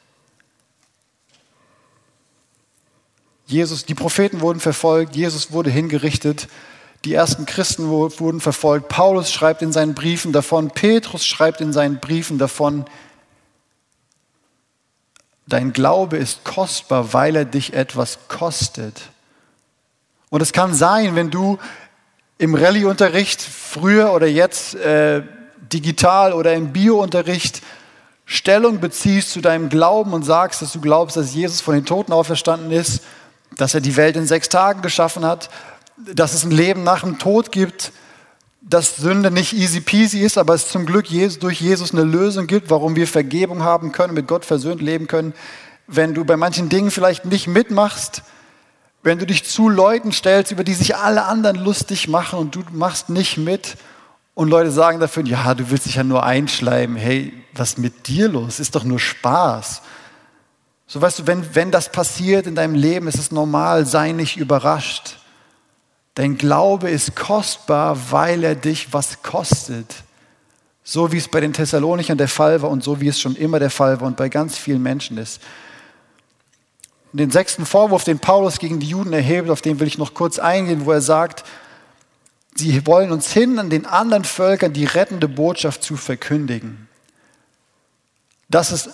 Jesus, 3.46 3.86
die 3.86 3.96
Propheten 3.96 4.42
wurden 4.42 4.60
verfolgt, 4.60 5.16
Jesus 5.16 5.54
wurde 5.54 5.70
hingerichtet, 5.70 6.50
die 7.06 7.14
ersten 7.14 7.46
Christen 7.46 7.88
wurden 7.88 8.42
verfolgt. 8.42 8.90
Paulus 8.90 9.32
schreibt 9.32 9.62
in 9.62 9.72
seinen 9.72 9.96
Briefen 9.96 10.34
davon, 10.34 10.72
Petrus 10.72 11.26
schreibt 11.26 11.62
in 11.62 11.72
seinen 11.72 12.02
Briefen 12.02 12.38
davon, 12.38 12.84
dein 15.48 15.72
Glaube 15.72 16.18
ist 16.18 16.44
kostbar, 16.44 17.14
weil 17.14 17.38
er 17.38 17.46
dich 17.46 17.72
etwas 17.72 18.28
kostet. 18.28 19.04
Und 20.30 20.42
es 20.42 20.52
kann 20.52 20.74
sein, 20.74 21.16
wenn 21.16 21.30
du 21.30 21.58
im 22.38 22.54
Rallye-Unterricht 22.54 23.42
früher 23.42 24.14
oder 24.14 24.28
jetzt 24.28 24.76
äh, 24.76 25.24
digital 25.72 26.34
oder 26.34 26.54
im 26.54 26.74
Bio-Unterricht 26.74 27.62
Stellung 28.26 28.80
beziehst 28.80 29.32
zu 29.32 29.42
deinem 29.42 29.70
Glauben 29.70 30.14
und 30.14 30.24
sagst, 30.24 30.62
dass 30.62 30.74
du 30.74 30.82
glaubst, 30.82 31.16
dass 31.16 31.34
Jesus 31.34 31.62
von 31.62 31.76
den 31.76 31.86
Toten 31.86 32.12
auferstanden 32.12 32.72
ist, 32.72 33.02
dass 33.56 33.74
er 33.74 33.80
die 33.80 33.96
Welt 33.96 34.18
in 34.18 34.28
sechs 34.28 34.50
Tagen 34.50 34.82
geschaffen 34.82 35.26
hat, 35.26 35.50
dass 35.96 36.34
es 36.34 36.44
ein 36.44 36.52
Leben 36.52 36.84
nach 36.84 37.02
dem 37.02 37.20
Tod 37.20 37.52
gibt, 37.54 37.94
dass 38.62 38.98
Sünde 38.98 39.32
nicht 39.32 39.54
easy 39.54 39.80
peasy 39.80 40.20
ist, 40.20 40.38
aber 40.38 40.54
es 40.54 40.68
zum 40.68 40.86
Glück 40.86 41.08
durch 41.40 41.62
Jesus 41.62 41.94
eine 41.94 42.04
Lösung 42.04 42.48
gibt, 42.48 42.70
warum 42.70 42.98
wir 42.98 43.08
Vergebung 43.08 43.64
haben 43.64 43.94
können, 43.94 44.14
mit 44.14 44.28
Gott 44.28 44.44
versöhnt 44.44 44.82
leben 44.82 45.08
können. 45.08 45.34
Wenn 45.88 46.14
du 46.14 46.26
bei 46.26 46.36
manchen 46.36 46.68
Dingen 46.68 46.92
vielleicht 46.92 47.24
nicht 47.24 47.48
mitmachst, 47.48 48.24
wenn 49.08 49.20
du 49.20 49.26
dich 49.26 49.46
zu 49.46 49.70
Leuten 49.70 50.12
stellst, 50.12 50.52
über 50.52 50.66
die 50.66 50.74
sich 50.74 50.98
alle 50.98 51.24
anderen 51.24 51.56
lustig 51.56 52.10
machen 52.10 52.38
und 52.40 52.56
du 52.56 52.64
machst 52.74 53.10
nicht 53.10 53.38
mit 53.38 53.78
und 54.36 54.50
Leute 54.50 54.70
sagen 54.70 55.00
dafür, 55.00 55.24
ja, 55.24 55.54
du 55.54 55.72
willst 55.72 55.86
dich 55.86 55.96
ja 55.96 56.04
nur 56.04 56.24
einschleimen, 56.24 56.98
hey, 56.98 57.32
was 57.54 57.78
mit 57.78 58.08
dir 58.08 58.28
los? 58.28 58.60
Ist 58.60 58.76
doch 58.76 58.84
nur 58.84 59.00
Spaß. 59.00 59.82
So 60.88 61.02
weißt 61.02 61.20
du, 61.20 61.28
wenn, 61.28 61.56
wenn 61.56 61.72
das 61.72 61.90
passiert 61.90 62.48
in 62.48 62.56
deinem 62.56 62.76
Leben, 62.76 63.08
ist 63.08 63.18
es 63.18 63.32
normal, 63.32 63.86
sei 63.86 64.12
nicht 64.12 64.36
überrascht. 64.36 65.16
Dein 66.16 66.38
Glaube 66.38 66.90
ist 66.90 67.16
kostbar, 67.16 67.98
weil 68.12 68.44
er 68.44 68.56
dich 68.56 68.92
was 68.92 69.24
kostet. 69.24 69.96
So 70.84 71.14
wie 71.14 71.18
es 71.18 71.30
bei 71.30 71.40
den 71.40 71.54
Thessalonichern 71.54 72.18
der 72.18 72.28
Fall 72.28 72.62
war 72.62 72.70
und 72.70 72.84
so 72.84 73.00
wie 73.00 73.08
es 73.08 73.22
schon 73.22 73.38
immer 73.38 73.60
der 73.60 73.70
Fall 73.70 74.02
war 74.02 74.08
und 74.08 74.18
bei 74.18 74.28
ganz 74.28 74.58
vielen 74.58 74.84
Menschen 74.84 75.18
ist. 75.18 75.42
Und 77.18 77.22
den 77.22 77.32
sechsten 77.32 77.66
Vorwurf, 77.66 78.04
den 78.04 78.20
Paulus 78.20 78.60
gegen 78.60 78.80
die 78.80 78.90
Juden 78.90 79.12
erhebt, 79.12 79.50
auf 79.50 79.64
den 79.64 79.80
will 79.80 79.88
ich 79.88 79.98
noch 79.98 80.14
kurz 80.14 80.38
eingehen, 80.38 80.86
wo 80.86 80.92
er 80.92 81.02
sagt, 81.02 81.44
sie 82.54 82.86
wollen 82.86 83.12
uns 83.12 83.34
hindern, 83.34 83.72
den 83.72 83.88
anderen 83.88 84.24
Völkern 84.24 84.72
die 84.72 84.86
rettende 84.86 85.28
Botschaft 85.28 85.82
zu 85.82 85.98
verkündigen. 85.98 86.88
Das 88.50 88.72
ist, 88.72 88.92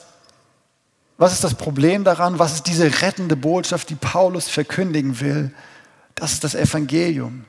was 1.18 1.34
ist 1.34 1.44
das 1.44 1.56
Problem 1.56 2.06
daran? 2.06 2.40
Was 2.40 2.54
ist 2.54 2.68
diese 2.68 3.02
rettende 3.02 3.36
Botschaft, 3.36 3.90
die 3.90 3.96
Paulus 3.96 4.48
verkündigen 4.48 5.20
will? 5.20 5.54
Das 6.16 6.32
ist 6.32 6.46
das 6.46 6.56
Evangelium. 6.56 7.44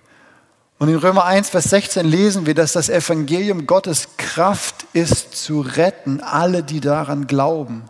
Und 0.80 0.88
in 0.88 0.96
Römer 0.96 1.24
1, 1.24 1.50
Vers 1.50 1.70
16 1.70 2.04
lesen 2.04 2.46
wir, 2.46 2.54
dass 2.54 2.72
das 2.72 2.88
Evangelium 2.88 3.68
Gottes 3.68 4.08
Kraft 4.16 4.86
ist 4.92 5.36
zu 5.36 5.60
retten, 5.60 6.20
alle, 6.20 6.64
die 6.64 6.80
daran 6.80 7.28
glauben. 7.28 7.84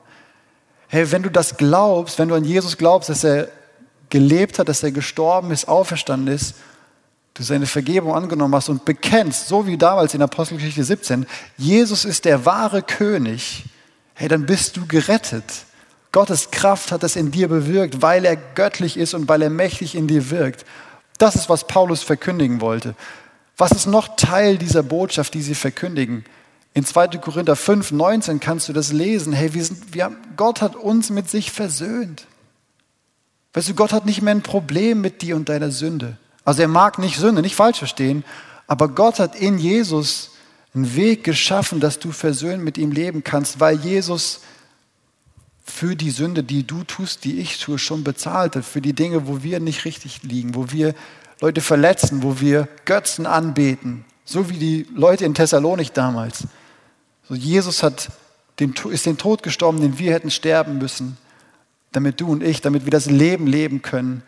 Hey, 0.94 1.10
wenn 1.10 1.24
du 1.24 1.28
das 1.28 1.56
glaubst, 1.56 2.20
wenn 2.20 2.28
du 2.28 2.36
an 2.36 2.44
Jesus 2.44 2.78
glaubst, 2.78 3.08
dass 3.08 3.24
er 3.24 3.48
gelebt 4.10 4.60
hat, 4.60 4.68
dass 4.68 4.84
er 4.84 4.92
gestorben 4.92 5.50
ist, 5.50 5.66
auferstanden 5.66 6.32
ist, 6.32 6.54
du 7.34 7.42
seine 7.42 7.66
Vergebung 7.66 8.14
angenommen 8.14 8.54
hast 8.54 8.68
und 8.68 8.84
bekennst, 8.84 9.48
so 9.48 9.66
wie 9.66 9.76
damals 9.76 10.14
in 10.14 10.22
Apostelgeschichte 10.22 10.84
17, 10.84 11.26
Jesus 11.56 12.04
ist 12.04 12.24
der 12.24 12.46
wahre 12.46 12.80
König, 12.80 13.64
hey, 14.14 14.28
dann 14.28 14.46
bist 14.46 14.76
du 14.76 14.86
gerettet. 14.86 15.64
Gottes 16.12 16.52
Kraft 16.52 16.92
hat 16.92 17.02
das 17.02 17.16
in 17.16 17.32
dir 17.32 17.48
bewirkt, 17.48 18.00
weil 18.00 18.24
er 18.24 18.36
göttlich 18.36 18.96
ist 18.96 19.14
und 19.14 19.28
weil 19.28 19.42
er 19.42 19.50
mächtig 19.50 19.96
in 19.96 20.06
dir 20.06 20.30
wirkt. 20.30 20.64
Das 21.18 21.34
ist, 21.34 21.48
was 21.48 21.66
Paulus 21.66 22.04
verkündigen 22.04 22.60
wollte. 22.60 22.94
Was 23.56 23.72
ist 23.72 23.86
noch 23.86 24.14
Teil 24.14 24.58
dieser 24.58 24.84
Botschaft, 24.84 25.34
die 25.34 25.42
sie 25.42 25.56
verkündigen? 25.56 26.24
In 26.74 26.84
2. 26.84 27.08
Korinther 27.18 27.54
5, 27.54 27.92
19 27.92 28.40
kannst 28.40 28.68
du 28.68 28.72
das 28.72 28.92
lesen. 28.92 29.32
Hey, 29.32 29.54
wir 29.54 29.64
sind, 29.64 29.94
wir 29.94 30.04
haben, 30.04 30.16
Gott 30.36 30.60
hat 30.60 30.74
uns 30.74 31.08
mit 31.08 31.30
sich 31.30 31.52
versöhnt. 31.52 32.26
Weißt 33.52 33.68
du, 33.68 33.74
Gott 33.74 33.92
hat 33.92 34.06
nicht 34.06 34.22
mehr 34.22 34.34
ein 34.34 34.42
Problem 34.42 35.00
mit 35.00 35.22
dir 35.22 35.36
und 35.36 35.48
deiner 35.48 35.70
Sünde. 35.70 36.18
Also 36.44 36.62
er 36.62 36.68
mag 36.68 36.98
nicht 36.98 37.16
Sünde, 37.16 37.40
nicht 37.40 37.54
falsch 37.54 37.78
verstehen, 37.78 38.24
aber 38.66 38.88
Gott 38.88 39.20
hat 39.20 39.36
in 39.36 39.58
Jesus 39.58 40.32
einen 40.74 40.96
Weg 40.96 41.22
geschaffen, 41.22 41.78
dass 41.78 42.00
du 42.00 42.10
versöhnt 42.10 42.64
mit 42.64 42.76
ihm 42.76 42.90
leben 42.90 43.22
kannst, 43.22 43.60
weil 43.60 43.76
Jesus 43.76 44.40
für 45.64 45.94
die 45.94 46.10
Sünde, 46.10 46.42
die 46.42 46.66
du 46.66 46.82
tust, 46.82 47.24
die 47.24 47.38
ich 47.38 47.60
tue, 47.60 47.78
schon 47.78 48.02
bezahlt 48.02 48.56
hat, 48.56 48.64
für 48.64 48.80
die 48.80 48.92
Dinge, 48.92 49.28
wo 49.28 49.42
wir 49.44 49.60
nicht 49.60 49.84
richtig 49.84 50.24
liegen, 50.24 50.56
wo 50.56 50.72
wir 50.72 50.94
Leute 51.40 51.60
verletzen, 51.60 52.22
wo 52.22 52.40
wir 52.40 52.68
Götzen 52.84 53.26
anbeten, 53.26 54.04
so 54.24 54.50
wie 54.50 54.58
die 54.58 54.86
Leute 54.94 55.24
in 55.24 55.34
Thessalonik 55.34 55.94
damals. 55.94 56.44
So 57.28 57.34
Jesus 57.34 57.82
hat 57.82 58.10
den, 58.60 58.74
ist 58.90 59.06
den 59.06 59.18
Tod 59.18 59.42
gestorben, 59.42 59.80
den 59.80 59.98
wir 59.98 60.12
hätten 60.12 60.30
sterben 60.30 60.78
müssen, 60.78 61.16
damit 61.92 62.20
du 62.20 62.30
und 62.30 62.42
ich, 62.42 62.60
damit 62.60 62.84
wir 62.84 62.90
das 62.90 63.06
Leben 63.06 63.46
leben 63.46 63.82
können, 63.82 64.22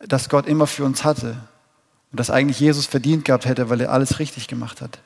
das 0.00 0.28
Gott 0.28 0.46
immer 0.46 0.66
für 0.66 0.84
uns 0.84 1.04
hatte 1.04 1.36
und 2.10 2.18
das 2.20 2.30
eigentlich 2.30 2.60
Jesus 2.60 2.86
verdient 2.86 3.24
gehabt 3.24 3.46
hätte, 3.46 3.70
weil 3.70 3.80
er 3.80 3.92
alles 3.92 4.18
richtig 4.18 4.48
gemacht 4.48 4.80
hat. 4.80 4.98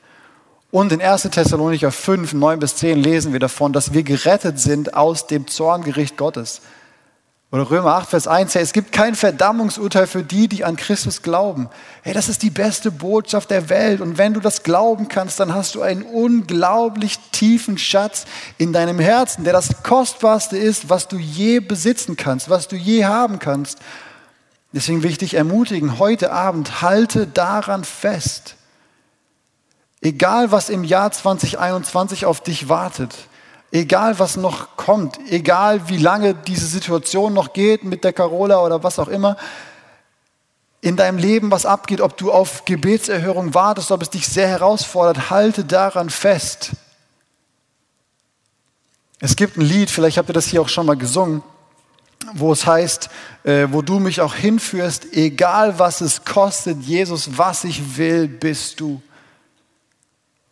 Und 0.69 0.91
in 0.91 1.01
1. 1.01 1.23
Thessalonicher 1.23 1.91
5, 1.91 2.33
9 2.33 2.59
bis 2.59 2.75
10 2.75 2.99
lesen 2.99 3.31
wir 3.31 3.39
davon, 3.39 3.71
dass 3.71 3.93
wir 3.93 4.03
gerettet 4.03 4.59
sind 4.59 4.95
aus 4.95 5.27
dem 5.27 5.47
Zorngericht 5.47 6.17
Gottes. 6.17 6.61
Oder 7.49 7.69
Römer 7.71 7.95
8, 7.95 8.09
Vers 8.09 8.27
1, 8.27 8.55
hey, 8.55 8.61
es 8.61 8.73
gibt 8.73 8.91
kein 8.91 9.15
Verdammungsurteil 9.15 10.05
für 10.05 10.21
die, 10.21 10.49
die 10.49 10.65
an 10.65 10.75
Christus 10.75 11.21
glauben. 11.21 11.69
Hey, 12.01 12.13
das 12.13 12.27
ist 12.27 12.43
die 12.43 12.49
beste 12.49 12.91
Botschaft 12.91 13.51
der 13.51 13.69
Welt. 13.69 14.01
Und 14.01 14.17
wenn 14.17 14.33
du 14.33 14.41
das 14.41 14.63
glauben 14.63 15.07
kannst, 15.07 15.39
dann 15.39 15.53
hast 15.53 15.73
du 15.75 15.81
einen 15.81 16.03
unglaublich 16.03 17.17
tiefen 17.31 17.77
Schatz 17.77 18.25
in 18.57 18.73
deinem 18.73 18.99
Herzen, 18.99 19.45
der 19.45 19.53
das 19.53 19.81
Kostbarste 19.81 20.57
ist, 20.57 20.89
was 20.89 21.07
du 21.07 21.17
je 21.17 21.61
besitzen 21.61 22.17
kannst, 22.17 22.49
was 22.49 22.67
du 22.67 22.75
je 22.75 23.05
haben 23.05 23.39
kannst. 23.39 23.79
Deswegen 24.73 25.01
will 25.01 25.11
ich 25.11 25.17
dich 25.17 25.35
ermutigen, 25.35 25.99
heute 25.99 26.33
Abend 26.33 26.81
halte 26.81 27.27
daran 27.27 27.85
fest. 27.85 28.55
Egal, 30.01 30.51
was 30.51 30.69
im 30.69 30.83
Jahr 30.83 31.13
2021 31.13 32.25
auf 32.25 32.41
dich 32.41 32.67
wartet, 32.67 33.15
egal, 33.71 34.19
was 34.19 34.37
noch 34.37 34.77
kommt, 34.77 35.19
egal, 35.29 35.89
wie 35.89 35.97
lange 35.97 36.33
diese 36.33 36.67
Situation 36.67 37.33
noch 37.33 37.53
geht 37.53 37.83
mit 37.83 38.03
der 38.03 38.13
Carola 38.13 38.63
oder 38.63 38.83
was 38.83 38.99
auch 38.99 39.07
immer, 39.07 39.37
in 40.81 40.95
deinem 40.95 41.17
Leben 41.17 41.51
was 41.51 41.65
abgeht, 41.65 42.01
ob 42.01 42.17
du 42.17 42.31
auf 42.31 42.65
Gebetserhörung 42.65 43.53
wartest, 43.53 43.91
ob 43.91 44.01
es 44.01 44.09
dich 44.09 44.27
sehr 44.27 44.47
herausfordert, 44.47 45.29
halte 45.29 45.65
daran 45.65 46.09
fest. 46.09 46.71
Es 49.19 49.35
gibt 49.35 49.57
ein 49.57 49.61
Lied, 49.61 49.89
vielleicht 49.89 50.17
habt 50.17 50.29
ihr 50.29 50.33
das 50.33 50.45
hier 50.45 50.61
auch 50.61 50.69
schon 50.69 50.85
mal 50.85 50.95
gesungen, 50.95 51.41
wo 52.33 52.51
es 52.51 52.65
heißt, 52.65 53.09
äh, 53.43 53.67
wo 53.71 53.81
du 53.81 53.99
mich 53.99 54.21
auch 54.21 54.35
hinführst, 54.35 55.13
egal 55.13 55.79
was 55.79 56.01
es 56.01 56.23
kostet, 56.23 56.81
Jesus, 56.81 57.37
was 57.37 57.63
ich 57.63 57.97
will, 57.97 58.27
bist 58.27 58.79
du 58.79 59.01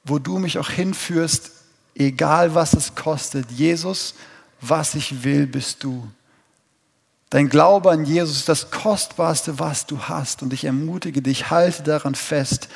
wo 0.05 0.19
du 0.19 0.37
mich 0.37 0.59
auch 0.59 0.69
hinführst, 0.69 1.51
egal 1.95 2.53
was 2.53 2.73
es 2.73 2.93
kostet. 2.93 3.49
Jesus, 3.51 4.13
was 4.61 4.95
ich 4.95 5.23
will, 5.23 5.47
bist 5.47 5.83
du. 5.83 6.07
Dein 7.29 7.49
Glaube 7.49 7.89
an 7.91 8.05
Jesus 8.05 8.37
ist 8.37 8.49
das 8.49 8.69
Kostbarste, 8.69 9.59
was 9.59 9.85
du 9.85 9.99
hast. 9.99 10.43
Und 10.43 10.53
ich 10.53 10.65
ermutige 10.65 11.21
dich, 11.21 11.49
halte 11.49 11.83
daran 11.83 12.15
fest, 12.15 12.69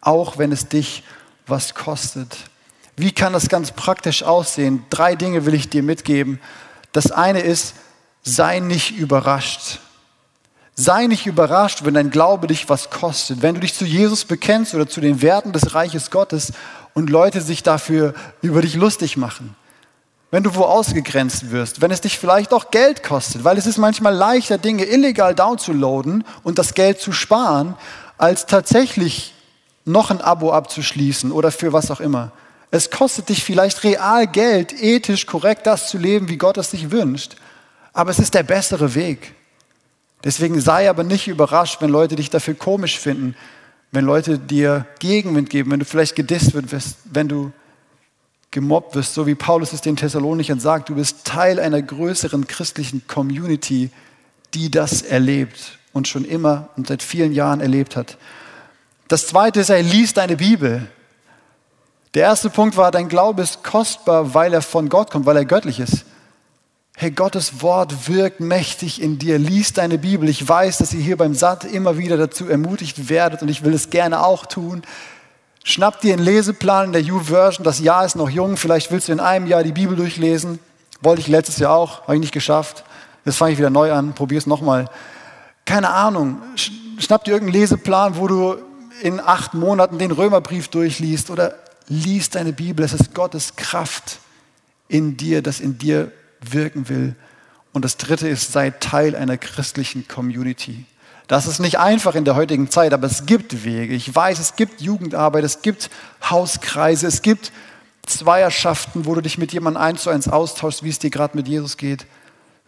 auch 0.00 0.38
wenn 0.38 0.52
es 0.52 0.68
dich 0.68 1.02
was 1.46 1.74
kostet. 1.74 2.36
Wie 2.96 3.12
kann 3.12 3.32
das 3.32 3.48
ganz 3.48 3.72
praktisch 3.72 4.22
aussehen? 4.22 4.84
Drei 4.90 5.16
Dinge 5.16 5.46
will 5.46 5.54
ich 5.54 5.68
dir 5.68 5.82
mitgeben. 5.82 6.40
Das 6.92 7.10
eine 7.10 7.40
ist, 7.40 7.74
sei 8.22 8.60
nicht 8.60 8.96
überrascht. 8.96 9.80
Sei 10.74 11.06
nicht 11.06 11.26
überrascht, 11.26 11.84
wenn 11.84 11.94
dein 11.94 12.10
Glaube 12.10 12.46
dich 12.46 12.68
was 12.68 12.90
kostet. 12.90 13.42
Wenn 13.42 13.54
du 13.54 13.60
dich 13.60 13.74
zu 13.74 13.84
Jesus 13.84 14.24
bekennst 14.24 14.74
oder 14.74 14.86
zu 14.86 15.00
den 15.00 15.22
Werten 15.22 15.52
des 15.52 15.74
Reiches 15.74 16.10
Gottes 16.10 16.52
und 16.96 17.10
Leute 17.10 17.42
sich 17.42 17.62
dafür 17.62 18.14
über 18.40 18.62
dich 18.62 18.74
lustig 18.74 19.18
machen. 19.18 19.54
Wenn 20.30 20.42
du 20.42 20.54
wo 20.54 20.62
ausgegrenzt 20.62 21.50
wirst, 21.50 21.82
wenn 21.82 21.90
es 21.90 22.00
dich 22.00 22.18
vielleicht 22.18 22.54
auch 22.54 22.70
Geld 22.70 23.02
kostet, 23.02 23.44
weil 23.44 23.58
es 23.58 23.66
ist 23.66 23.76
manchmal 23.76 24.14
leichter, 24.14 24.56
Dinge 24.56 24.84
illegal 24.86 25.34
downzuladen 25.34 26.24
und 26.42 26.58
das 26.58 26.72
Geld 26.72 26.98
zu 26.98 27.12
sparen, 27.12 27.74
als 28.16 28.46
tatsächlich 28.46 29.34
noch 29.84 30.10
ein 30.10 30.22
Abo 30.22 30.52
abzuschließen 30.52 31.32
oder 31.32 31.52
für 31.52 31.74
was 31.74 31.90
auch 31.90 32.00
immer. 32.00 32.32
Es 32.70 32.90
kostet 32.90 33.28
dich 33.28 33.44
vielleicht 33.44 33.84
real 33.84 34.26
Geld, 34.26 34.72
ethisch 34.72 35.26
korrekt 35.26 35.66
das 35.66 35.90
zu 35.90 35.98
leben, 35.98 36.30
wie 36.30 36.38
Gott 36.38 36.56
es 36.56 36.70
sich 36.70 36.90
wünscht, 36.90 37.36
aber 37.92 38.10
es 38.10 38.18
ist 38.18 38.32
der 38.32 38.42
bessere 38.42 38.94
Weg. 38.94 39.34
Deswegen 40.24 40.62
sei 40.62 40.88
aber 40.88 41.04
nicht 41.04 41.28
überrascht, 41.28 41.82
wenn 41.82 41.90
Leute 41.90 42.16
dich 42.16 42.30
dafür 42.30 42.54
komisch 42.54 42.98
finden, 42.98 43.36
wenn 43.96 44.04
Leute 44.04 44.38
dir 44.38 44.84
Gegenwind 44.98 45.48
geben, 45.48 45.70
wenn 45.70 45.80
du 45.80 45.86
vielleicht 45.86 46.16
gedisst 46.16 46.52
wirst, 46.52 46.98
wenn 47.10 47.28
du 47.28 47.50
gemobbt 48.50 48.94
wirst, 48.94 49.14
so 49.14 49.26
wie 49.26 49.34
Paulus 49.34 49.72
es 49.72 49.80
den 49.80 49.96
Thessalonichern 49.96 50.60
sagt, 50.60 50.90
du 50.90 50.96
bist 50.96 51.24
Teil 51.24 51.58
einer 51.58 51.80
größeren 51.80 52.46
christlichen 52.46 53.06
Community, 53.06 53.88
die 54.52 54.70
das 54.70 55.00
erlebt 55.00 55.78
und 55.94 56.08
schon 56.08 56.26
immer 56.26 56.68
und 56.76 56.88
seit 56.88 57.02
vielen 57.02 57.32
Jahren 57.32 57.62
erlebt 57.62 57.96
hat. 57.96 58.18
Das 59.08 59.28
zweite 59.28 59.60
ist, 59.60 59.70
er 59.70 59.82
liest 59.82 60.18
deine 60.18 60.36
Bibel. 60.36 60.86
Der 62.12 62.24
erste 62.24 62.50
Punkt 62.50 62.76
war, 62.76 62.90
dein 62.90 63.08
Glaube 63.08 63.40
ist 63.40 63.64
kostbar, 63.64 64.34
weil 64.34 64.52
er 64.52 64.60
von 64.60 64.90
Gott 64.90 65.10
kommt, 65.10 65.24
weil 65.24 65.38
er 65.38 65.46
göttlich 65.46 65.80
ist. 65.80 66.04
Hey, 66.98 67.10
Gottes 67.10 67.60
Wort 67.60 68.08
wirkt 68.08 68.40
mächtig 68.40 69.02
in 69.02 69.18
dir. 69.18 69.38
Lies 69.38 69.74
deine 69.74 69.98
Bibel. 69.98 70.30
Ich 70.30 70.48
weiß, 70.48 70.78
dass 70.78 70.94
ihr 70.94 71.02
hier 71.02 71.18
beim 71.18 71.34
Satt 71.34 71.66
immer 71.66 71.98
wieder 71.98 72.16
dazu 72.16 72.48
ermutigt 72.48 73.10
werdet 73.10 73.42
und 73.42 73.48
ich 73.48 73.64
will 73.64 73.74
es 73.74 73.90
gerne 73.90 74.24
auch 74.24 74.46
tun. 74.46 74.80
Schnapp 75.62 76.00
dir 76.00 76.14
einen 76.14 76.24
Leseplan 76.24 76.86
in 76.86 76.92
der 76.94 77.14
U-Version. 77.14 77.64
Das 77.64 77.80
Jahr 77.80 78.06
ist 78.06 78.16
noch 78.16 78.30
jung. 78.30 78.56
Vielleicht 78.56 78.90
willst 78.90 79.08
du 79.08 79.12
in 79.12 79.20
einem 79.20 79.46
Jahr 79.46 79.62
die 79.62 79.72
Bibel 79.72 79.94
durchlesen. 79.94 80.58
Wollte 81.02 81.20
ich 81.20 81.28
letztes 81.28 81.58
Jahr 81.58 81.74
auch. 81.74 82.04
Habe 82.04 82.14
ich 82.14 82.20
nicht 82.20 82.32
geschafft. 82.32 82.82
Jetzt 83.26 83.36
fange 83.36 83.52
ich 83.52 83.58
wieder 83.58 83.68
neu 83.68 83.92
an. 83.92 84.14
Probier 84.14 84.38
es 84.38 84.46
nochmal. 84.46 84.88
Keine 85.66 85.90
Ahnung. 85.90 86.40
Schnapp 86.96 87.24
dir 87.24 87.32
irgendeinen 87.32 87.60
Leseplan, 87.60 88.16
wo 88.16 88.26
du 88.26 88.56
in 89.02 89.20
acht 89.20 89.52
Monaten 89.52 89.98
den 89.98 90.12
Römerbrief 90.12 90.68
durchliest 90.68 91.28
oder 91.28 91.56
lies 91.88 92.30
deine 92.30 92.54
Bibel. 92.54 92.86
Es 92.86 92.94
ist 92.94 93.12
Gottes 93.12 93.54
Kraft 93.56 94.18
in 94.88 95.18
dir, 95.18 95.42
das 95.42 95.60
in 95.60 95.76
dir 95.76 96.10
wirken 96.40 96.88
will. 96.88 97.14
Und 97.72 97.84
das 97.84 97.96
dritte 97.96 98.28
ist, 98.28 98.52
sei 98.52 98.70
Teil 98.70 99.14
einer 99.14 99.36
christlichen 99.36 100.08
Community. 100.08 100.86
Das 101.26 101.46
ist 101.46 101.58
nicht 101.58 101.78
einfach 101.78 102.14
in 102.14 102.24
der 102.24 102.36
heutigen 102.36 102.70
Zeit, 102.70 102.92
aber 102.92 103.06
es 103.06 103.26
gibt 103.26 103.64
Wege. 103.64 103.94
Ich 103.94 104.14
weiß, 104.14 104.38
es 104.38 104.54
gibt 104.56 104.80
Jugendarbeit, 104.80 105.44
es 105.44 105.60
gibt 105.60 105.90
Hauskreise, 106.22 107.06
es 107.06 107.20
gibt 107.20 107.52
Zweierschaften, 108.06 109.06
wo 109.06 109.14
du 109.14 109.20
dich 109.20 109.36
mit 109.36 109.52
jemandem 109.52 109.82
eins 109.82 110.02
zu 110.02 110.10
eins 110.10 110.28
austauschst, 110.28 110.84
wie 110.84 110.90
es 110.90 111.00
dir 111.00 111.10
gerade 111.10 111.36
mit 111.36 111.48
Jesus 111.48 111.76
geht. 111.76 112.06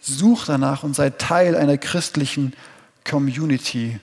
Such 0.00 0.46
danach 0.46 0.82
und 0.82 0.94
sei 0.94 1.10
Teil 1.10 1.56
einer 1.56 1.78
christlichen 1.78 2.52
Community, 3.08 4.00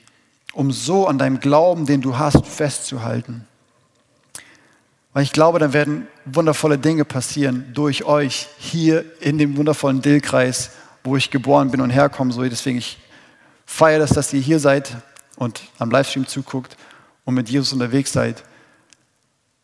um 0.53 0.71
so 0.71 1.07
an 1.07 1.17
deinem 1.17 1.41
Glauben, 1.41 1.85
den 1.85 2.01
du 2.01 2.17
hast, 2.17 2.47
festzuhalten. 2.47 3.45
Weil 5.15 5.23
ich 5.23 5.31
glaube, 5.31 5.59
dann 5.59 5.71
werden 5.71 6.09
wundervolle 6.25 6.77
Dinge 6.77 7.05
passieren 7.05 7.71
durch 7.73 8.03
euch 8.03 8.49
hier 8.57 9.05
in 9.21 9.37
dem 9.37 9.55
wundervollen 9.55 10.01
Dillkreis, 10.01 10.71
wo 11.05 11.15
ich 11.15 11.31
geboren 11.31 11.71
bin 11.71 11.79
und 11.79 11.89
herkomme. 11.89 12.33
So, 12.33 12.43
deswegen 12.43 12.79
ich 12.79 12.97
feiere 13.65 13.99
das, 13.99 14.09
dass 14.09 14.33
ihr 14.33 14.41
hier 14.41 14.59
seid 14.59 14.91
und 15.37 15.61
am 15.79 15.89
Livestream 15.89 16.27
zuguckt 16.27 16.75
und 17.23 17.33
mit 17.33 17.47
Jesus 17.47 17.71
unterwegs 17.71 18.11
seid. 18.11 18.43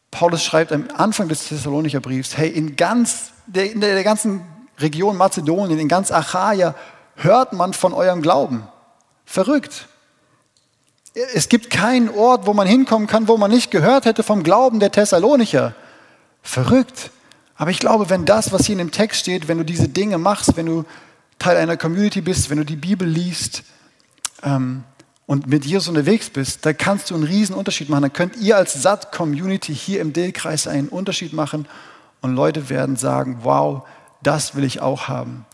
Paulus 0.10 0.42
schreibt 0.42 0.72
am 0.72 0.88
Anfang 0.96 1.28
des 1.28 1.50
Thessalonicher 1.50 2.00
Briefs, 2.00 2.38
hey, 2.38 2.48
in 2.48 2.78
ganz, 2.78 3.34
der, 3.46 3.74
in 3.74 3.82
der 3.82 4.06
ganzen 4.06 4.46
Region 4.80 5.18
Mazedonien, 5.18 5.80
in 5.80 5.90
ganz 5.90 6.12
Achaia 6.12 6.76
hört 7.16 7.52
man 7.52 7.74
von 7.74 7.92
eurem 7.92 8.22
Glauben. 8.22 8.70
Verrückt. 9.26 9.90
Es 11.14 11.50
gibt 11.50 11.70
keinen 11.70 12.10
Ort, 12.10 12.46
wo 12.46 12.54
man 12.54 12.68
hinkommen 12.68 13.08
kann, 13.08 13.28
wo 13.28 13.38
man 13.38 13.52
nicht 13.52 13.70
gehört 13.70 14.06
hätte 14.06 14.24
vom 14.24 14.44
Glauben 14.44 14.80
der 14.80 14.92
Thessalonicher. 14.92 15.76
Verrückt. 16.42 17.12
Aber 17.56 17.70
ich 17.70 17.80
glaube, 17.80 18.10
wenn 18.10 18.26
das, 18.26 18.52
was 18.52 18.66
hier 18.66 18.74
in 18.74 18.80
dem 18.80 18.92
Text 18.92 19.20
steht, 19.20 19.48
wenn 19.48 19.58
du 19.58 19.66
diese 19.66 19.90
Dinge 19.90 20.18
machst, 20.18 20.56
wenn 20.56 20.66
du 20.66 20.86
Teil 21.38 21.58
einer 21.58 21.78
Community 21.78 22.22
bist, 22.22 22.50
wenn 22.50 22.58
du 22.58 22.66
die 22.66 22.76
Bibel 22.76 23.08
liest 23.08 23.64
ähm, 24.44 24.84
und 25.26 25.48
mit 25.48 25.66
Jesus 25.66 25.90
unterwegs 25.90 26.30
bist, 26.30 26.66
da 26.66 26.74
kannst 26.74 27.10
du 27.10 27.16
einen 27.16 27.24
riesen 27.24 27.56
Unterschied 27.56 27.90
machen. 27.90 28.04
Dann 28.04 28.14
könnt 28.14 28.38
ihr 28.38 28.56
als 28.56 28.82
SAT-Community 28.82 29.76
hier 29.76 30.02
im 30.02 30.14
Dillkreis 30.14 30.68
einen 30.68 30.88
Unterschied 30.88 31.34
machen 31.34 31.68
und 32.22 32.36
Leute 32.36 32.70
werden 32.70 32.96
sagen, 32.96 33.40
wow, 33.42 33.84
das 34.24 34.56
will 34.56 34.64
ich 34.64 34.82
auch 34.82 35.08
haben. 35.08 35.46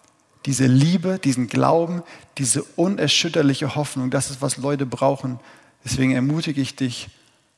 Diese 0.48 0.66
Liebe, 0.66 1.20
diesen 1.20 1.48
Glauben, 1.48 2.04
diese 2.38 2.64
unerschütterliche 2.64 3.76
Hoffnung, 3.76 4.10
das 4.10 4.32
ist, 4.32 4.42
was 4.42 4.56
Leute 4.56 4.86
brauchen. 4.86 5.42
Deswegen 5.84 6.14
ermutige 6.14 6.62
ich 6.62 6.78
dich, 6.78 7.10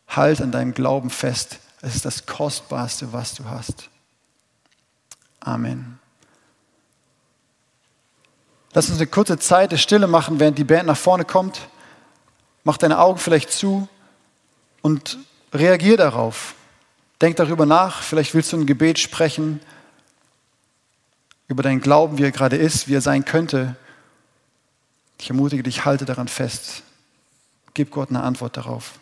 halt 0.08 0.42
an 0.42 0.52
deinem 0.52 0.74
Glauben 0.74 1.12
fest. 1.12 1.60
Es 1.82 1.96
ist 1.96 2.04
das 2.04 2.26
Kostbarste, 2.26 3.14
was 3.14 3.36
du 3.36 3.46
hast. 3.46 3.90
Amen. 5.40 6.00
Lass 8.74 8.90
uns 8.90 8.98
eine 8.98 9.08
kurze 9.08 9.38
Zeit 9.38 9.72
der 9.72 9.78
Stille 9.78 10.08
machen, 10.08 10.40
während 10.40 10.58
die 10.58 10.64
Band 10.64 10.88
nach 10.88 10.98
vorne 10.98 11.26
kommt. 11.26 11.70
Mach 12.64 12.78
deine 12.78 12.98
Augen 12.98 13.20
vielleicht 13.20 13.52
zu 13.52 13.88
und 14.82 15.20
reagier 15.54 15.96
darauf. 15.96 16.56
Denk 17.22 17.36
darüber 17.36 17.68
nach. 17.68 18.02
Vielleicht 18.02 18.34
willst 18.34 18.52
du 18.52 18.58
ein 18.58 18.66
Gebet 18.66 18.98
sprechen 18.98 19.60
über 21.50 21.64
deinen 21.64 21.82
Glauben, 21.82 22.18
wie 22.18 22.24
er 22.24 22.32
gerade 22.32 22.56
ist, 22.56 22.88
wie 22.88 22.96
er 22.96 23.02
sein 23.02 23.26
könnte. 23.26 23.76
Ich 25.20 25.30
ermutige 25.30 25.64
dich, 25.64 25.84
halte 25.84 26.06
daran 26.06 26.30
fest. 26.30 26.84
Gib 27.74 27.92
Gott 27.92 28.10
eine 28.10 28.24
Antwort 28.24 28.56
darauf. 28.56 28.94